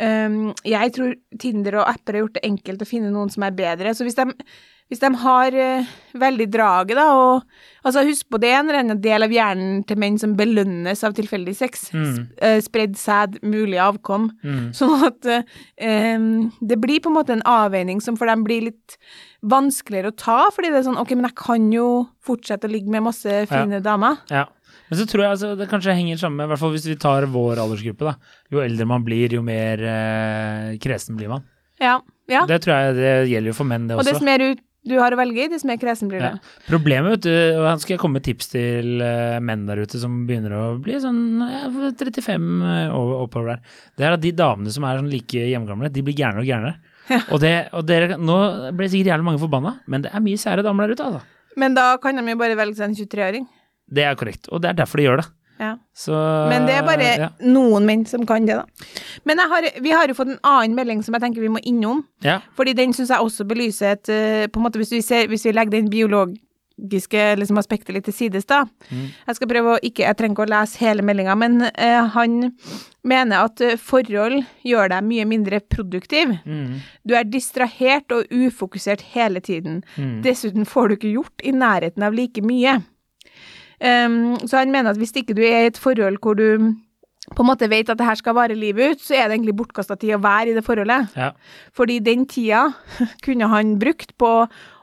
um, 0.00 0.54
Jeg 0.66 0.94
tror 0.96 1.14
Tinder 1.38 1.80
og 1.82 1.90
apper 1.90 2.18
har 2.18 2.26
gjort 2.26 2.40
det 2.40 2.46
enkelt 2.48 2.82
å 2.82 2.88
finne 2.88 3.12
noen 3.14 3.30
som 3.32 3.46
er 3.46 3.54
bedre. 3.58 3.94
Så 3.94 4.06
hvis 4.06 4.18
de, 4.18 4.30
hvis 4.90 5.00
de 5.02 5.08
har 5.18 5.56
uh, 5.58 5.88
veldig 6.20 6.46
draget, 6.52 6.98
da, 6.98 7.08
og 7.18 7.42
Altså, 7.86 8.02
husk 8.02 8.26
på 8.34 8.40
det 8.42 8.48
er 8.50 8.56
en 8.58 8.66
eller 8.66 8.80
annen 8.80 8.98
del 8.98 9.22
av 9.22 9.30
hjernen 9.30 9.84
til 9.86 9.98
menn 10.02 10.16
som 10.18 10.32
belønnes 10.34 11.04
av 11.06 11.12
tilfeldig 11.14 11.52
sex. 11.54 11.84
Mm. 11.94 12.08
Sp- 12.16 12.40
uh, 12.42 12.56
spredd 12.64 12.96
sæd, 12.98 13.36
mulig 13.46 13.78
avkom. 13.78 14.24
mm, 14.42 14.64
Sånn 14.78 15.04
at 15.06 15.28
uh, 15.30 15.60
um, 16.16 16.26
det 16.66 16.80
blir 16.82 16.98
på 17.04 17.12
en 17.12 17.14
måte 17.14 17.36
en 17.36 17.44
avveining 17.46 18.02
som 18.02 18.18
for 18.18 18.26
dem 18.26 18.42
blir 18.42 18.66
litt 18.72 18.96
vanskeligere 19.46 20.10
å 20.10 20.16
ta, 20.18 20.38
fordi 20.50 20.72
det 20.74 20.80
er 20.80 20.88
sånn 20.88 20.98
OK, 20.98 21.14
men 21.14 21.28
jeg 21.30 21.38
kan 21.38 21.70
jo 21.70 21.86
fortsette 22.26 22.66
å 22.66 22.74
ligge 22.74 22.90
med 22.90 23.06
masse 23.06 23.44
fine 23.52 23.78
damer. 23.84 24.18
Ja. 24.34 24.48
Men 24.90 24.98
så 25.00 25.06
tror 25.06 25.22
jeg 25.24 25.34
altså, 25.36 25.54
det 25.58 25.70
kanskje 25.70 25.94
henger 25.98 26.18
sammen 26.20 26.40
med, 26.40 26.48
i 26.48 26.50
hvert 26.54 26.62
fall 26.62 26.74
hvis 26.74 26.86
vi 26.90 26.98
tar 27.06 27.26
vår 27.30 27.62
aldersgruppe, 27.62 28.06
da. 28.10 28.34
Jo 28.54 28.62
eldre 28.66 28.86
man 28.90 29.06
blir, 29.06 29.32
jo 29.38 29.42
mer 29.46 29.82
eh, 29.82 30.74
kresen 30.82 31.18
blir 31.18 31.30
man. 31.32 31.46
Ja. 31.82 32.00
ja. 32.30 32.44
Det 32.50 32.60
tror 32.64 32.76
jeg 32.78 32.94
det 32.98 33.14
gjelder 33.30 33.50
jo 33.52 33.56
for 33.58 33.68
menn, 33.70 33.86
det 33.90 33.96
Og 33.98 34.02
også. 34.04 34.14
dess 34.16 34.26
mer 34.26 34.42
ut 34.50 34.62
du 34.86 34.94
har 35.00 35.12
å 35.14 35.18
velge 35.18 35.44
i, 35.44 35.48
dess 35.52 35.64
mer 35.66 35.78
kresen 35.82 36.08
blir 36.10 36.22
du. 36.22 36.26
Ja. 36.28 36.56
Problemet, 36.68 37.16
vet 37.16 37.24
du, 37.26 37.32
og 37.60 37.66
her 37.68 37.80
skal 37.82 37.96
jeg 37.96 38.00
komme 38.02 38.20
med 38.20 38.26
tips 38.28 38.50
til 38.52 39.02
eh, 39.04 39.36
menn 39.42 39.64
der 39.68 39.82
ute 39.82 39.98
som 40.02 40.20
begynner 40.28 40.54
å 40.56 40.64
bli 40.82 40.96
sånn 41.02 41.20
ja, 41.42 41.64
35 41.70 42.46
eh, 42.62 42.94
over- 42.94 43.24
oppover 43.26 43.52
der, 43.56 43.62
det 43.98 44.06
er 44.08 44.16
at 44.16 44.22
de 44.24 44.32
damene 44.38 44.72
som 44.74 44.86
er 44.86 45.00
sånn 45.02 45.10
like 45.12 45.46
hjemmegamle, 45.50 45.90
de 45.92 46.04
blir 46.06 46.16
gærnere 46.18 46.44
og 46.46 46.50
gærnere. 46.50 46.76
Og, 47.32 47.38
det, 47.38 47.52
og 47.70 47.84
dere, 47.86 48.16
nå 48.18 48.36
ble 48.74 48.88
sikkert 48.90 49.12
jævlig 49.12 49.26
mange 49.28 49.38
forbanna, 49.38 49.76
men 49.86 50.02
det 50.02 50.10
er 50.10 50.22
mye 50.24 50.40
sære 50.42 50.64
damer 50.66 50.88
der 50.90 50.96
ute, 50.98 51.04
altså. 51.06 51.20
Men 51.56 51.76
da 51.76 51.84
kan 52.02 52.18
de 52.18 52.24
jo 52.34 52.38
bare 52.40 52.56
velge 52.58 52.80
seg 52.80 52.88
en 52.90 52.96
23-åring. 52.98 53.44
Det 53.94 54.02
er 54.02 54.16
korrekt, 54.18 54.48
og 54.50 54.64
det 54.64 54.72
er 54.72 54.80
derfor 54.80 54.98
de 54.98 55.04
gjør 55.06 55.20
det. 55.22 55.26
Ja. 55.58 55.76
Så 55.96 56.12
Men 56.50 56.66
det 56.68 56.76
er 56.76 56.86
bare 56.86 57.10
ja. 57.16 57.28
noen 57.44 57.86
menn 57.88 58.04
som 58.08 58.26
kan 58.28 58.46
det, 58.48 58.58
da. 58.58 58.88
Men 59.28 59.40
jeg 59.40 59.52
har, 59.52 59.68
vi 59.82 59.94
har 59.94 60.08
jo 60.08 60.16
fått 60.18 60.34
en 60.34 60.42
annen 60.46 60.76
melding 60.76 61.04
som 61.04 61.16
jeg 61.16 61.24
tenker 61.24 61.44
vi 61.44 61.52
må 61.52 61.62
innom. 61.64 62.02
Ja. 62.24 62.40
Fordi 62.58 62.74
den 62.76 62.92
syns 62.96 63.12
jeg 63.12 63.22
også 63.22 63.46
belyser 63.48 63.96
et 63.96 64.10
eh, 64.12 64.48
På 64.52 64.60
en 64.60 64.66
måte 64.66 64.80
hvis 64.80 64.92
vi, 64.92 65.04
ser, 65.04 65.30
hvis 65.30 65.46
vi 65.46 65.54
legger 65.54 65.78
den 65.78 65.88
biologiske 65.92 67.22
liksom, 67.40 67.60
aspektet 67.60 67.96
litt 67.96 68.04
til 68.08 68.16
sides, 68.16 68.48
da. 68.48 68.64
Mm. 68.90 69.06
Jeg 69.28 69.38
skal 69.38 69.50
prøve 69.50 69.76
å 69.76 69.80
ikke 69.80 70.04
Jeg 70.04 70.18
trenger 70.18 70.36
ikke 70.36 70.46
å 70.46 70.52
lese 70.52 70.82
hele 70.82 71.04
meldinga, 71.06 71.36
men 71.40 71.62
uh, 71.70 72.02
han 72.16 72.50
mener 73.06 73.46
at 73.46 73.62
eh, 73.64 73.78
forhold 73.80 74.42
gjør 74.66 74.92
deg 74.92 75.06
mye 75.08 75.28
mindre 75.30 75.62
produktiv. 75.72 76.36
Mm. 76.44 76.82
Du 77.06 77.16
er 77.16 77.28
distrahert 77.30 78.12
og 78.12 78.28
ufokusert 78.34 79.04
hele 79.14 79.40
tiden. 79.40 79.80
Mm. 79.96 80.20
Dessuten 80.26 80.68
får 80.68 80.88
du 80.88 80.98
ikke 80.98 81.14
gjort 81.14 81.46
i 81.46 81.54
nærheten 81.56 82.04
av 82.04 82.16
like 82.18 82.44
mye. 82.44 82.80
Um, 83.80 84.36
så 84.46 84.62
han 84.62 84.72
mener 84.72 84.92
at 84.94 85.00
hvis 85.00 85.14
ikke 85.16 85.36
du 85.36 85.42
er 85.44 85.66
i 85.66 85.72
et 85.72 85.80
forhold 85.80 86.20
hvor 86.24 86.38
du 86.38 86.74
på 87.34 87.42
en 87.42 87.48
måte 87.48 87.66
vet 87.70 87.88
at 87.90 87.98
det 87.98 88.06
her 88.06 88.18
skal 88.18 88.36
vare 88.38 88.54
livet 88.54 88.94
ut, 88.94 89.02
så 89.02 89.16
er 89.16 89.26
det 89.26 89.38
egentlig 89.38 89.56
bortkasta 89.58 89.96
tid 89.98 90.14
å 90.14 90.22
være 90.22 90.52
i 90.52 90.54
det 90.56 90.62
forholdet. 90.66 91.16
Ja. 91.18 91.32
Fordi 91.74 91.98
den 92.04 92.24
tida 92.30 92.68
kunne 93.26 93.48
han 93.50 93.76
brukt 93.82 94.14
på 94.20 94.32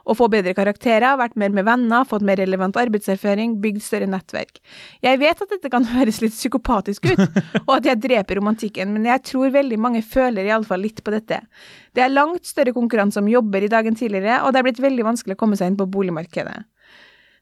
å 0.04 0.12
få 0.12 0.26
bedre 0.28 0.52
karakterer, 0.52 1.16
vært 1.16 1.38
mer 1.40 1.54
med 1.56 1.64
venner, 1.64 2.04
fått 2.04 2.24
mer 2.26 2.36
relevant 2.36 2.76
arbeidserfaring, 2.76 3.56
bygd 3.62 3.80
større 3.80 4.08
nettverk. 4.12 4.60
Jeg 5.04 5.20
vet 5.22 5.40
at 5.40 5.54
dette 5.54 5.70
kan 5.72 5.88
høres 5.94 6.20
litt 6.20 6.36
psykopatisk 6.36 7.08
ut, 7.08 7.24
og 7.62 7.72
at 7.78 7.88
jeg 7.88 8.02
dreper 8.02 8.40
romantikken, 8.42 8.92
men 8.92 9.08
jeg 9.08 9.24
tror 9.30 9.54
veldig 9.54 9.80
mange 9.80 10.04
føler 10.04 10.50
iallfall 10.50 10.84
litt 10.84 11.00
på 11.04 11.14
dette. 11.14 11.40
Det 11.96 12.04
er 12.04 12.12
langt 12.12 12.44
større 12.44 12.76
konkurranse 12.76 13.22
om 13.22 13.32
jobber 13.32 13.64
i 13.64 13.72
dag 13.72 13.88
enn 13.88 13.96
tidligere, 13.96 14.42
og 14.44 14.52
det 14.52 14.60
er 14.60 14.68
blitt 14.68 14.84
veldig 14.84 15.08
vanskelig 15.08 15.38
å 15.38 15.40
komme 15.40 15.56
seg 15.56 15.72
inn 15.72 15.80
på 15.80 15.88
boligmarkedet. 15.96 16.60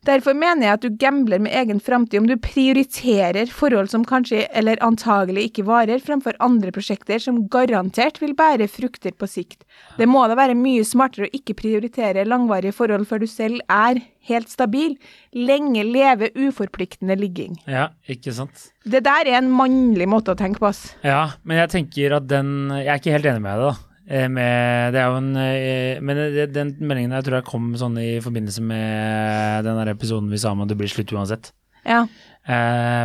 Derfor 0.02 0.34
mener 0.34 0.66
jeg 0.66 0.74
at 0.74 0.82
du 0.82 0.96
gambler 0.98 1.38
med 1.38 1.54
egen 1.54 1.78
framtid 1.78 2.18
om 2.18 2.26
du 2.26 2.34
prioriterer 2.42 3.46
forhold 3.54 3.90
som 3.92 4.02
kanskje 4.08 4.48
eller 4.50 4.80
antagelig 4.82 5.44
ikke 5.50 5.64
varer, 5.68 6.02
fremfor 6.02 6.34
andre 6.42 6.72
prosjekter 6.74 7.22
som 7.22 7.38
garantert 7.52 8.18
vil 8.18 8.34
bære 8.34 8.66
frukter 8.66 9.14
på 9.14 9.28
sikt. 9.30 9.62
Det 10.00 10.08
må 10.10 10.24
da 10.26 10.34
være 10.38 10.58
mye 10.58 10.82
smartere 10.86 11.28
å 11.28 11.36
ikke 11.38 11.54
prioritere 11.60 12.26
langvarige 12.26 12.74
forhold 12.74 13.06
før 13.06 13.22
du 13.22 13.28
selv 13.30 13.62
er 13.70 14.02
helt 14.26 14.50
stabil. 14.50 14.96
Lenge 15.38 15.86
leve 15.86 16.32
uforpliktende 16.34 17.14
ligging. 17.18 17.54
ja, 17.70 17.88
ikke 18.10 18.34
sant. 18.34 18.72
Det 18.82 19.04
der 19.06 19.30
er 19.30 19.38
en 19.38 19.52
mannlig 19.54 20.08
måte 20.10 20.34
å 20.34 20.38
tenke 20.38 20.58
på, 20.58 20.66
ass. 20.72 20.96
Ja, 21.06 21.36
men 21.46 21.62
jeg 21.62 21.70
tenker 21.76 22.18
at 22.18 22.26
den 22.26 22.72
Jeg 22.74 22.88
er 22.90 22.98
ikke 22.98 23.14
helt 23.14 23.30
enig 23.30 23.42
med 23.46 23.54
deg, 23.54 23.70
da. 23.70 23.91
Eh, 24.06 24.28
Med, 24.28 24.92
det 24.94 25.00
er 25.00 25.10
jo 25.12 25.18
en 25.20 25.36
eh, 25.38 26.00
Men 26.02 26.18
den 26.52 26.74
meldingen 26.82 27.14
der 27.14 27.22
tror 27.22 27.38
jeg 27.38 27.46
kom 27.46 27.68
sånn 27.78 27.98
i 28.02 28.18
forbindelse 28.24 28.64
med 28.66 29.66
den 29.68 29.90
episoden 29.92 30.32
vi 30.32 30.40
sa 30.42 30.52
om 30.52 30.64
at 30.64 30.72
det 30.72 30.78
blir 30.80 30.90
slutt 30.90 31.14
uansett. 31.14 31.52
Ja. 31.88 32.05
Eh, 32.42 33.03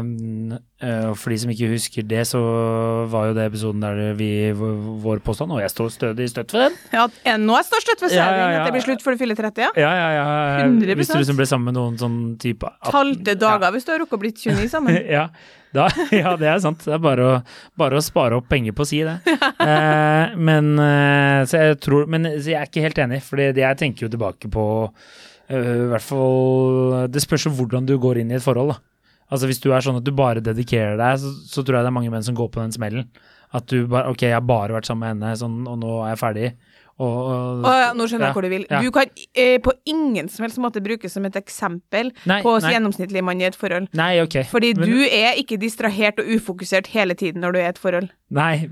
eh, 0.81 1.03
og 1.11 1.17
for 1.21 1.29
de 1.29 1.35
som 1.37 1.51
ikke 1.53 1.67
husker 1.69 2.05
det, 2.09 2.23
så 2.25 2.39
var 3.11 3.27
jo 3.29 3.35
det 3.37 3.43
episoden 3.51 3.83
der 3.85 4.15
vi 4.17 4.49
Vår 4.57 5.21
påstand, 5.21 5.53
og 5.53 5.61
jeg 5.61 5.69
står 5.69 5.91
stødig 5.93 6.25
støtt 6.31 6.55
for 6.55 6.63
den. 6.65 6.77
ja 6.89 7.03
er 7.21 7.37
nå 7.37 7.59
jeg 7.59 7.67
står 7.67 7.85
støtt 7.85 8.01
ved 8.01 8.15
Ja, 8.15 8.23
serien, 8.25 8.39
ja, 8.41 8.47
ja. 8.55 8.63
at 8.63 8.65
det 8.65 8.73
blir 8.79 8.85
slutt 8.87 9.05
før 9.05 9.13
du 9.13 9.21
fyller 9.21 9.37
30, 9.37 9.61
ja? 9.67 9.69
Ja, 9.77 9.91
ja, 9.93 10.07
ja. 10.17 10.65
100%. 10.65 10.97
Hvis 10.97 11.13
du 11.13 11.19
liksom 11.19 11.37
ble 11.37 11.49
sammen 11.49 11.69
med 11.69 11.77
noen 11.77 12.01
sånn 12.01 12.17
type 12.41 12.65
18 12.65 12.95
Talte 12.97 13.37
dager 13.45 13.77
hvis 13.77 13.85
du 13.85 13.93
har 13.93 14.01
rukket 14.01 14.17
å 14.17 14.21
blitt 14.25 14.41
29 14.41 14.71
sammen. 14.75 14.97
ja, 15.05 15.27
da, 15.77 15.85
ja, 16.23 16.33
det 16.39 16.49
er 16.49 16.59
sant. 16.63 16.81
Det 16.87 16.97
er 16.97 17.05
bare 17.05 17.29
å, 17.29 17.37
bare 17.77 18.01
å 18.01 18.03
spare 18.03 18.39
opp 18.41 18.49
penger 18.49 18.73
på 18.73 18.87
å 18.87 18.89
si 18.89 19.03
det. 19.05 19.19
Eh, 19.67 20.35
men, 20.39 20.77
eh, 20.79 21.41
så 21.49 21.59
jeg 21.59 21.77
tror, 21.83 22.05
men 22.07 22.23
så 22.37 22.53
jeg 22.53 22.59
er 22.61 22.69
ikke 22.69 22.83
helt 22.85 22.99
enig, 23.03 23.17
for 23.25 23.41
jeg 23.41 23.77
tenker 23.79 24.05
jo 24.05 24.09
tilbake 24.13 24.47
på 24.53 24.63
eh, 25.49 25.73
i 25.85 25.89
hvert 25.91 26.05
fall 26.05 27.07
Det 27.11 27.23
spørs 27.23 27.47
jo 27.47 27.55
hvordan 27.57 27.87
du 27.87 27.97
går 28.01 28.21
inn 28.21 28.31
i 28.31 28.37
et 28.39 28.45
forhold. 28.45 28.75
da. 28.75 28.79
Altså 29.31 29.49
Hvis 29.49 29.59
du 29.63 29.71
er 29.73 29.83
sånn 29.83 29.99
at 29.99 30.05
du 30.07 30.13
bare 30.15 30.43
dedikerer 30.43 30.95
deg, 30.99 31.19
så, 31.19 31.33
så 31.47 31.63
tror 31.63 31.79
jeg 31.79 31.87
det 31.87 31.91
er 31.91 31.97
mange 31.99 32.13
menn 32.13 32.23
som 32.25 32.37
går 32.37 32.51
på 32.53 32.61
den 32.63 32.75
smellen. 32.75 33.09
At 33.55 33.67
du 33.71 33.87
bare 33.87 34.11
Ok, 34.11 34.23
jeg 34.27 34.35
har 34.35 34.45
bare 34.45 34.75
vært 34.75 34.87
sammen 34.89 35.07
med 35.07 35.27
henne, 35.27 35.39
sånn, 35.39 35.59
og 35.67 35.79
nå 35.81 35.99
er 36.03 36.13
jeg 36.13 36.21
ferdig. 36.23 36.51
Og, 36.97 37.61
Å, 37.61 37.71
ja, 37.77 37.89
nå 37.93 38.07
skjønner 38.09 38.25
jeg 38.25 38.31
ja, 38.31 38.33
hvor 38.33 38.45
du 38.45 38.49
vil. 38.49 38.63
ja. 38.71 38.79
Du 38.81 38.89
kan 38.95 39.11
eh, 39.37 39.59
på 39.61 39.73
ingen 39.85 40.29
som 40.33 40.47
helst 40.47 40.57
måte 40.57 40.81
brukes 40.81 41.13
som 41.13 41.25
et 41.29 41.35
eksempel 41.37 42.09
Nei, 42.25 42.39
på 42.41 42.55
nei. 42.57 42.71
gjennomsnittlig 42.73 43.21
mann 43.21 43.41
i 43.43 43.45
et 43.45 43.57
forhold. 43.57 43.85
Nei, 43.93 44.15
ok. 44.23 44.39
Fordi 44.49 44.73
Men- 44.79 44.89
du 44.89 45.03
er 45.05 45.37
ikke 45.37 45.59
distrahert 45.61 46.17
og 46.23 46.25
ufokusert 46.37 46.89
hele 46.95 47.13
tiden 47.13 47.43
når 47.45 47.53
du 47.53 47.59
er 47.59 47.67
i 47.67 47.73
et 47.75 47.81
forhold. 47.83 48.09
Nei, 48.33 48.67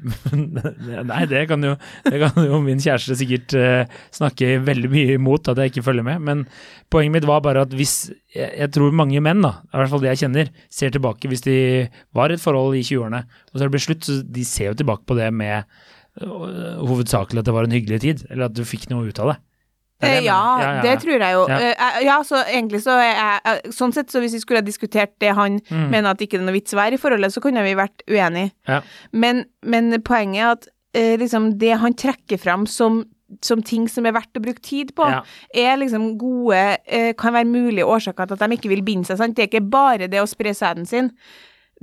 nei 1.11 1.21
det, 1.31 1.45
kan 1.47 1.63
jo, 1.63 1.75
det 2.03 2.17
kan 2.19 2.41
jo 2.43 2.57
min 2.65 2.81
kjæreste 2.81 3.15
sikkert 3.19 3.53
eh, 3.55 3.93
snakke 4.15 4.57
veldig 4.65 4.89
mye 4.91 5.15
imot 5.19 5.47
at 5.53 5.61
jeg 5.61 5.71
ikke 5.75 5.85
følger 5.85 6.03
med. 6.09 6.25
Men 6.25 6.41
poenget 6.91 7.13
mitt 7.19 7.29
var 7.29 7.43
bare 7.45 7.63
at 7.67 7.73
hvis 7.77 8.09
Jeg, 8.35 8.49
jeg 8.59 8.71
tror 8.75 8.91
mange 8.91 9.21
menn, 9.23 9.39
da, 9.45 9.53
i 9.71 9.77
hvert 9.79 9.87
fall 9.93 10.01
de 10.03 10.09
jeg 10.09 10.19
kjenner, 10.25 10.49
ser 10.67 10.89
tilbake 10.91 11.29
hvis 11.31 11.45
de 11.45 11.53
var 12.11 12.33
i 12.33 12.35
et 12.35 12.41
forhold 12.43 12.75
i 12.75 12.81
20-årene, 12.83 13.21
og 13.23 13.53
så 13.55 13.61
er 13.61 13.69
det 13.69 13.71
blitt 13.77 13.85
slutt, 13.85 14.03
så 14.09 14.17
de 14.35 14.43
ser 14.43 14.73
jo 14.73 14.79
tilbake 14.81 15.05
på 15.07 15.15
det 15.15 15.29
med 15.31 15.63
hovedsakelig 16.21 17.39
at 17.43 17.45
det 17.49 17.53
var 17.55 17.67
en 17.67 17.75
hyggelig 17.75 18.01
tid, 18.03 18.23
eller 18.29 18.45
at 18.49 18.55
du 18.57 18.63
fikk 18.67 18.89
noe 18.91 19.09
ut 19.09 19.19
av 19.19 19.33
det. 19.33 19.37
Det 20.03 20.09
er 20.09 20.15
det 20.19 20.23
ja, 20.27 20.37
ja, 20.59 20.71
ja, 20.75 20.81
det 20.83 20.93
tror 21.05 21.21
jeg 21.23 21.33
jo. 21.37 21.43
Ja. 21.47 21.57
Eh, 21.57 21.85
eh, 21.85 21.99
Ja, 22.03 22.15
så 22.27 22.41
egentlig 22.43 22.81
så 22.83 22.97
er 22.99 23.39
eh, 23.47 23.69
Sånn 23.71 23.93
sett, 23.95 24.09
så 24.11 24.19
hvis 24.19 24.33
vi 24.35 24.41
skulle 24.43 24.59
ha 24.59 24.65
diskutert 24.67 25.13
det 25.23 25.31
han 25.37 25.61
Mm. 25.71 25.89
mener 25.89 26.09
at 26.11 26.19
ikke 26.19 26.35
det 26.35 26.41
er 26.41 26.45
noe 26.49 26.57
vits 26.57 26.73
å 26.75 26.79
være 26.81 26.97
i 26.97 26.99
forholdet, 26.99 27.31
så 27.31 27.39
kunne 27.41 27.63
vi 27.63 27.75
vært 27.79 28.03
uenige. 28.11 28.51
Ja. 28.67 28.81
Men, 29.13 29.45
men 29.63 30.01
poenget 30.03 30.41
er 30.43 30.51
at 30.51 30.67
eh, 30.93 31.15
liksom 31.17 31.57
det 31.57 31.77
han 31.79 31.93
trekker 31.93 32.37
fram 32.37 32.65
som 32.67 33.05
som 33.41 33.61
ting 33.63 33.87
som 33.89 34.05
er 34.05 34.13
verdt 34.13 34.37
å 34.37 34.41
bruke 34.43 34.61
tid 34.61 34.91
på, 34.95 35.03
Ja. 35.09 35.23
er 35.55 35.77
liksom 35.77 36.17
gode 36.17 36.77
eh, 36.85 37.13
Kan 37.17 37.33
være 37.33 37.45
mulige 37.49 37.83
årsaker 37.87 38.27
til 38.27 38.33
at 38.37 38.39
de 38.49 38.55
ikke 38.57 38.69
vil 38.69 38.83
binde 38.83 39.05
seg. 39.07 39.17
Sant? 39.17 39.35
Det 39.35 39.43
er 39.43 39.47
ikke 39.49 39.69
bare 39.71 40.07
det 40.07 40.21
å 40.21 40.27
spre 40.29 40.53
sæden 40.53 40.85
sin. 40.85 41.09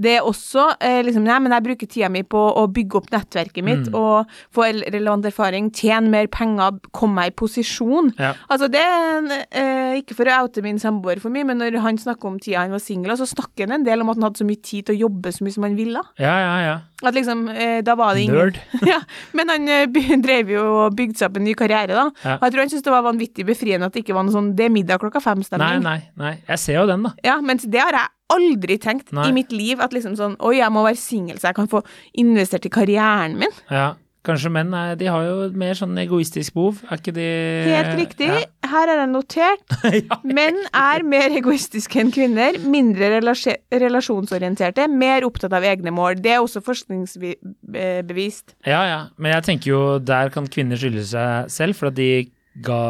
Det 0.03 0.17
er 0.19 0.27
også 0.27 0.65
eh, 0.83 1.01
liksom 1.07 1.23
Nei, 1.27 1.38
men 1.45 1.53
jeg 1.55 1.65
bruker 1.69 1.88
tida 1.91 2.09
mi 2.12 2.23
på 2.27 2.41
å 2.59 2.67
bygge 2.73 2.99
opp 3.01 3.11
nettverket 3.15 3.65
mitt 3.67 3.87
Mm. 3.93 3.95
og 3.99 4.27
få 4.55 4.67
relevant 4.93 5.25
erfaring, 5.27 5.71
tjene 5.75 6.11
mer 6.12 6.27
penger, 6.31 6.77
komme 6.93 7.15
meg 7.21 7.33
i 7.33 7.35
posisjon. 7.38 8.12
Ja. 8.19 8.35
Altså, 8.51 8.69
det 8.71 8.81
er 8.83 9.47
eh, 9.51 9.99
Ikke 10.03 10.15
for 10.17 10.25
å 10.29 10.37
oute 10.45 10.62
min 10.65 10.79
samboer 10.81 11.21
for 11.21 11.31
mye, 11.31 11.45
men 11.45 11.59
når 11.61 11.79
han 11.85 11.99
snakker 12.01 12.27
om 12.31 12.38
tida 12.41 12.61
han 12.65 12.71
var 12.75 12.81
singel, 12.83 13.12
så 13.19 13.27
snakker 13.29 13.67
han 13.69 13.81
en 13.81 13.85
del 13.85 14.01
om 14.03 14.09
at 14.11 14.17
han 14.17 14.25
hadde 14.29 14.41
så 14.43 14.47
mye 14.49 14.62
tid 14.62 14.87
til 14.87 14.97
å 14.97 15.01
jobbe 15.09 15.33
så 15.33 15.45
mye 15.45 15.53
som 15.57 15.62
han 15.69 15.77
ville. 15.77 16.01
Ja, 16.19 16.35
ja, 16.41 16.55
ja. 16.67 16.77
At 17.05 17.15
liksom, 17.15 17.49
eh, 17.51 17.81
da 17.83 17.95
var 17.99 18.15
det 18.15 18.23
ingen 18.23 18.37
Nerd. 18.38 18.59
ja, 18.93 19.01
men 19.35 19.49
han 19.53 19.69
eh, 19.69 20.17
drev 20.27 20.51
jo 20.55 20.62
og 20.87 20.97
bygde 20.97 21.19
seg 21.19 21.31
opp 21.31 21.37
en 21.41 21.45
ny 21.45 21.55
karriere, 21.59 21.93
da. 21.99 22.07
Ja. 22.25 22.37
Og 22.38 22.47
jeg 22.47 22.53
tror 22.55 22.62
han 22.65 22.73
syntes 22.73 22.87
det 22.88 22.95
var 22.95 23.03
vanvittig 23.07 23.47
befriende 23.49 23.87
at 23.91 23.93
det 23.97 24.05
ikke 24.05 24.15
var 24.17 24.25
noe 24.27 24.33
sånn 24.35 24.53
'det 24.57 24.65
er 24.67 24.75
middag 24.75 25.01
klokka 25.03 25.21
fem'-stemning. 25.21 25.83
nei, 25.83 26.01
nei. 26.17 26.35
Jeg 26.49 26.59
ser 26.59 26.81
jo 26.81 26.87
den, 26.87 27.03
da. 27.03 27.12
Ja, 27.25 27.41
mens 27.41 27.62
det 27.69 27.81
har 27.81 27.93
jeg 27.93 28.09
aldri 28.33 28.79
tenkt 28.81 29.13
Nei. 29.13 29.29
i 29.29 29.35
mitt 29.37 29.53
liv, 29.53 29.81
at 29.81 29.93
liksom 29.93 30.17
sånn 30.19 30.37
'oi, 30.39 30.59
jeg 30.59 30.73
må 30.73 30.85
være 30.87 31.01
singel 31.01 31.39
så 31.39 31.51
jeg 31.51 31.59
kan 31.59 31.69
få 31.69 31.83
investert 32.15 32.67
i 32.67 32.73
karrieren 32.73 33.39
min'. 33.41 33.61
Ja. 33.71 33.95
Kanskje 34.23 34.53
menn 34.55 34.71
er, 34.71 34.95
de 34.95 35.09
har 35.11 35.25
jo 35.27 35.39
et 35.49 35.55
mer 35.59 35.75
sånn 35.75 35.97
egoistisk 35.99 36.55
behov, 36.55 36.79
er 36.87 37.01
ikke 37.01 37.15
de 37.17 37.25
Helt 37.67 37.97
riktig. 37.99 38.29
Ja. 38.31 38.45
Her 38.71 38.93
er 38.93 39.01
det 39.01 39.07
notert. 39.11 39.65
ja. 39.99 40.19
Menn 40.23 40.61
er 40.71 41.03
mer 41.03 41.35
egoistiske 41.35 41.99
enn 41.99 42.13
kvinner, 42.15 42.55
mindre 42.63 43.19
relasjonsorienterte, 43.19 44.87
mer 44.87 45.27
opptatt 45.27 45.53
av 45.59 45.67
egne 45.67 45.91
mål. 45.91 46.23
Det 46.23 46.37
er 46.37 46.39
også 46.39 46.63
forskningsbevist. 46.63 48.55
Ja, 48.63 48.85
ja, 48.87 49.01
men 49.19 49.35
jeg 49.35 49.47
tenker 49.49 49.73
jo 49.73 49.83
der 49.99 50.31
kan 50.31 50.47
kvinner 50.47 50.79
skylde 50.79 51.03
seg 51.11 51.51
selv, 51.51 51.75
for 51.81 51.91
at 51.91 51.99
de 51.99 52.31
ga 52.63 52.83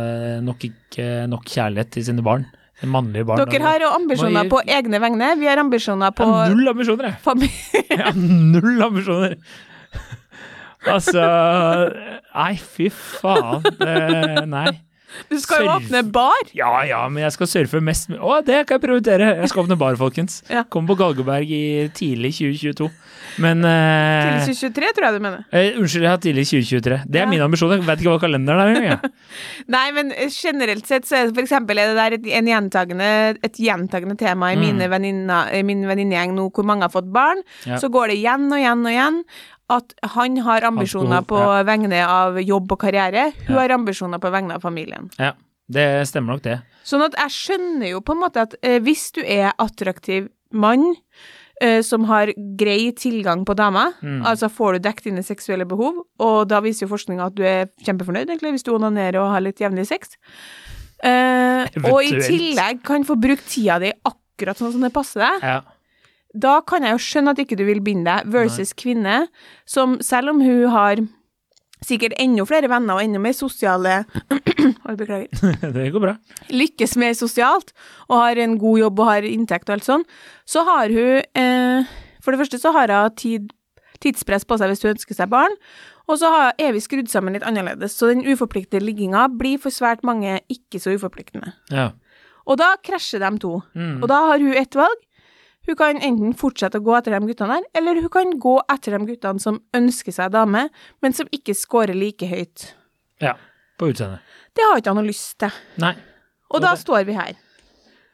eh, 0.00 0.38
nok 0.42 0.64
ikke 0.72 1.28
nok 1.30 1.46
kjærlighet 1.46 1.94
til 1.94 2.10
sine 2.10 2.24
barn. 2.26 2.50
Mannlige 2.88 3.26
barn. 3.28 3.42
Dere 3.50 3.62
har 3.66 3.82
jo 3.84 3.88
ambisjoner 3.98 4.48
på 4.48 4.60
egne 4.64 5.00
vegne, 5.02 5.32
vi 5.40 5.48
har 5.50 5.60
ambisjoner 5.60 6.14
på 6.16 6.24
Jeg 6.24 6.36
har 6.38 6.54
null 6.54 6.68
ambisjoner, 6.72 7.10
jeg. 7.10 7.50
Jeg 7.90 8.04
har 8.06 8.20
null 8.20 8.82
ambisjoner. 8.86 9.34
Altså 10.88 11.24
Nei, 12.34 12.54
fy 12.56 12.88
faen. 12.88 13.66
Det, 13.76 14.46
nei. 14.48 14.70
Du 15.30 15.36
skal 15.40 15.64
jo 15.64 15.70
Surf. 15.70 15.84
åpne 15.86 16.02
bar. 16.12 16.50
Ja 16.54 16.82
ja, 16.86 17.00
men 17.08 17.22
jeg 17.24 17.32
skal 17.34 17.46
surfe 17.50 17.80
mest 17.82 18.08
mulig. 18.10 18.20
Å, 18.22 18.40
det 18.46 18.60
kan 18.68 18.76
jeg 18.78 18.84
prioritere! 18.84 19.30
Jeg 19.40 19.48
skal 19.52 19.64
åpne 19.64 19.78
bar, 19.80 19.96
folkens. 20.00 20.42
Ja. 20.50 20.64
Kommer 20.64 20.94
på 20.94 20.98
Galgeberg 21.02 21.50
i 21.50 21.88
tidlig 21.94 22.32
2022. 22.38 22.88
Men 23.42 23.62
eh, 23.64 24.40
Til 24.46 24.54
2023, 24.56 24.92
tror 24.96 25.06
jeg 25.06 25.14
du 25.18 25.24
mener. 25.26 25.44
eh, 25.54 25.76
Unnskyld, 25.78 26.02
jeg 26.06 26.10
har 26.10 26.22
tidlig 26.24 26.44
2023. 26.50 26.98
Det 27.06 27.20
er 27.20 27.24
Ja. 27.26 27.30
min 27.30 27.44
ambisjon. 27.44 27.74
Jeg 27.76 27.86
vet 27.86 28.02
ikke 28.02 28.14
hva 28.16 28.22
kalenderen 28.22 28.60
er 28.60 28.72
engang. 28.74 28.88
jeg. 28.90 29.12
Nei, 29.76 29.84
men 29.96 30.12
eh, 30.16 30.30
generelt 30.34 30.86
sett 30.88 31.06
så 31.06 31.16
er 31.20 31.28
det 31.30 31.36
for 31.38 31.44
eksempel 31.46 31.78
er 31.78 31.92
det 31.92 31.98
der 32.00 32.16
et, 32.18 32.26
en 32.40 32.50
gjentagende, 32.50 33.10
et 33.46 33.60
gjentagende 33.66 34.18
tema 34.18 34.52
i 34.52 34.58
Mm. 34.60 34.66
mine 34.66 35.46
i 35.56 35.62
min 35.62 35.86
venninnegjeng 35.86 36.34
nå, 36.36 36.50
hvor 36.52 36.66
mange 36.66 36.82
har 36.86 36.92
fått 36.92 37.10
barn. 37.12 37.40
Ja. 37.66 37.78
Så 37.80 37.88
går 37.92 38.08
det 38.12 38.18
igjen 38.20 38.46
og 38.52 38.58
igjen 38.58 38.84
og 38.84 38.92
igjen 38.92 39.24
at 39.70 39.94
han 40.16 40.36
har 40.46 40.66
ambisjoner 40.66 41.22
på 41.30 41.38
ja. 41.38 41.62
vegne 41.68 42.00
av 42.06 42.40
jobb 42.42 42.72
og 42.74 42.80
karriere, 42.82 43.30
hun 43.46 43.54
Ja. 43.54 43.60
har 43.62 43.76
ambisjoner 43.76 44.18
på 44.22 44.30
vegne 44.34 44.56
av 44.58 44.64
familien. 44.66 45.10
Ja, 45.18 45.32
det 45.70 45.86
stemmer 46.10 46.34
nok, 46.36 46.42
det. 46.42 46.60
Sånn 46.84 47.04
at 47.06 47.14
jeg 47.14 47.30
skjønner 47.36 47.90
jo 47.92 48.00
på 48.02 48.12
en 48.16 48.22
måte 48.24 48.42
at 48.42 48.54
eh, 48.62 48.80
hvis 48.82 49.12
du 49.14 49.20
er 49.22 49.52
attraktiv 49.62 50.28
mann 50.52 50.96
eh, 51.62 51.82
som 51.86 52.04
har 52.08 52.32
grei 52.58 52.90
tilgang 52.96 53.44
på 53.46 53.54
damer, 53.54 53.92
Mm. 54.02 54.22
altså 54.26 54.48
får 54.50 54.72
du 54.78 54.88
dekket 54.88 55.04
dine 55.12 55.22
seksuelle 55.22 55.66
behov, 55.68 56.02
og 56.18 56.48
da 56.48 56.58
viser 56.64 56.86
jo 56.88 56.94
forskninga 56.96 57.26
at 57.26 57.34
du 57.36 57.42
er 57.44 57.68
kjempefornøyd, 57.84 58.26
egentlig, 58.32 58.54
hvis 58.56 58.64
du 58.64 58.72
onanerer 58.74 59.20
og 59.20 59.30
har 59.34 59.40
litt 59.44 59.60
jevnlig 59.60 59.86
sex. 59.86 60.16
Eh, 61.04 61.66
og 61.88 62.02
i 62.04 62.16
tillegg 62.20 62.82
kan 62.84 63.04
få 63.08 63.16
brukt 63.20 63.46
tida 63.48 63.78
di 63.80 63.92
akkurat 64.04 64.58
sånn 64.60 64.72
som 64.74 64.82
det 64.84 64.92
passer 64.92 65.20
deg. 65.24 65.44
Ja. 65.44 65.60
Da 66.34 66.60
kan 66.62 66.84
jeg 66.86 66.94
jo 66.94 67.02
skjønne 67.02 67.34
at 67.34 67.40
ikke 67.42 67.58
du 67.58 67.64
vil 67.66 67.80
binde 67.82 68.06
deg, 68.06 68.28
versus 68.30 68.70
kvinne, 68.78 69.24
som 69.66 69.98
selv 70.04 70.30
om 70.34 70.42
hun 70.44 70.68
har 70.70 71.02
sikkert 71.84 72.14
enda 72.20 72.44
flere 72.48 72.68
venner 72.70 72.98
og 72.98 73.04
enda 73.04 73.20
mer 73.22 73.32
sosiale 73.36 74.02
Oi, 74.86 74.96
beklager 74.98 75.30
det 75.76 75.86
går 75.94 76.02
bra. 76.02 76.16
lykkes 76.52 76.96
mer 77.00 77.14
sosialt 77.16 77.72
og 78.08 78.18
har 78.20 78.40
en 78.42 78.58
god 78.60 78.82
jobb 78.82 79.00
og 79.00 79.08
har 79.08 79.28
inntekt 79.28 79.70
og 79.70 79.78
alt 79.78 79.88
sånn, 79.88 80.04
så 80.44 80.64
har 80.68 80.92
hun 80.92 81.22
eh, 81.24 81.94
For 82.20 82.34
det 82.34 82.42
første 82.42 82.60
så 82.60 82.74
har 82.76 82.92
hun 82.92 83.16
tid, 83.16 83.48
tidspress 84.04 84.44
på 84.44 84.60
seg 84.60 84.72
hvis 84.72 84.84
hun 84.84 84.92
ønsker 84.92 85.16
seg 85.16 85.32
barn, 85.32 85.56
og 86.10 86.18
så 86.20 86.30
har, 86.34 86.52
er 86.60 86.74
vi 86.74 86.82
skrudd 86.84 87.08
sammen 87.08 87.36
litt 87.36 87.46
annerledes, 87.46 87.94
så 87.96 88.10
den 88.10 88.26
uforpliktede 88.26 88.84
ligginga 88.84 89.28
blir 89.40 89.60
for 89.62 89.72
svært 89.72 90.04
mange 90.06 90.40
ikke 90.52 90.80
så 90.82 90.92
uforpliktende. 90.96 91.54
Ja. 91.72 91.92
Og 92.50 92.58
da 92.60 92.74
krasjer 92.82 93.22
de 93.22 93.30
to. 93.40 93.60
Mm. 93.78 94.00
Og 94.02 94.08
da 94.10 94.18
har 94.32 94.42
hun 94.42 94.56
ett 94.58 94.76
valg. 94.76 95.06
Hun 95.70 95.76
kan 95.78 96.00
enten 96.02 96.32
fortsette 96.34 96.80
å 96.80 96.82
gå 96.82 96.96
etter 96.98 97.14
de 97.14 97.20
guttene 97.28 97.60
der, 97.60 97.66
eller 97.78 98.00
hun 98.02 98.10
kan 98.10 98.32
gå 98.42 98.56
etter 98.74 98.96
de 98.96 99.06
guttene 99.12 99.38
som 99.42 99.60
ønsker 99.76 100.10
seg 100.16 100.32
dame, 100.34 100.64
men 101.04 101.14
som 101.14 101.28
ikke 101.30 101.54
scorer 101.54 101.94
like 101.94 102.26
høyt. 102.26 102.72
ja. 103.22 103.36
På 103.80 103.86
utseendet. 103.88 104.20
Det 104.52 104.60
har 104.66 104.76
ikke 104.76 104.90
han 104.92 104.98
noe 104.98 105.06
lyst 105.08 105.38
til. 105.40 105.54
Nei. 105.80 105.94
Og 106.52 106.60
da 106.60 106.74
det- 106.74 106.82
står 106.82 107.06
vi 107.08 107.14
her. 107.16 107.30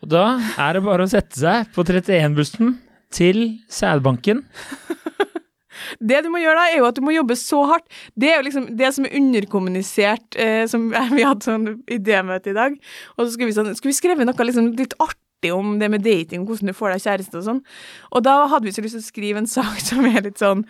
Og 0.05 0.09
da 0.13 0.21
er 0.63 0.77
det 0.77 0.83
bare 0.85 1.03
å 1.03 1.11
sette 1.11 1.35
seg 1.41 1.73
på 1.75 1.83
31-bussen 1.83 2.77
til 3.11 3.59
sædbanken. 3.69 4.45
Det 6.01 6.23
du 6.25 6.31
må 6.33 6.39
gjøre 6.41 6.57
da, 6.61 6.69
er 6.73 6.79
jo 6.81 6.87
at 6.89 6.95
du 6.97 7.03
må 7.05 7.13
jobbe 7.13 7.35
så 7.37 7.59
hardt. 7.69 7.85
Det 8.17 8.31
er 8.31 8.39
jo 8.39 8.47
liksom 8.47 8.65
det 8.79 8.89
som 8.97 9.05
er 9.05 9.17
underkommunisert, 9.19 10.37
eh, 10.41 10.65
som 10.71 10.87
vi 11.17 11.25
hadde 11.27 11.45
sånn 11.45 11.67
idémøte 11.93 12.53
i 12.53 12.57
dag. 12.57 12.79
Og 13.17 13.27
så 13.27 13.33
skulle 13.35 13.51
vi, 13.51 13.57
sånn, 13.59 13.75
skulle 13.77 13.93
vi 13.93 13.99
skrevet 13.99 14.27
noe 14.29 14.47
liksom 14.49 14.71
litt 14.79 14.95
artig 15.03 15.21
om 15.55 15.79
det 15.81 15.91
med 15.93 16.05
dating, 16.05 16.47
hvordan 16.49 16.73
du 16.73 16.77
får 16.77 16.95
deg 16.95 17.07
kjæreste 17.07 17.41
og 17.41 17.47
sånn. 17.47 17.65
Og 18.13 18.25
da 18.27 18.37
hadde 18.53 18.69
vi 18.69 18.75
så 18.77 18.85
lyst 18.85 18.99
til 18.99 19.05
å 19.05 19.11
skrive 19.11 19.43
en 19.43 19.51
sak 19.51 19.83
som 19.89 20.07
er 20.09 20.25
litt 20.27 20.43
sånn 20.43 20.67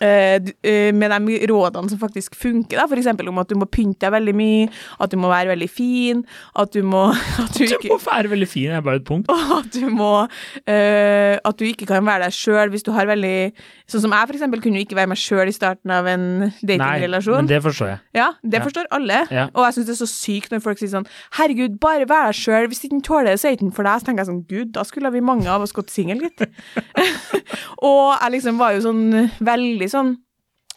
med 0.00 1.10
de 1.26 1.36
rådene 1.48 1.88
som 1.88 1.98
faktisk 1.98 2.34
funker, 2.36 2.76
da. 2.76 2.84
For 2.86 2.96
eksempel 3.00 3.28
om 3.30 3.38
at 3.40 3.48
du 3.48 3.54
må 3.56 3.64
pynte 3.70 4.04
deg 4.04 4.12
veldig 4.12 4.34
mye, 4.36 4.66
at 5.00 5.10
du 5.10 5.16
må 5.16 5.30
være 5.32 5.48
veldig 5.54 5.68
fin, 5.72 6.20
at 6.58 6.72
du 6.74 6.82
må 6.84 7.06
at 7.44 7.56
du 7.56 7.64
Du 7.66 7.88
må 7.88 7.98
være 8.04 8.28
veldig 8.32 8.48
fin, 8.48 8.70
er 8.76 8.80
bare 8.84 9.00
et 9.00 9.06
punkt. 9.08 9.30
og 9.32 9.54
at 9.60 9.70
du 9.72 9.88
må 9.88 10.10
uh, 10.26 11.34
At 11.48 11.56
du 11.58 11.64
ikke 11.64 11.86
kan 11.88 12.04
være 12.06 12.26
deg 12.26 12.36
sjøl 12.36 12.70
hvis 12.74 12.84
du 12.86 12.92
har 12.92 13.06
veldig 13.08 13.52
Sånn 13.88 14.02
som 14.02 14.12
jeg, 14.12 14.26
for 14.26 14.34
eksempel, 14.36 14.60
kunne 14.64 14.80
jo 14.80 14.84
ikke 14.86 14.96
være 14.98 15.10
meg 15.12 15.20
sjøl 15.20 15.46
i 15.48 15.54
starten 15.54 15.92
av 15.94 16.06
en 16.10 16.24
Nei, 16.40 16.50
datingrelasjon. 16.66 17.36
men 17.44 17.46
det 17.50 17.60
forstår 17.62 17.92
jeg. 17.92 17.98
Ja, 18.18 18.32
det 18.42 18.58
Ja. 18.58 18.64
forstår 18.66 18.88
alle. 18.90 19.20
Ja. 19.30 19.44
Og 19.54 19.62
jeg 19.64 19.76
syns 19.76 19.86
det 19.86 19.94
er 19.94 20.00
så 20.00 20.08
sykt 20.10 20.50
når 20.50 20.62
folk 20.64 20.80
sier 20.80 20.90
sånn 20.90 21.06
Herregud, 21.38 21.76
bare 21.78 22.08
vær 22.10 22.26
deg 22.32 22.34
sjøl. 22.40 22.66
Hvis 22.66 22.82
ikke 22.82 22.96
den 22.96 23.04
tåler 23.06 23.30
det, 23.30 23.36
så 23.40 23.52
er 23.52 23.60
den 23.60 23.70
for 23.76 23.86
deg. 23.86 24.00
Så 24.02 24.08
tenker 24.08 24.24
jeg 24.24 24.30
sånn 24.32 24.42
Gud, 24.50 24.72
da 24.74 24.82
skulle 24.88 25.12
vi 25.14 25.22
mange 25.22 25.46
av 25.52 25.62
oss 25.62 25.72
gått 25.76 25.92
singel, 25.94 26.18
gitt. 26.26 26.42
og 27.86 28.16
jeg 28.18 28.32
liksom 28.36 28.58
var 28.58 28.74
jo 28.74 28.82
sånn 28.88 29.04
veldig 29.46 29.85
sånn 29.92 30.16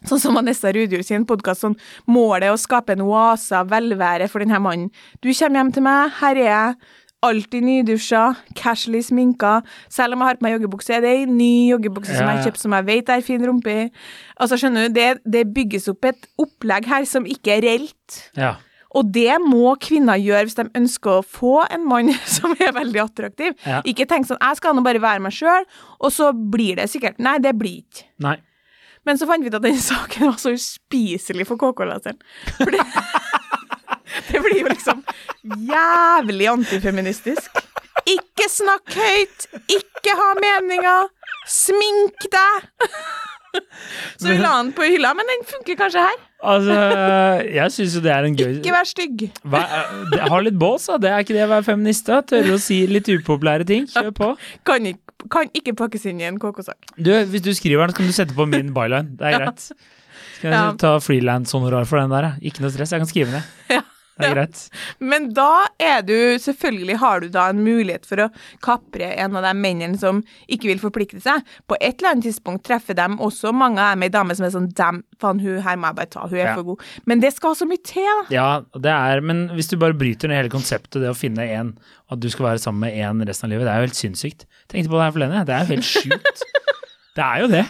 Sånn 0.07 0.21
som 0.23 0.37
Vanessa 0.37 0.71
Rudjord 0.71 1.03
sin 1.03 1.25
podkast, 1.27 1.65
sånn 1.65 1.73
målet 2.07 2.45
er 2.47 2.53
å 2.53 2.59
skape 2.61 2.93
en 2.95 3.01
oase 3.03 3.57
av 3.57 3.67
velvære 3.67 4.29
for 4.31 4.39
denne 4.39 4.55
mannen. 4.63 4.93
Du 5.19 5.27
kommer 5.27 5.59
hjem 5.59 5.73
til 5.75 5.83
meg, 5.83 6.13
her 6.21 6.39
er 6.39 6.47
jeg, 6.47 6.77
alltid 7.25 7.65
nydusja, 7.67 8.21
casually 8.55 9.01
sminka. 9.03 9.57
Selv 9.91 10.15
om 10.15 10.23
jeg 10.23 10.31
har 10.31 10.39
på 10.39 10.47
meg 10.47 10.55
joggebukse, 10.55 10.95
er 10.95 11.03
det 11.03 11.11
ei 11.17 11.25
ny 11.27 11.51
joggebukse 11.73 12.15
som 12.15 12.23
jeg 12.29 12.39
har 12.39 12.47
kjøpt 12.47 12.63
som 12.63 12.75
jeg 12.77 12.87
vet 12.87 13.11
er 13.11 13.25
fin 13.25 13.43
rumpe 13.43 13.75
i. 13.75 13.85
Altså, 14.39 14.59
skjønner 14.61 14.87
du, 14.87 14.95
det, 14.95 15.09
det 15.27 15.45
bygges 15.55 15.89
opp 15.91 16.09
et 16.09 16.29
opplegg 16.39 16.87
her 16.89 17.07
som 17.09 17.27
ikke 17.27 17.57
er 17.57 17.65
reelt. 17.67 18.19
Ja. 18.39 18.55
Og 18.97 19.11
det 19.13 19.35
må 19.43 19.75
kvinner 19.83 20.17
gjøre 20.17 20.47
hvis 20.47 20.57
de 20.57 20.65
ønsker 20.79 21.19
å 21.19 21.25
få 21.25 21.59
en 21.67 21.83
mann 21.89 22.13
som 22.37 22.55
er 22.57 22.73
veldig 22.77 23.03
attraktiv. 23.03 23.57
Ja. 23.67 23.83
Ikke 23.83 24.07
tenk 24.09 24.29
sånn 24.29 24.39
'jeg 24.39 24.61
skal 24.61 24.77
nå 24.77 24.85
bare 24.85 25.03
være 25.03 25.21
meg 25.27 25.35
sjøl', 25.35 25.67
og 25.99 26.13
så 26.15 26.31
blir 26.33 26.79
det 26.79 26.89
sikkert 26.89 27.19
Nei, 27.19 27.37
det 27.43 27.57
blir 27.59 27.83
ikke. 27.83 28.07
Nei. 28.23 28.37
Men 29.07 29.19
så 29.19 29.27
fant 29.29 29.43
vi 29.45 29.51
ut 29.51 29.57
at 29.59 29.65
den 29.65 29.79
saken 29.91 30.29
var 30.31 30.39
så 30.41 30.53
uspiselig 30.57 31.47
for 31.49 31.59
KK-leseren. 31.61 32.19
For 32.57 32.73
det, 32.75 32.83
det 34.31 34.43
blir 34.45 34.61
jo 34.63 34.69
liksom 34.73 35.03
jævlig 35.69 36.49
antifeministisk. 36.51 37.61
Ikke 38.09 38.47
snakk 38.49 38.95
høyt, 38.95 39.49
ikke 39.69 40.15
ha 40.17 40.29
meninger, 40.41 41.09
smink 41.49 42.29
deg! 42.33 42.69
Så 44.19 44.27
vi 44.29 44.35
la 44.37 44.51
den 44.59 44.71
på 44.77 44.85
hylla, 44.85 45.11
men 45.17 45.25
den 45.29 45.41
funker 45.49 45.77
kanskje 45.79 46.03
her. 46.05 46.17
Altså, 46.49 46.75
jeg 47.49 47.73
syns 47.75 47.95
jo 47.97 48.01
det 48.05 48.11
er 48.13 48.23
en 48.29 48.35
gøy 48.37 48.51
Ikke 48.61 48.71
vær 48.71 48.87
stygg. 48.87 49.23
Hva, 49.51 49.59
Ha 50.31 50.37
litt 50.45 50.55
bås, 50.61 50.85
da. 50.87 50.99
Det 51.01 51.09
er 51.11 51.25
ikke 51.25 51.35
det 51.35 51.43
å 51.47 51.49
være 51.51 51.65
feminist, 51.67 52.05
da. 52.07 52.21
Tørre 52.29 52.55
å 52.55 52.61
si 52.61 52.77
litt 52.87 53.09
upopulære 53.11 53.67
ting. 53.67 53.89
Kjør 53.91 54.13
på. 54.15 54.29
Kan 54.69 54.85
ikke, 54.87 55.08
kan 55.31 55.49
ikke 55.57 55.75
pakkes 55.75 56.05
inn 56.09 56.21
i 56.21 56.27
en 56.29 56.39
KK-sak. 56.39 56.93
Du, 56.97 57.11
hvis 57.31 57.43
du 57.43 57.51
skriver 57.57 57.85
den, 57.89 57.93
så 57.95 57.99
kan 57.99 58.07
du 58.07 58.15
sette 58.15 58.37
på 58.37 58.45
min 58.49 58.73
byline. 58.75 59.17
Det 59.19 59.27
er 59.27 59.37
greit. 59.43 59.65
Skal 60.39 60.53
jeg 60.55 60.77
ta 60.79 60.93
frilanshonorar 61.03 61.87
for 61.89 61.99
den 61.99 62.13
der? 62.13 62.29
Ikke 62.41 62.63
noe 62.63 62.71
stress, 62.71 62.93
jeg 62.95 63.03
kan 63.03 63.09
skrive 63.11 63.33
ned. 63.35 63.55
Ja. 63.75 63.83
Det 64.19 64.27
er 64.27 64.35
greit. 64.35 64.61
Men 64.99 65.29
da 65.33 65.65
er 65.79 66.01
du 66.03 66.15
Selvfølgelig 66.39 66.97
har 67.01 67.21
du 67.23 67.29
da 67.33 67.45
en 67.53 67.61
mulighet 67.63 68.05
for 68.05 68.19
å 68.25 68.29
kapre 68.65 69.07
en 69.23 69.37
av 69.39 69.45
de 69.47 69.53
mennene 69.57 69.97
som 69.99 70.19
ikke 70.51 70.69
vil 70.69 70.81
forplikte 70.81 71.21
seg. 71.23 71.45
På 71.69 71.77
et 71.79 71.99
eller 72.01 72.11
annet 72.13 72.27
tidspunkt 72.29 72.65
treffer 72.67 72.97
dem 72.99 73.17
også 73.23 73.53
mange 73.55 73.79
av 73.79 73.95
dem 73.95 74.03
ei 74.07 74.11
dame 74.13 74.35
som 74.35 74.45
er 74.47 74.53
sånn 74.55 74.67
Dem, 74.79 75.01
faen, 75.19 75.39
hun 75.43 75.61
her 75.65 75.79
må 75.79 75.89
jeg 75.89 75.97
bare 76.01 76.11
ta, 76.13 76.27
hun 76.27 76.37
er 76.37 76.45
Ja. 76.51 76.55
for 76.55 76.63
god. 76.73 76.83
Men 77.09 77.19
det 77.23 77.33
skal 77.35 77.55
så 77.55 77.65
mye 77.69 77.81
til, 77.83 78.03
da. 78.05 78.27
Ja, 78.35 78.49
det 78.75 78.91
er 78.91 79.21
Men 79.21 79.47
hvis 79.55 79.69
du 79.71 79.77
bare 79.77 79.93
bryter 79.97 80.27
ned 80.29 80.37
hele 80.43 80.49
konseptet, 80.53 80.99
det 81.01 81.09
å 81.09 81.17
finne 81.17 81.47
én, 81.47 81.73
at 82.11 82.19
du 82.19 82.29
skal 82.29 82.45
være 82.51 82.59
sammen 82.63 82.79
med 82.87 82.93
én 82.99 83.25
resten 83.27 83.47
av 83.47 83.55
livet, 83.55 83.65
det 83.67 83.73
er 83.73 83.79
jo 83.81 83.87
helt 83.89 83.99
sinnssykt. 83.99 84.45
Tenkte 84.67 84.89
på 84.91 84.97
det 84.99 85.07
her 85.07 85.15
forleden, 85.17 85.45
det 85.45 85.55
er 85.55 85.65
jo 85.65 85.73
helt 85.75 85.85
sjukt. 85.87 86.43
Det 87.19 87.25
er 87.25 87.39
jo 87.41 87.47
det. 87.51 87.65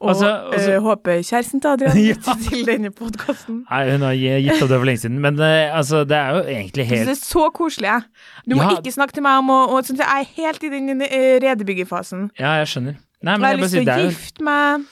Og 0.00 0.08
Altså- 0.10 0.30
altså- 0.52 0.72
eh, 0.74 0.80
håper 0.82 1.12
kjæresten 1.22 1.60
til 1.60 1.68
Adrian 1.68 1.96
Ja. 2.08 2.34
til 2.50 2.66
denne 2.66 2.90
podkasten. 2.90 3.64
Nei, 3.70 3.90
hun 3.90 4.00
har 4.06 4.14
gitt 4.14 4.62
opp 4.62 4.68
det 4.68 4.78
for 4.78 4.84
lenge 4.86 5.00
siden. 5.02 5.18
Men 5.20 5.40
eh, 5.40 5.76
altså, 5.76 6.04
det 6.04 6.16
er 6.16 6.30
jo 6.36 6.42
egentlig 6.46 6.86
helt 6.86 7.00
Du 7.08 7.10
det 7.12 7.18
er 7.18 7.24
så 7.26 7.50
koselig. 7.54 7.88
jeg. 7.90 8.02
Du 8.50 8.54
må 8.56 8.62
Ja. 8.62 8.76
ikke 8.78 8.92
snakke 8.94 9.12
til 9.12 9.22
meg 9.22 9.38
om 9.38 9.50
og, 9.50 9.84
sånn, 9.84 9.98
Jeg 9.98 10.06
er 10.06 10.24
helt 10.42 10.62
i 10.62 10.68
den 10.68 11.00
redebyggefasen. 11.02 11.42
redebyggerfasen. 11.42 12.30
Ja, 12.38 12.52
jeg 12.62 12.66
skjønner. 12.68 12.94
Nei, 13.22 13.36
men 13.36 13.40
Jeg 13.40 13.46
har 13.48 13.56
jeg 13.56 13.58
lyst 13.64 13.74
til 13.74 13.88
å 13.88 14.10
gifte 14.10 14.42
meg. 14.44 14.86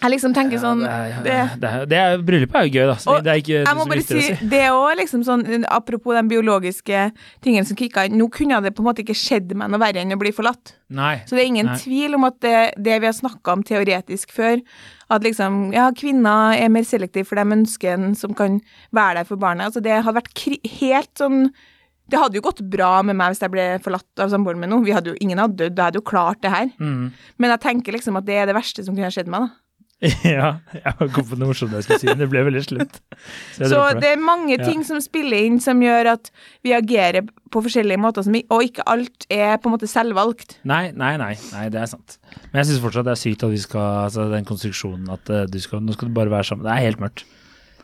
Jeg 0.00 0.12
liksom 0.14 0.32
tenker 0.36 0.56
ja, 0.56 0.60
sånn 0.62 0.80
det 0.82 1.22
det, 1.26 1.36
det 1.60 1.72
det 1.90 2.02
Bryllupet 2.24 2.56
er 2.56 2.68
jo 2.68 2.72
gøy, 2.72 2.84
da. 2.88 2.96
Så 3.02 3.16
det 3.24 3.32
er 3.32 3.40
ikke 3.42 3.58
Jeg 3.58 3.76
må 3.76 3.86
bare 3.90 4.04
si, 4.04 4.20
si. 4.24 4.48
det 4.52 4.60
er 4.64 4.72
også 4.72 4.98
liksom 5.02 5.24
sånn, 5.26 5.42
apropos 5.68 6.16
den 6.16 6.30
biologiske 6.30 7.02
tingen 7.44 7.68
som 7.68 7.76
kicka 7.76 8.06
inn, 8.08 8.16
nå 8.20 8.30
kunne 8.32 8.62
det 8.64 8.72
på 8.76 8.84
en 8.84 8.88
måte 8.88 9.04
ikke 9.04 9.18
skjedd 9.18 9.52
meg 9.58 9.72
noe 9.72 9.82
verre 9.82 10.00
enn 10.00 10.16
å 10.16 10.20
bli 10.20 10.32
forlatt. 10.36 10.74
Nei. 10.96 11.18
Så 11.28 11.36
det 11.36 11.44
er 11.44 11.50
ingen 11.52 11.68
Nei. 11.72 11.76
tvil 11.82 12.16
om 12.16 12.24
at 12.28 12.38
det, 12.44 12.56
det 12.80 12.96
vi 13.02 13.10
har 13.10 13.16
snakka 13.16 13.58
om 13.58 13.66
teoretisk 13.66 14.32
før, 14.34 14.62
at 15.10 15.26
liksom, 15.26 15.60
ja, 15.74 15.88
kvinner 15.96 16.56
er 16.56 16.72
mer 16.72 16.86
selektive 16.86 17.28
for 17.28 17.40
de 17.40 17.58
ønskene 17.58 18.14
som 18.18 18.32
kan 18.38 18.60
være 18.96 19.20
der 19.20 19.28
for 19.28 19.40
barnet. 19.42 19.68
Altså 19.68 19.82
det 19.84 19.98
hadde 20.00 20.16
vært 20.22 20.46
helt 20.80 21.12
sånn 21.18 21.50
Det 22.10 22.18
hadde 22.18 22.40
jo 22.40 22.42
gått 22.42 22.60
bra 22.66 23.04
med 23.06 23.14
meg 23.14 23.30
hvis 23.30 23.42
jeg 23.44 23.52
ble 23.52 23.64
forlatt 23.84 24.22
av 24.22 24.32
samboeren 24.32 24.58
min 24.58 24.72
nå. 24.72 24.80
Vi 24.82 24.94
hadde 24.96 25.12
jo, 25.12 25.18
ingen 25.22 25.38
hadde 25.38 25.60
dødd, 25.60 25.76
jeg 25.76 25.84
hadde 25.84 26.00
jo 26.00 26.06
klart 26.08 26.40
det 26.42 26.50
her. 26.50 26.70
Mm. 26.82 27.12
Men 27.38 27.52
jeg 27.54 27.62
tenker 27.62 27.94
liksom 27.94 28.18
at 28.18 28.26
det 28.26 28.34
er 28.40 28.48
det 28.50 28.56
verste 28.56 28.82
som 28.82 28.96
kunne 28.96 29.06
ha 29.06 29.14
skjedd 29.14 29.30
meg, 29.30 29.44
da. 29.46 29.60
ja, 30.24 30.46
jeg 30.72 31.10
kom 31.12 31.26
på 31.28 31.36
noe 31.36 31.50
morsomt 31.50 31.74
jeg 31.76 31.84
skulle 31.84 31.98
si, 32.00 32.06
men 32.08 32.22
det 32.22 32.28
ble 32.32 32.40
veldig 32.46 32.62
slutt. 32.64 32.94
Så 33.58 33.68
Så 33.68 33.80
det 34.00 34.14
er 34.14 34.22
mange 34.22 34.56
Ja. 34.56 34.64
ting 34.64 34.80
som 34.86 35.00
spiller 35.04 35.36
inn 35.44 35.58
som 35.60 35.80
gjør 35.84 36.14
at 36.14 36.30
vi 36.64 36.72
agerer 36.72 37.26
på 37.52 37.60
forskjellige 37.66 38.00
måter, 38.00 38.24
som, 38.24 38.32
og 38.48 38.62
ikke 38.64 38.86
alt 38.88 39.26
er 39.28 39.58
på 39.60 39.68
en 39.68 39.74
måte 39.76 39.88
selvvalgt. 39.90 40.56
Nei, 40.64 40.90
nei, 40.96 41.16
nei, 41.20 41.34
nei, 41.52 41.66
det 41.68 41.82
er 41.82 41.90
sant. 41.92 42.16
Men 42.52 42.62
jeg 42.62 42.70
syns 42.70 42.80
fortsatt 42.86 43.04
det 43.10 43.12
er 43.12 43.20
sykt 43.20 43.44
at 43.44 43.52
vi 43.52 43.60
skal 43.60 44.06
Altså 44.06 44.30
den 44.32 44.44
konstruksjonen 44.48 45.10
at 45.12 45.28
eh, 45.28 45.44
du 45.50 45.60
skal, 45.60 45.84
nå 45.84 45.92
skal 45.92 46.08
du 46.08 46.14
bare 46.16 46.30
være 46.32 46.48
sammen. 46.48 46.64
Det 46.64 46.72
er 46.72 46.86
helt 46.88 47.00
mørkt. 47.04 47.26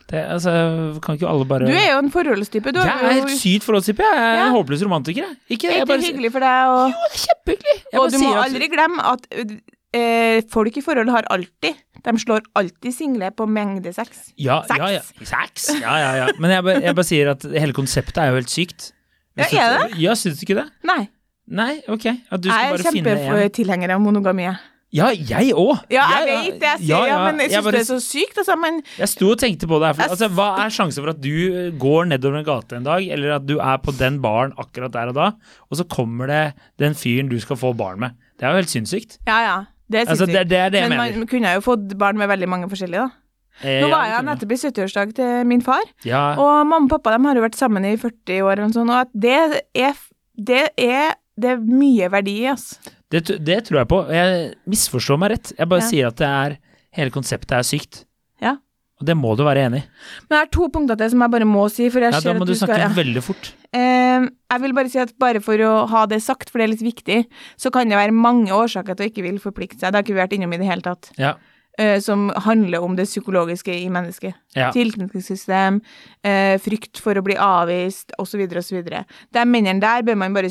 Det, 0.07 0.21
altså, 0.23 0.51
kan 1.03 1.17
ikke 1.19 1.27
alle 1.27 1.43
bare 1.45 1.65
Du 1.67 1.73
er 1.75 1.89
jo 1.91 1.97
en 1.99 2.09
forholdstype. 2.11 2.71
Du 2.71 2.79
Jeg 2.79 2.87
er 2.95 3.01
jo 3.11 3.25
helt 3.27 3.33
sykt 3.41 3.65
forholdstype. 3.67 3.99
Jeg 4.07 4.17
er 4.23 4.37
Ja. 4.39 4.45
en 4.47 4.53
håpløs 4.55 4.81
romantiker. 4.87 5.25
Jeg. 5.27 5.35
Ikke, 5.51 5.67
er 5.67 5.71
jeg 5.71 5.81
ikke 5.83 5.91
bare, 5.91 6.05
hyggelig 6.07 6.31
for 6.31 6.39
deg, 6.39 6.67
og, 6.71 6.87
Jo, 6.87 6.95
det 6.95 7.11
er 7.11 7.23
kjempehyggelig. 7.27 7.99
Og 7.99 8.11
du 8.13 8.17
må 8.23 8.31
aldri 8.41 8.69
glemme 8.71 9.03
at 9.13 9.27
eh, 9.97 10.39
folk 10.53 10.77
i 10.79 10.83
forhold 10.85 11.09
har 11.13 11.27
alltid 11.33 11.75
De 12.07 12.13
slår 12.21 12.45
alltid 12.55 12.93
single 12.95 13.31
på 13.35 13.47
mengdesex. 13.49 14.29
ja, 14.39 14.61
Sex. 14.69 14.77
Ja, 14.79 14.89
ja. 14.95 15.01
Sex. 15.33 15.67
Ja, 15.81 15.97
ja, 16.03 16.11
ja. 16.21 16.27
Men 16.39 16.53
jeg 16.53 16.63
bare, 16.63 16.81
jeg 16.85 16.95
bare 16.95 17.07
sier 17.09 17.33
at 17.33 17.43
hele 17.57 17.75
konseptet 17.75 18.21
er 18.23 18.31
jo 18.31 18.39
helt 18.39 18.53
sykt. 18.53 18.91
Ja, 19.37 19.45
er 19.51 19.83
det? 19.89 19.99
Ja, 20.01 20.15
syns 20.17 20.39
du 20.39 20.47
ikke 20.47 20.61
det? 20.61 20.69
Nei, 20.87 21.03
Nei, 21.47 21.77
ok. 21.87 22.05
At 22.31 22.41
du 22.43 22.49
skal 22.49 22.57
jeg 22.59 22.67
er 22.67 22.73
bare 22.75 22.91
finne 22.91 23.11
en 23.13 23.21
kjempetilhenger 23.23 23.93
av 23.95 24.01
monogami. 24.03 24.47
Ja, 24.95 25.09
jeg 25.11 25.51
òg. 25.55 25.81
Ja, 25.91 26.05
jeg 26.15 26.27
vet 26.27 26.57
det, 26.61 26.67
jeg 26.67 26.81
sier, 26.85 27.05
ja, 27.09 27.17
men 27.25 27.39
jeg 27.43 27.51
syns 27.51 27.65
det 27.75 27.79
er 27.81 27.87
så 27.87 27.97
sykt, 28.03 28.37
altså. 28.39 28.55
Men 28.59 28.77
Jeg 28.97 29.09
sto 29.11 29.29
og 29.33 29.39
tenkte 29.39 29.67
på 29.67 29.79
det 29.83 29.89
her. 29.89 29.97
For, 29.99 30.15
altså, 30.15 30.29
hva 30.35 30.47
er 30.63 30.71
sjansen 30.75 31.03
for 31.03 31.11
at 31.11 31.19
du 31.23 31.31
går 31.79 32.07
nedover 32.11 32.39
en 32.39 32.47
gate 32.47 32.79
en 32.79 32.87
dag, 32.87 33.07
eller 33.15 33.35
at 33.37 33.47
du 33.47 33.57
er 33.59 33.79
på 33.83 33.95
den 33.99 34.19
baren 34.23 34.55
akkurat 34.59 34.95
der 34.95 35.11
og 35.11 35.17
da, 35.19 35.29
og 35.67 35.79
så 35.79 35.87
kommer 35.91 36.31
det 36.31 36.41
den 36.83 36.95
fyren 36.99 37.31
du 37.31 37.35
skal 37.43 37.59
få 37.59 37.73
barn 37.79 37.99
med? 38.03 38.15
Det 38.39 38.47
er 38.47 38.55
jo 38.55 38.61
helt 38.63 38.71
sinnssykt. 38.73 39.19
ja, 39.27 39.39
ja. 39.47 39.57
Det 39.89 40.01
er 40.01 40.05
Altså, 40.11 40.25
sinnssykt. 40.25 40.33
det, 40.39 40.49
det 40.49 40.57
er 40.59 40.69
det 40.73 40.79
jeg 40.81 40.89
men 40.89 40.97
mener. 40.99 41.17
man 41.21 41.27
kunne 41.31 41.53
jo 41.55 41.61
fått 41.63 41.97
barn 41.97 42.17
med 42.19 42.27
veldig 42.29 42.47
mange 42.51 42.67
forskjellige, 42.69 43.05
da. 43.07 43.09
Eh, 43.63 43.79
Nå 43.81 43.87
var 43.89 44.03
det 44.03 44.09
jeg 44.11 44.17
kunne 44.19 44.33
nettopp 44.35 44.51
i 44.51 44.57
70-årsdag 44.61 45.13
til 45.17 45.45
min 45.49 45.61
far, 45.65 45.81
Ja, 46.05 46.23
og 46.37 46.67
mamma 46.67 46.83
og 46.85 46.89
pappa 46.91 47.15
de 47.15 47.23
har 47.25 47.35
jo 47.39 47.41
vært 47.41 47.55
sammen 47.57 47.85
i 47.89 47.95
40 47.97 48.41
år, 48.43 48.51
eller 48.57 48.67
noe 48.67 48.75
sånt, 48.75 48.91
og 48.93 48.99
at 49.01 49.09
det 49.15 49.33
er, 49.33 49.95
det 50.37 50.59
er, 50.77 51.15
det 51.39 51.49
er 51.55 51.57
mye 51.65 52.09
verdi 52.13 52.35
i, 52.43 52.45
altså. 52.51 52.75
det, 53.09 53.23
t- 53.25 53.39
det 53.39 53.63
tror 53.65 53.79
jeg 53.81 53.87
på. 53.89 54.01
Jeg 54.13 54.53
misforstår 54.67 55.17
meg 55.23 55.31
rett. 55.31 55.53
Jeg 55.57 55.69
bare 55.71 55.81
Ja. 55.81 55.87
sier 55.89 56.07
at 56.11 56.17
det 56.21 56.27
er 56.27 56.57
hele 56.99 57.09
konseptet 57.15 57.51
er 57.57 57.63
sykt. 57.65 58.03
Ja. 58.43 58.57
Og 58.99 59.05
det 59.07 59.15
må 59.17 59.35
du 59.37 59.43
være 59.45 59.65
enig 59.69 59.81
i. 59.81 59.87
Men 60.29 60.35
jeg 60.37 60.45
har 60.45 60.51
to 60.51 60.67
punkter 60.73 60.97
til 60.97 61.09
som 61.15 61.21
jeg 61.21 61.31
bare 61.31 61.45
må 61.45 61.69
si, 61.71 61.89
for 61.89 61.99
jeg 62.01 62.11
Ja, 62.13 62.19
ser 62.19 62.33
da 62.33 62.39
må 62.39 62.43
at 62.45 62.47
du 62.47 62.53
du 62.53 62.57
skal 62.59 62.67
snakke 62.75 62.89
ja. 62.89 62.93
veldig 62.97 63.23
fort. 63.23 63.53
Eh, 63.75 64.27
jeg 64.27 64.63
vil 64.63 64.75
bare 64.77 64.91
si 64.91 65.01
at 65.01 65.13
bare 65.19 65.41
for 65.43 65.59
å 65.65 65.73
ha 65.91 66.05
det 66.07 66.21
sagt, 66.23 66.51
for 66.51 66.59
det 66.59 66.67
er 66.67 66.73
litt 66.75 66.85
viktig, 66.85 67.19
så 67.59 67.71
kan 67.73 67.89
det 67.89 67.99
være 67.99 68.15
mange 68.15 68.53
årsaker 68.55 68.95
til 68.95 69.07
å 69.07 69.11
ikke 69.11 69.25
vil 69.27 69.41
forplikte 69.43 69.81
seg. 69.81 69.91
Det 69.91 69.99
har 69.99 70.07
ikke 70.07 70.15
vi 70.15 70.23
vært 70.23 70.35
innom 70.37 70.55
i 70.55 70.61
det 70.61 70.69
hele 70.69 70.85
tatt. 70.85 71.11
Ja. 71.19 71.35
Eh, 71.77 71.99
som 72.01 72.31
handler 72.41 72.81
om 72.81 72.95
det 72.97 73.05
psykologiske 73.05 73.69
i 73.69 73.85
mennesket. 73.93 74.33
Ja. 74.57 74.71
Tilknytningssystem, 74.73 75.81
eh, 76.25 76.57
frykt 76.57 76.97
for 76.97 77.13
å 77.13 77.21
bli 77.21 77.35
avvist, 77.37 78.15
osv., 78.17 78.47
osv. 78.57 78.81
De 79.31 79.43
mennene 79.45 79.79
der 79.79 80.01
bør 80.01 80.17
man 80.17 80.33
bare 80.33 80.49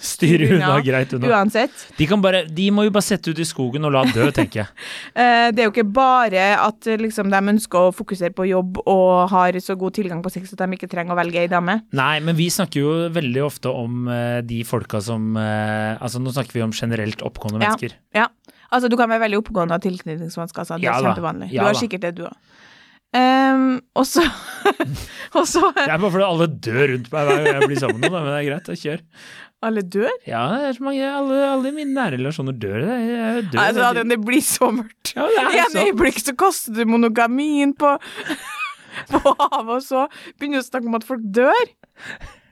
Styre 0.00 0.46
unna 0.56 0.78
greit 0.80 1.10
unna. 1.12 1.28
Uansett. 1.28 1.74
De, 1.98 2.06
kan 2.08 2.22
bare, 2.24 2.42
de 2.48 2.70
må 2.72 2.86
jo 2.86 2.92
bare 2.94 3.04
sette 3.04 3.32
ut 3.32 3.40
i 3.42 3.44
skogen 3.44 3.84
og 3.84 3.92
la 3.92 4.04
dø, 4.08 4.30
tenker 4.38 4.62
jeg. 4.62 4.84
Eh, 5.12 5.48
det 5.52 5.64
er 5.64 5.68
jo 5.68 5.74
ikke 5.74 5.86
bare 5.92 6.46
at 6.56 6.88
eh, 6.88 7.00
liksom, 7.00 7.28
de 7.32 7.40
ønsker 7.52 7.90
å 7.90 7.92
fokusere 7.94 8.32
på 8.36 8.48
jobb 8.48 8.80
og 8.86 9.28
har 9.32 9.58
så 9.60 9.76
god 9.78 9.98
tilgang 9.98 10.22
på 10.24 10.32
sex 10.32 10.54
at 10.56 10.64
de 10.64 10.78
ikke 10.78 10.88
trenger 10.92 11.12
å 11.12 11.20
velge 11.20 11.44
ei 11.44 11.50
dame. 11.52 11.82
Nei, 11.96 12.14
men 12.24 12.38
vi 12.38 12.48
snakker 12.52 12.80
jo 12.80 12.94
veldig 13.12 13.44
ofte 13.44 13.72
om 13.72 14.08
eh, 14.08 14.40
de 14.46 14.62
folka 14.68 15.02
som 15.04 15.32
Altså, 15.32 16.18
nå 16.22 16.32
snakker 16.34 16.56
vi 16.56 16.62
om 16.64 16.72
generelt 16.74 17.20
oppgående 17.24 17.60
mennesker. 17.60 17.94
Ja. 18.16 18.26
Altså, 18.72 18.88
du 18.88 18.96
kan 18.96 19.10
være 19.10 19.26
veldig 19.26 19.38
oppegående 19.42 19.76
av 19.76 19.84
tilknytningsvansker. 19.84 20.64
Altså. 20.64 20.78
Det 20.80 20.88
er 20.88 20.94
Ja 20.94 21.00
kjempevanlig. 21.04 21.50
Ja 21.52 21.64
du 21.64 21.68
har 21.68 21.78
sikkert 21.78 22.06
det, 22.06 22.14
du 22.16 22.24
òg. 22.28 22.36
Um, 23.12 23.82
og 23.92 24.06
så 24.08 24.22
Og 25.36 25.44
så 25.44 25.66
Det 25.76 25.82
er 25.84 25.98
bare 26.00 26.08
fordi 26.14 26.24
alle 26.24 26.46
dør 26.64 26.92
rundt 26.94 27.10
meg 27.12 27.26
hver 27.28 27.42
gang 27.44 27.58
jeg 27.58 27.68
blir 27.68 27.80
sammen 27.82 27.98
med 28.00 28.08
noen, 28.08 28.24
men 28.24 28.32
det 28.32 28.38
er 28.38 28.46
greit, 28.48 28.70
jeg 28.72 28.80
kjør. 28.82 29.02
Alle 29.68 29.82
dør? 29.94 30.14
Ja, 30.26 30.42
er 30.70 30.78
mange, 30.82 31.04
alle, 31.06 31.36
alle 31.46 31.72
mine 31.76 31.94
nære 31.94 32.16
relasjoner 32.16 32.56
dør. 32.64 32.80
Jeg, 32.88 33.10
jeg 33.12 33.44
dør 33.52 33.60
Altså, 33.62 33.90
det, 33.98 34.04
det 34.10 34.18
blir 34.24 34.42
så 34.42 34.70
mørkt. 34.74 35.12
Ja, 35.14 35.28
I 35.28 35.60
sant. 35.68 35.78
øyeblikk 35.84 36.18
så 36.24 36.34
kaster 36.40 36.74
du 36.74 36.82
monogamien 36.90 37.76
på, 37.78 37.92
på 39.12 39.20
havet, 39.28 39.76
og 39.76 39.84
så 39.86 40.06
begynner 40.40 40.58
du 40.58 40.64
å 40.64 40.70
snakke 40.70 40.90
om 40.90 40.98
at 40.98 41.06
folk 41.12 41.28
dør. 41.36 41.70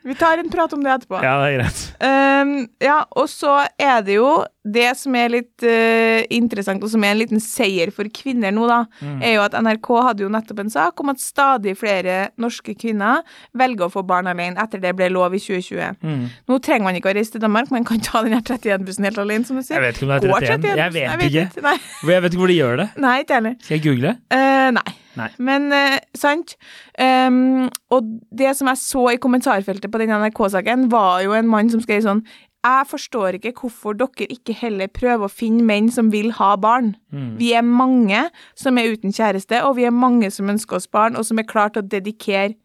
Vi 0.03 0.15
tar 0.17 0.39
en 0.41 0.49
prat 0.51 0.73
om 0.73 0.81
det 0.85 0.91
etterpå. 0.95 1.19
Ja, 1.23 1.35
det 1.43 1.49
er 1.51 1.59
greit. 1.61 1.81
Um, 2.01 2.53
ja, 2.81 2.99
og 3.21 3.27
så 3.29 3.67
er 3.81 4.01
det 4.07 4.15
jo 4.17 4.31
det 4.65 4.91
som 4.97 5.15
er 5.17 5.29
litt 5.33 5.65
uh, 5.67 6.21
interessant, 6.33 6.83
og 6.85 6.89
som 6.93 7.05
er 7.05 7.13
en 7.15 7.21
liten 7.21 7.41
seier 7.43 7.93
for 7.93 8.09
kvinner 8.13 8.53
nå, 8.55 8.65
da, 8.71 8.79
Mm. 9.01 9.21
er 9.25 9.35
jo 9.35 9.43
at 9.45 9.55
NRK 9.57 9.89
hadde 10.07 10.25
jo 10.25 10.29
nettopp 10.33 10.59
en 10.61 10.71
sak 10.73 11.01
om 11.01 11.09
at 11.13 11.21
stadig 11.21 11.73
flere 11.81 12.31
norske 12.41 12.75
kvinner 12.77 13.23
velger 13.57 13.87
å 13.89 13.93
få 13.93 14.03
barn 14.07 14.29
alene 14.29 14.61
etter 14.61 14.81
det 14.83 14.93
ble 14.97 15.09
lov 15.13 15.35
i 15.37 15.41
2020. 15.41 15.97
Mm. 16.05 16.25
Nå 16.49 16.59
trenger 16.65 16.85
man 16.89 16.97
ikke 16.99 17.13
å 17.13 17.17
reise 17.17 17.33
til 17.37 17.41
Danmark, 17.45 17.71
man 17.73 17.85
kan 17.89 18.01
ta 18.05 18.23
den 18.25 18.33
her 18.37 18.43
31 18.45 19.05
helt 19.05 19.19
alene, 19.19 19.45
som 19.49 19.57
du 19.57 19.63
sier. 19.65 19.81
Jeg 19.81 19.87
vet 19.89 20.01
ikke 20.01 20.09
om 20.09 20.15
det 20.17 20.19
er 20.19 20.57
31. 20.57 20.75
31 20.77 21.01
Jeg 21.05 21.21
vet 21.21 21.31
ikke. 21.31 21.63
Nei, 21.69 21.77
For 22.01 22.13
Jeg 22.17 22.23
vet 22.27 22.33
ikke 22.37 22.45
hvor 22.45 22.53
de 22.55 22.59
gjør 22.61 22.77
det. 22.85 22.89
nei 23.07 23.15
ikke 23.25 23.39
heller. 23.41 23.57
Skal 23.65 23.77
jeg 23.79 23.87
google? 23.89 24.17
Uh, 24.33 24.71
nei. 24.81 24.89
Nei. 25.21 25.31
Men 25.39 25.71
eh, 25.77 25.99
sant. 26.17 26.57
Um, 26.97 27.69
og 27.93 28.07
det 28.37 28.55
som 28.59 28.71
jeg 28.71 28.83
så 28.83 29.07
i 29.13 29.21
kommentarfeltet 29.23 29.91
på 29.93 30.01
den 30.03 30.13
NRK-saken, 30.15 30.89
var 30.93 31.21
jo 31.27 31.37
en 31.37 31.51
mann 31.51 31.71
som 31.73 31.83
skrev 31.85 32.03
sånn 32.05 32.25
Jeg 32.61 32.89
forstår 32.91 33.39
ikke 33.39 33.55
hvorfor 33.57 33.97
dere 33.97 34.29
ikke 34.33 34.57
heller 34.57 34.91
prøver 34.93 35.29
å 35.29 35.33
finne 35.33 35.65
menn 35.65 35.89
som 35.93 36.11
vil 36.13 36.33
ha 36.37 36.55
barn. 36.61 36.95
Mm. 37.13 37.31
Vi 37.41 37.55
er 37.57 37.65
mange 37.65 38.27
som 38.59 38.77
er 38.81 38.93
uten 38.93 39.15
kjæreste, 39.17 39.63
og 39.65 39.79
vi 39.79 39.87
er 39.89 39.97
mange 39.97 40.29
som 40.35 40.51
ønsker 40.53 40.81
oss 40.81 40.91
barn, 40.91 41.17
og 41.17 41.25
som 41.29 41.41
er 41.41 41.49
klart 41.49 41.77
til 41.77 41.87
å 41.87 41.93
dedikere 41.95 42.59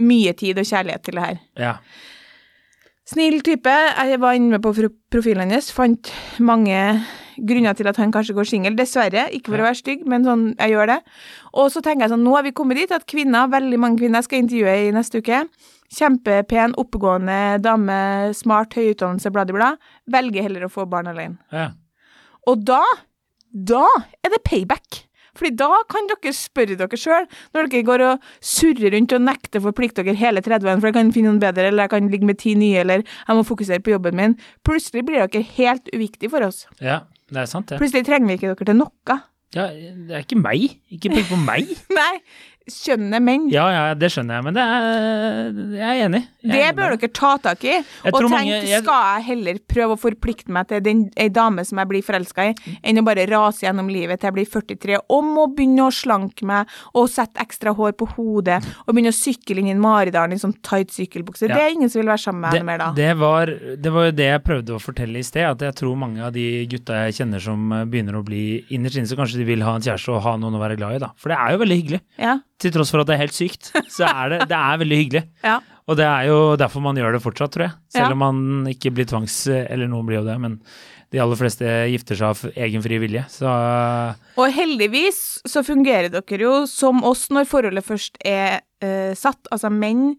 mye 0.00 0.32
tid 0.38 0.60
og 0.60 0.68
kjærlighet 0.70 1.04
til 1.04 1.18
det 1.18 1.26
her. 1.26 1.40
Ja. 1.58 1.74
Snill 3.10 3.40
type. 3.42 3.72
Jeg 3.74 4.20
var 4.22 4.38
inne 4.38 4.60
på 4.62 4.70
profilen 5.10 5.48
hennes, 5.48 5.72
fant 5.74 6.12
mange 6.38 6.78
grunner 7.46 7.76
til 7.76 7.88
at 7.90 7.98
han 8.00 8.12
kanskje 8.14 8.36
går 8.36 8.48
singel. 8.48 8.76
Dessverre, 8.78 9.26
ikke 9.36 9.52
for 9.52 9.62
å 9.62 9.66
være 9.68 9.80
stygg, 9.80 10.06
men 10.10 10.26
sånn, 10.26 10.46
jeg 10.58 10.74
gjør 10.74 10.94
det. 10.94 10.98
Og 11.60 11.68
så 11.74 11.82
tenker 11.84 12.06
jeg 12.06 12.14
sånn, 12.14 12.24
nå 12.26 12.36
har 12.36 12.46
vi 12.46 12.54
kommet 12.56 12.80
dit 12.80 12.94
at 12.94 13.06
kvinner, 13.10 13.50
veldig 13.52 13.82
mange 13.82 14.02
kvinner, 14.02 14.24
skal 14.26 14.44
intervjue 14.44 14.78
i 14.86 14.94
neste 14.94 15.22
uke. 15.22 15.42
Kjempepen, 15.90 16.76
oppegående 16.78 17.58
dame, 17.64 18.00
smart, 18.38 18.76
høy 18.78 18.92
utdannelse, 18.92 19.32
bla, 19.34 19.46
bla, 19.48 19.58
bla. 19.58 19.70
Velger 20.18 20.46
heller 20.46 20.66
å 20.66 20.72
få 20.72 20.86
barn 20.90 21.10
alene. 21.10 21.40
Ja. 21.54 21.70
Og 22.50 22.62
da, 22.66 22.82
da 23.50 23.86
er 24.22 24.34
det 24.34 24.44
payback. 24.46 25.04
Fordi 25.40 25.54
da 25.56 25.68
kan 25.90 26.08
dere 26.10 26.32
spørre 26.36 26.76
dere 26.78 26.98
sjøl, 26.98 27.28
når 27.54 27.70
dere 27.72 27.86
går 27.86 28.04
og 28.08 28.24
surrer 28.44 28.94
rundt 28.96 29.14
og 29.16 29.22
nekter 29.24 29.62
for 29.64 29.76
plikt 29.76 30.00
dere 30.00 30.16
hele 30.18 30.42
30-årene, 30.44 30.82
for 30.82 30.90
jeg 30.90 30.98
kan 30.98 31.12
finne 31.14 31.30
noen 31.30 31.42
bedre, 31.42 31.70
eller 31.70 31.86
jeg 31.86 31.94
kan 31.94 32.10
ligge 32.12 32.28
med 32.28 32.40
ti 32.42 32.56
nye, 32.58 32.82
eller 32.82 33.04
jeg 33.06 33.38
må 33.38 33.46
fokusere 33.46 33.84
på 33.84 33.94
jobben 33.94 34.18
min. 34.18 34.36
Plutselig 34.66 35.06
blir 35.08 35.22
dere 35.22 35.46
helt 35.56 35.88
uviktige 35.94 36.32
for 36.32 36.46
oss. 36.46 36.66
ja, 36.82 37.00
det 37.30 37.42
er 37.44 37.50
sant, 37.50 37.68
det. 37.70 37.78
Plutselig 37.80 38.06
trenger 38.06 38.30
vi 38.30 38.38
ikke 38.38 38.52
dere 38.52 38.68
til 38.70 38.78
noe. 38.80 39.18
Ja, 39.54 39.66
det 39.70 40.14
er 40.14 40.22
ikke 40.22 40.38
meg. 40.38 40.76
Ikke 40.94 41.10
pek 41.14 41.26
på 41.30 41.38
meg. 41.42 41.70
Nei, 41.98 42.12
skjønne 42.72 43.20
menn. 43.22 43.48
Ja, 43.52 43.66
ja, 43.74 43.94
det 43.94 44.10
skjønner 44.14 44.38
jeg, 44.38 44.44
men 44.46 44.54
det 44.56 44.64
er, 44.64 45.50
jeg 45.76 45.88
er 46.00 46.04
enig. 46.08 46.20
Jeg 46.42 46.50
Det 46.56 46.76
bør 46.78 46.94
dere 46.96 47.10
ta 47.12 47.32
tak 47.44 47.64
i, 47.64 47.72
Jeg 47.76 47.84
og 48.14 48.20
tenk 48.22 48.30
mange- 48.32 48.60
jeg- 48.64 48.82
skal 48.82 49.02
jeg 49.18 49.24
heller 49.26 49.58
prøve 49.68 49.96
å 49.96 50.00
forplikte 50.00 50.48
meg 50.48 50.68
til 50.68 50.80
den, 50.80 51.10
ei 51.16 51.28
dame 51.28 51.64
som 51.66 51.78
jeg 51.78 51.88
blir 51.88 52.02
forelska 52.02 52.46
i, 52.50 52.54
enn 52.84 52.98
å 52.98 53.04
bare 53.04 53.26
rase 53.28 53.60
gjennom 53.66 53.90
livet 53.92 54.20
til 54.20 54.30
jeg 54.30 54.34
blir 54.38 54.48
43 54.48 54.98
og 55.10 55.24
må 55.24 55.46
begynne 55.54 55.84
å 55.88 55.92
slanke 55.92 56.42
meg 56.48 56.66
og 56.94 57.08
sette 57.12 57.36
ekstra 57.42 57.74
hår 57.76 57.92
på 57.92 58.08
hodet 58.16 58.62
og 58.86 58.94
begynne 58.94 59.12
å 59.12 59.16
sykle 59.16 59.58
inn 59.58 59.68
i 59.68 59.74
Maridalen 59.74 60.32
i 60.32 60.40
sånn 60.40 60.54
tight 60.62 60.88
sykkelbukse. 60.94 61.48
Ja. 61.48 61.54
Det 61.56 61.62
er 61.62 61.70
ingen 61.76 61.90
som 61.90 62.00
vil 62.00 62.08
være 62.08 62.24
sammen 62.24 62.40
med 62.40 62.52
henne 62.54 62.64
mer 62.70 62.78
da. 62.78 62.92
det, 62.96 63.10
var, 63.18 63.46
det 63.46 63.92
var 63.92 64.04
jo 64.08 64.12
det 64.12 64.28
jeg 64.30 64.44
prøvde 64.44 64.76
å 64.76 64.80
fortelle 64.80 65.18
i 65.18 65.22
sted, 65.26 65.44
at 65.44 65.58
jeg 65.58 65.74
tror 65.74 65.96
mange 65.96 66.20
av 66.24 66.32
de 66.32 66.66
gutta 66.70 67.04
jeg 67.06 67.20
kjenner 67.20 67.40
som 67.40 67.68
begynner 67.90 68.16
å 68.20 68.24
bli 68.24 68.64
innerst 68.70 68.96
inne, 68.96 69.06
så 69.10 69.16
kanskje 69.18 69.38
de 69.42 69.44
vil 69.44 69.62
ha 69.66 69.74
en 69.76 69.82
kjæreste 69.82 70.08
og 70.14 70.22
ha 70.22 70.36
noen 70.40 70.56
å 70.56 70.60
være 70.62 70.76
glad 70.80 70.96
i, 70.96 70.98
da. 71.04 71.10
For 71.16 71.28
det 71.32 71.38
er 71.38 71.52
jo 71.52 71.58
veldig 71.64 71.78
hyggelig. 71.82 72.00
Ja. 72.18 72.38
Til 72.60 72.72
tross 72.74 72.90
for 72.92 73.00
at 73.02 73.08
det 73.08 73.16
er 73.16 73.22
helt 73.24 73.36
sykt, 73.36 73.70
så 73.90 74.04
er 74.10 74.34
det, 74.34 74.38
det 74.50 74.56
er 74.58 74.80
veldig 74.84 74.98
hyggelig. 75.04 75.22
Ja. 75.50 75.58
Og 75.90 75.96
det 75.98 76.04
er 76.06 76.28
jo 76.28 76.54
derfor 76.60 76.82
man 76.84 76.94
gjør 77.00 77.16
det 77.16 77.22
fortsatt, 77.24 77.50
tror 77.56 77.64
jeg. 77.66 77.72
Selv 77.90 78.12
Ja. 78.12 78.14
om 78.14 78.20
man 78.22 78.68
ikke 78.70 78.92
blir 78.94 79.08
tvangs... 79.10 79.40
Eller 79.50 79.88
noen 79.90 80.06
blir 80.06 80.20
jo 80.20 80.26
det, 80.28 80.36
men 80.38 80.58
de 81.10 81.18
aller 81.18 81.34
fleste 81.40 81.66
gifter 81.90 82.14
seg 82.20 82.28
av 82.28 82.52
egen 82.54 82.84
fri 82.84 83.00
vilje. 83.02 83.24
Så 83.32 83.50
Og 84.38 84.52
heldigvis 84.54 85.40
så 85.50 85.64
fungerer 85.66 86.12
dere 86.12 86.38
jo 86.44 86.52
som 86.70 87.02
oss 87.08 87.24
når 87.34 87.48
forholdet 87.50 87.82
først 87.88 88.20
er 88.22 88.60
uh, 88.84 89.10
satt. 89.18 89.40
Altså 89.50 89.72
menn 89.74 90.12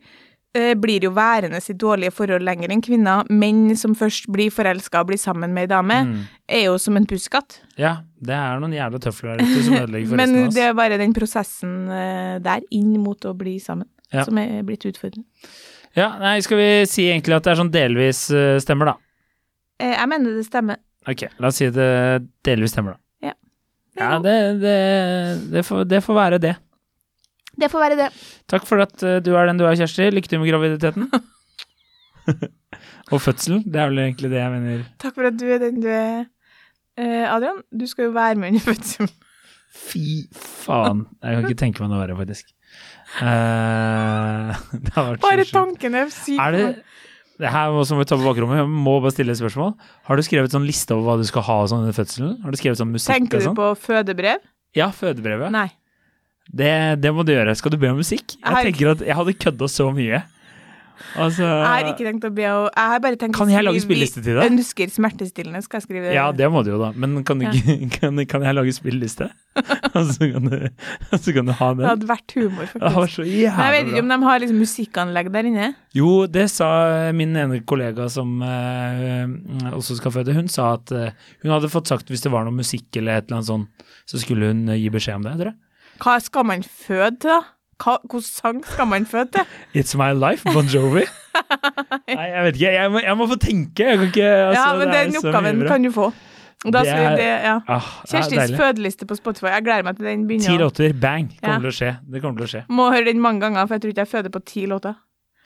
blir 0.54 1.04
jo 1.06 1.12
værende 1.16 1.60
i 1.64 1.74
dårlige 1.80 2.12
forhold 2.12 2.44
lenger 2.44 2.72
enn 2.74 2.82
kvinner. 2.84 3.24
Menn 3.32 3.76
som 3.80 3.94
først 3.96 4.26
blir 4.32 4.52
forelska 4.52 5.00
og 5.00 5.08
blir 5.08 5.18
sammen 5.22 5.54
med 5.56 5.64
ei 5.64 5.72
dame, 5.72 6.00
mm, 6.10 6.18
er 6.52 6.66
jo 6.66 6.78
som 6.78 6.98
en 7.00 7.06
pusekatt. 7.08 7.60
ja, 7.80 7.98
det 8.20 8.36
er 8.36 8.60
noen 8.60 8.74
jævla 8.76 9.00
tøfler 9.00 9.38
der 9.40 9.46
ute 9.48 9.64
som 9.64 9.74
ødelegger 9.80 10.10
for 10.10 10.16
Men 10.22 10.30
resten 10.30 10.42
av 10.44 10.48
oss. 10.50 10.56
det 10.56 10.64
er 10.68 10.74
bare 10.82 10.98
den 11.00 11.14
prosessen 11.16 11.76
eh, 11.90 12.40
der 12.44 12.62
inn 12.72 12.98
mot 13.00 13.26
å 13.26 13.34
bli 13.38 13.60
sammen 13.60 13.88
Ja. 14.12 14.26
som 14.28 14.38
er 14.38 14.62
blitt 14.68 14.84
utfordrende. 14.86 15.24
Ja, 15.96 16.10
nei, 16.20 16.40
skal 16.44 16.58
vi 16.60 16.70
si 16.88 17.06
egentlig 17.08 17.36
at 17.36 17.44
det 17.48 17.52
er 17.54 17.60
sånn 17.62 17.72
delvis 17.72 18.26
eh, 18.32 18.58
stemmer, 18.60 18.92
da? 18.92 18.96
Eh, 19.80 19.96
jeg 19.96 20.08
mener 20.12 20.36
det 20.36 20.46
stemmer. 20.50 20.78
Ok, 21.08 21.24
la 21.40 21.48
oss 21.48 21.56
si 21.62 21.70
det 21.72 21.88
delvis 22.44 22.72
stemmer, 22.76 22.98
da. 23.00 23.30
Ja. 23.32 23.34
Ja, 23.98 24.20
det, 24.24 24.36
det, 24.62 24.76
det, 25.52 25.64
får, 25.68 25.86
det 25.88 26.00
får 26.04 26.16
være 26.16 26.38
det. 26.44 26.54
Det 27.60 27.68
får 27.72 27.84
være 27.84 27.98
det. 28.00 28.10
Takk 28.52 28.68
for 28.68 28.84
at 28.84 29.04
eh, 29.04 29.20
du 29.24 29.34
er 29.36 29.50
den 29.50 29.60
du 29.60 29.66
er, 29.68 29.76
Kjersti. 29.80 30.10
Lykke 30.14 30.32
til 30.32 30.42
med 30.42 30.52
graviditeten. 30.52 31.10
Og 33.12 33.20
fødselen. 33.20 33.66
Det 33.68 33.82
er 33.82 33.90
vel 33.92 34.04
egentlig 34.06 34.32
det 34.32 34.40
jeg 34.40 34.54
mener. 34.54 34.86
Takk 35.02 35.18
for 35.18 35.28
at 35.28 35.36
du 35.40 35.46
er 35.52 35.60
den 35.64 35.82
du 35.84 35.90
er. 35.92 36.24
Eh, 37.00 37.26
Adrian, 37.28 37.60
du 37.72 37.86
skal 37.90 38.10
jo 38.10 38.16
være 38.16 38.40
med 38.40 38.54
under 38.54 38.66
fødselen. 38.72 39.12
Fy 39.72 40.28
faen. 40.36 41.06
Jeg 41.24 41.38
kan 41.38 41.48
ikke 41.50 41.62
tenke 41.64 41.84
meg 41.84 41.92
noe 41.92 42.02
verre, 42.04 42.18
faktisk. 42.20 42.52
Eh, 43.20 44.62
det 44.84 44.94
har 44.96 45.10
vært 45.12 45.24
Bare 45.24 45.48
tanken 45.50 45.98
er 46.00 46.12
syk. 46.14 46.38
Er 46.40 46.56
det 46.56 46.66
det 47.42 47.50
her 47.50 47.72
må 47.74 47.82
som 47.90 47.98
vi 47.98 48.06
tar 48.06 48.20
på 48.22 48.26
bakrommet. 48.28 48.60
Jeg 48.60 48.70
må 48.70 49.00
bare 49.02 49.16
stille 49.16 49.34
et 49.34 49.40
spørsmål. 49.40 49.72
Har 50.06 50.20
du 50.20 50.22
skrevet 50.26 50.54
sånn 50.54 50.68
liste 50.68 50.94
over 50.94 51.08
hva 51.08 51.16
du 51.18 51.26
skal 51.26 51.42
ha 51.48 51.56
sånn 51.72 51.88
under 51.88 51.96
fødselen? 51.98 52.36
Har 52.44 52.54
du 52.54 52.60
skrevet 52.60 52.78
sånn 52.78 52.92
musikk 52.94 53.16
Tenker 53.16 53.40
og 53.40 53.42
du 53.42 53.48
sånn? 53.48 53.56
på 53.58 53.70
fødebrev? 53.88 54.44
Ja, 54.78 54.92
fødebrevet. 54.94 55.50
Nei. 55.56 55.72
Det, 56.52 56.72
det 57.00 57.14
må 57.16 57.24
du 57.24 57.32
gjøre. 57.32 57.56
Skal 57.56 57.72
du 57.72 57.80
be 57.80 57.90
om 57.94 58.00
musikk? 58.02 58.36
Jeg 58.42 58.72
tenker 58.72 58.94
at 58.98 59.04
jeg 59.08 59.16
hadde 59.16 59.34
kødda 59.40 59.70
så 59.72 59.88
mye. 59.96 60.22
Altså 61.18 61.44
Jeg 61.44 61.66
har 61.66 61.88
ikke 61.90 62.06
tenkt 62.06 62.26
å 62.28 62.30
be 62.32 62.44
å 62.46 62.58
Jeg 62.70 62.90
har 62.92 63.00
bare 63.04 63.18
tenkt 63.20 63.36
Kan 63.36 63.50
jeg 63.50 63.66
lage 63.66 63.80
spilleliste 63.84 64.22
til 64.24 64.38
deg? 64.38 64.52
Ønsker 64.52 64.92
smertestillende, 64.94 65.62
skal 65.66 65.80
jeg 65.80 65.86
skrive. 65.88 66.12
Ja, 66.14 66.28
det 66.36 66.46
må 66.54 66.62
du 66.64 66.70
jo, 66.72 66.78
da. 66.78 66.92
Men 66.94 67.24
kan, 67.28 67.42
du, 67.42 67.48
kan, 67.98 68.22
kan 68.30 68.46
jeg 68.46 68.54
lage 68.58 68.76
spilleliste? 68.76 69.28
Og 69.98 70.12
så 70.14 70.30
kan, 70.32 70.46
kan 70.52 71.50
du 71.50 71.54
ha 71.58 71.72
Det 71.74 71.82
den. 71.82 71.88
hadde 71.90 72.10
vært 72.12 72.36
humor, 72.38 72.70
Det 72.70 72.84
faktisk. 72.84 73.16
så 73.18 73.26
jeg 73.26 73.74
vet 73.76 73.90
ikke 73.90 74.04
om 74.06 74.14
de 74.14 74.20
har 74.28 74.44
liksom 74.46 74.62
musikkanlegg 74.62 75.32
der 75.34 75.50
inne. 75.50 75.72
Jo, 75.98 76.12
det 76.32 76.46
sa 76.54 76.70
min 77.18 77.34
ene 77.36 77.60
kollega 77.68 78.08
som 78.14 78.38
eh, 78.46 79.74
også 79.74 79.98
skal 80.00 80.16
føde. 80.20 80.38
Hun 80.38 80.48
sa 80.54 80.76
at 80.78 80.94
eh, 80.96 81.18
hun 81.42 81.56
hadde 81.56 81.72
fått 81.74 81.92
sagt 81.92 82.14
hvis 82.14 82.24
det 82.24 82.32
var 82.32 82.46
noe 82.48 82.56
musikk 82.62 83.02
eller 83.02 83.20
et 83.20 83.28
eller 83.28 83.42
annet 83.42 83.50
sånt, 83.50 83.90
så 84.08 84.22
skulle 84.22 84.54
hun 84.54 84.68
eh, 84.70 84.80
gi 84.86 84.94
beskjed 84.94 85.20
om 85.20 85.28
det, 85.28 85.36
tror 85.42 85.52
jeg. 85.56 85.60
Hva 86.00 86.20
skal 86.20 86.46
man 86.46 86.64
føde 86.64 87.12
til, 87.20 87.30
da? 87.30 87.40
Hvilken 87.82 88.22
sang 88.22 88.60
skal 88.66 88.86
man 88.88 89.06
føde 89.10 89.32
til? 89.34 89.42
It's 89.82 89.96
My 89.98 90.12
Life, 90.14 90.46
Bon 90.54 90.66
Jovi. 90.70 91.02
Nei, 92.16 92.28
jeg 92.30 92.44
vet 92.46 92.56
ikke. 92.60 92.74
Jeg 92.76 92.92
må, 92.94 93.00
jeg 93.02 93.18
må 93.18 93.28
få 93.28 93.38
tenke. 93.42 93.88
Ikke 94.08 94.26
altså, 94.26 94.62
ja, 94.62 94.76
men 94.78 94.94
den 94.94 95.18
oppgaven 95.22 95.64
kan 95.68 95.84
du 95.84 95.92
få. 95.96 96.12
Da 96.62 96.84
Det 96.86 96.90
er- 96.94 97.16
det, 97.18 97.26
ja. 97.26 97.56
Ah, 97.68 97.82
er 98.06 98.12
Kjerstis 98.12 98.52
fødeliste 98.58 99.06
på 99.10 99.16
Spotify. 99.18 99.50
Jeg 99.56 99.64
gleder 99.66 99.84
meg 99.88 99.96
til 99.98 100.06
den 100.06 100.28
begynner. 100.30 100.46
Ti 100.46 100.58
låter, 100.62 100.94
bang. 100.94 101.32
Kommer 101.42 101.56
Ja. 101.56 101.60
til 101.60 101.72
å 101.72 101.78
skje. 101.80 101.98
Det 102.14 102.22
kommer 102.22 102.38
til 102.38 102.46
å 102.46 102.52
skje. 102.52 102.62
Må 102.70 102.92
høre 102.94 103.06
den 103.06 103.20
mange 103.20 103.42
ganger, 103.42 103.66
for 103.66 103.74
jeg 103.74 103.82
tror 103.82 103.90
ikke 103.96 104.06
jeg 104.06 104.12
føder 104.12 104.30
på 104.30 104.44
ti 104.46 104.66
låter. 104.70 104.94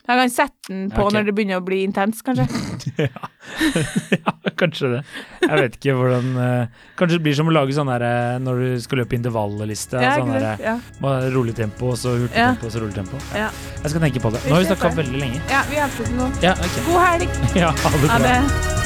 Jeg 0.06 0.20
kan 0.20 0.30
sette 0.30 0.70
den 0.70 0.86
på 0.94 1.02
okay. 1.02 1.16
når 1.16 1.26
det 1.26 1.34
begynner 1.34 1.60
å 1.60 1.64
bli 1.66 1.80
intenst, 1.86 2.22
kanskje. 2.26 2.46
ja, 4.16 4.32
kanskje 4.58 4.90
det. 4.94 5.00
Jeg 5.42 5.60
vet 5.60 5.76
ikke 5.78 5.94
hvordan 5.98 6.30
uh, 6.38 6.86
Kanskje 6.98 7.18
det 7.18 7.24
blir 7.26 7.36
som 7.38 7.50
å 7.50 7.54
lage 7.54 7.76
sånn 7.76 7.90
der 7.90 8.04
eh, 8.06 8.38
når 8.42 8.62
du 8.62 8.80
skal 8.82 9.02
løpe 9.02 9.14
intervallliste 9.18 10.00
Ja, 10.02 10.16
sånn 10.18 10.32
derre 10.34 10.56
ja. 10.62 10.74
rolig 11.34 11.54
tempo, 11.58 11.92
og 11.94 12.00
så 12.00 12.16
hurtig 12.16 12.34
Ja. 12.34 12.52
tempo, 12.54 12.70
og 12.70 12.74
så 12.74 12.82
rolig 12.82 12.96
tempo. 12.96 13.20
Ja. 13.36 13.50
Jeg 13.82 13.94
skal 13.94 14.06
tenke 14.08 14.24
på 14.24 14.34
det. 14.34 14.42
Nå 14.48 14.56
har 14.56 14.64
vi 14.64 14.72
snakka 14.72 14.94
veldig 15.02 15.22
lenge. 15.22 15.44
ja, 15.52 15.62
vi 15.70 15.82
avslutter 15.84 16.18
nå. 16.18 16.32
Ja, 16.44 16.56
okay. 16.58 16.88
God 16.90 17.00
helg! 17.06 17.40
Ja, 17.66 17.70
ha 17.70 17.96
det 17.96 18.10
Ha 18.10 18.18
bra. 18.18 18.34
det. 18.40 18.85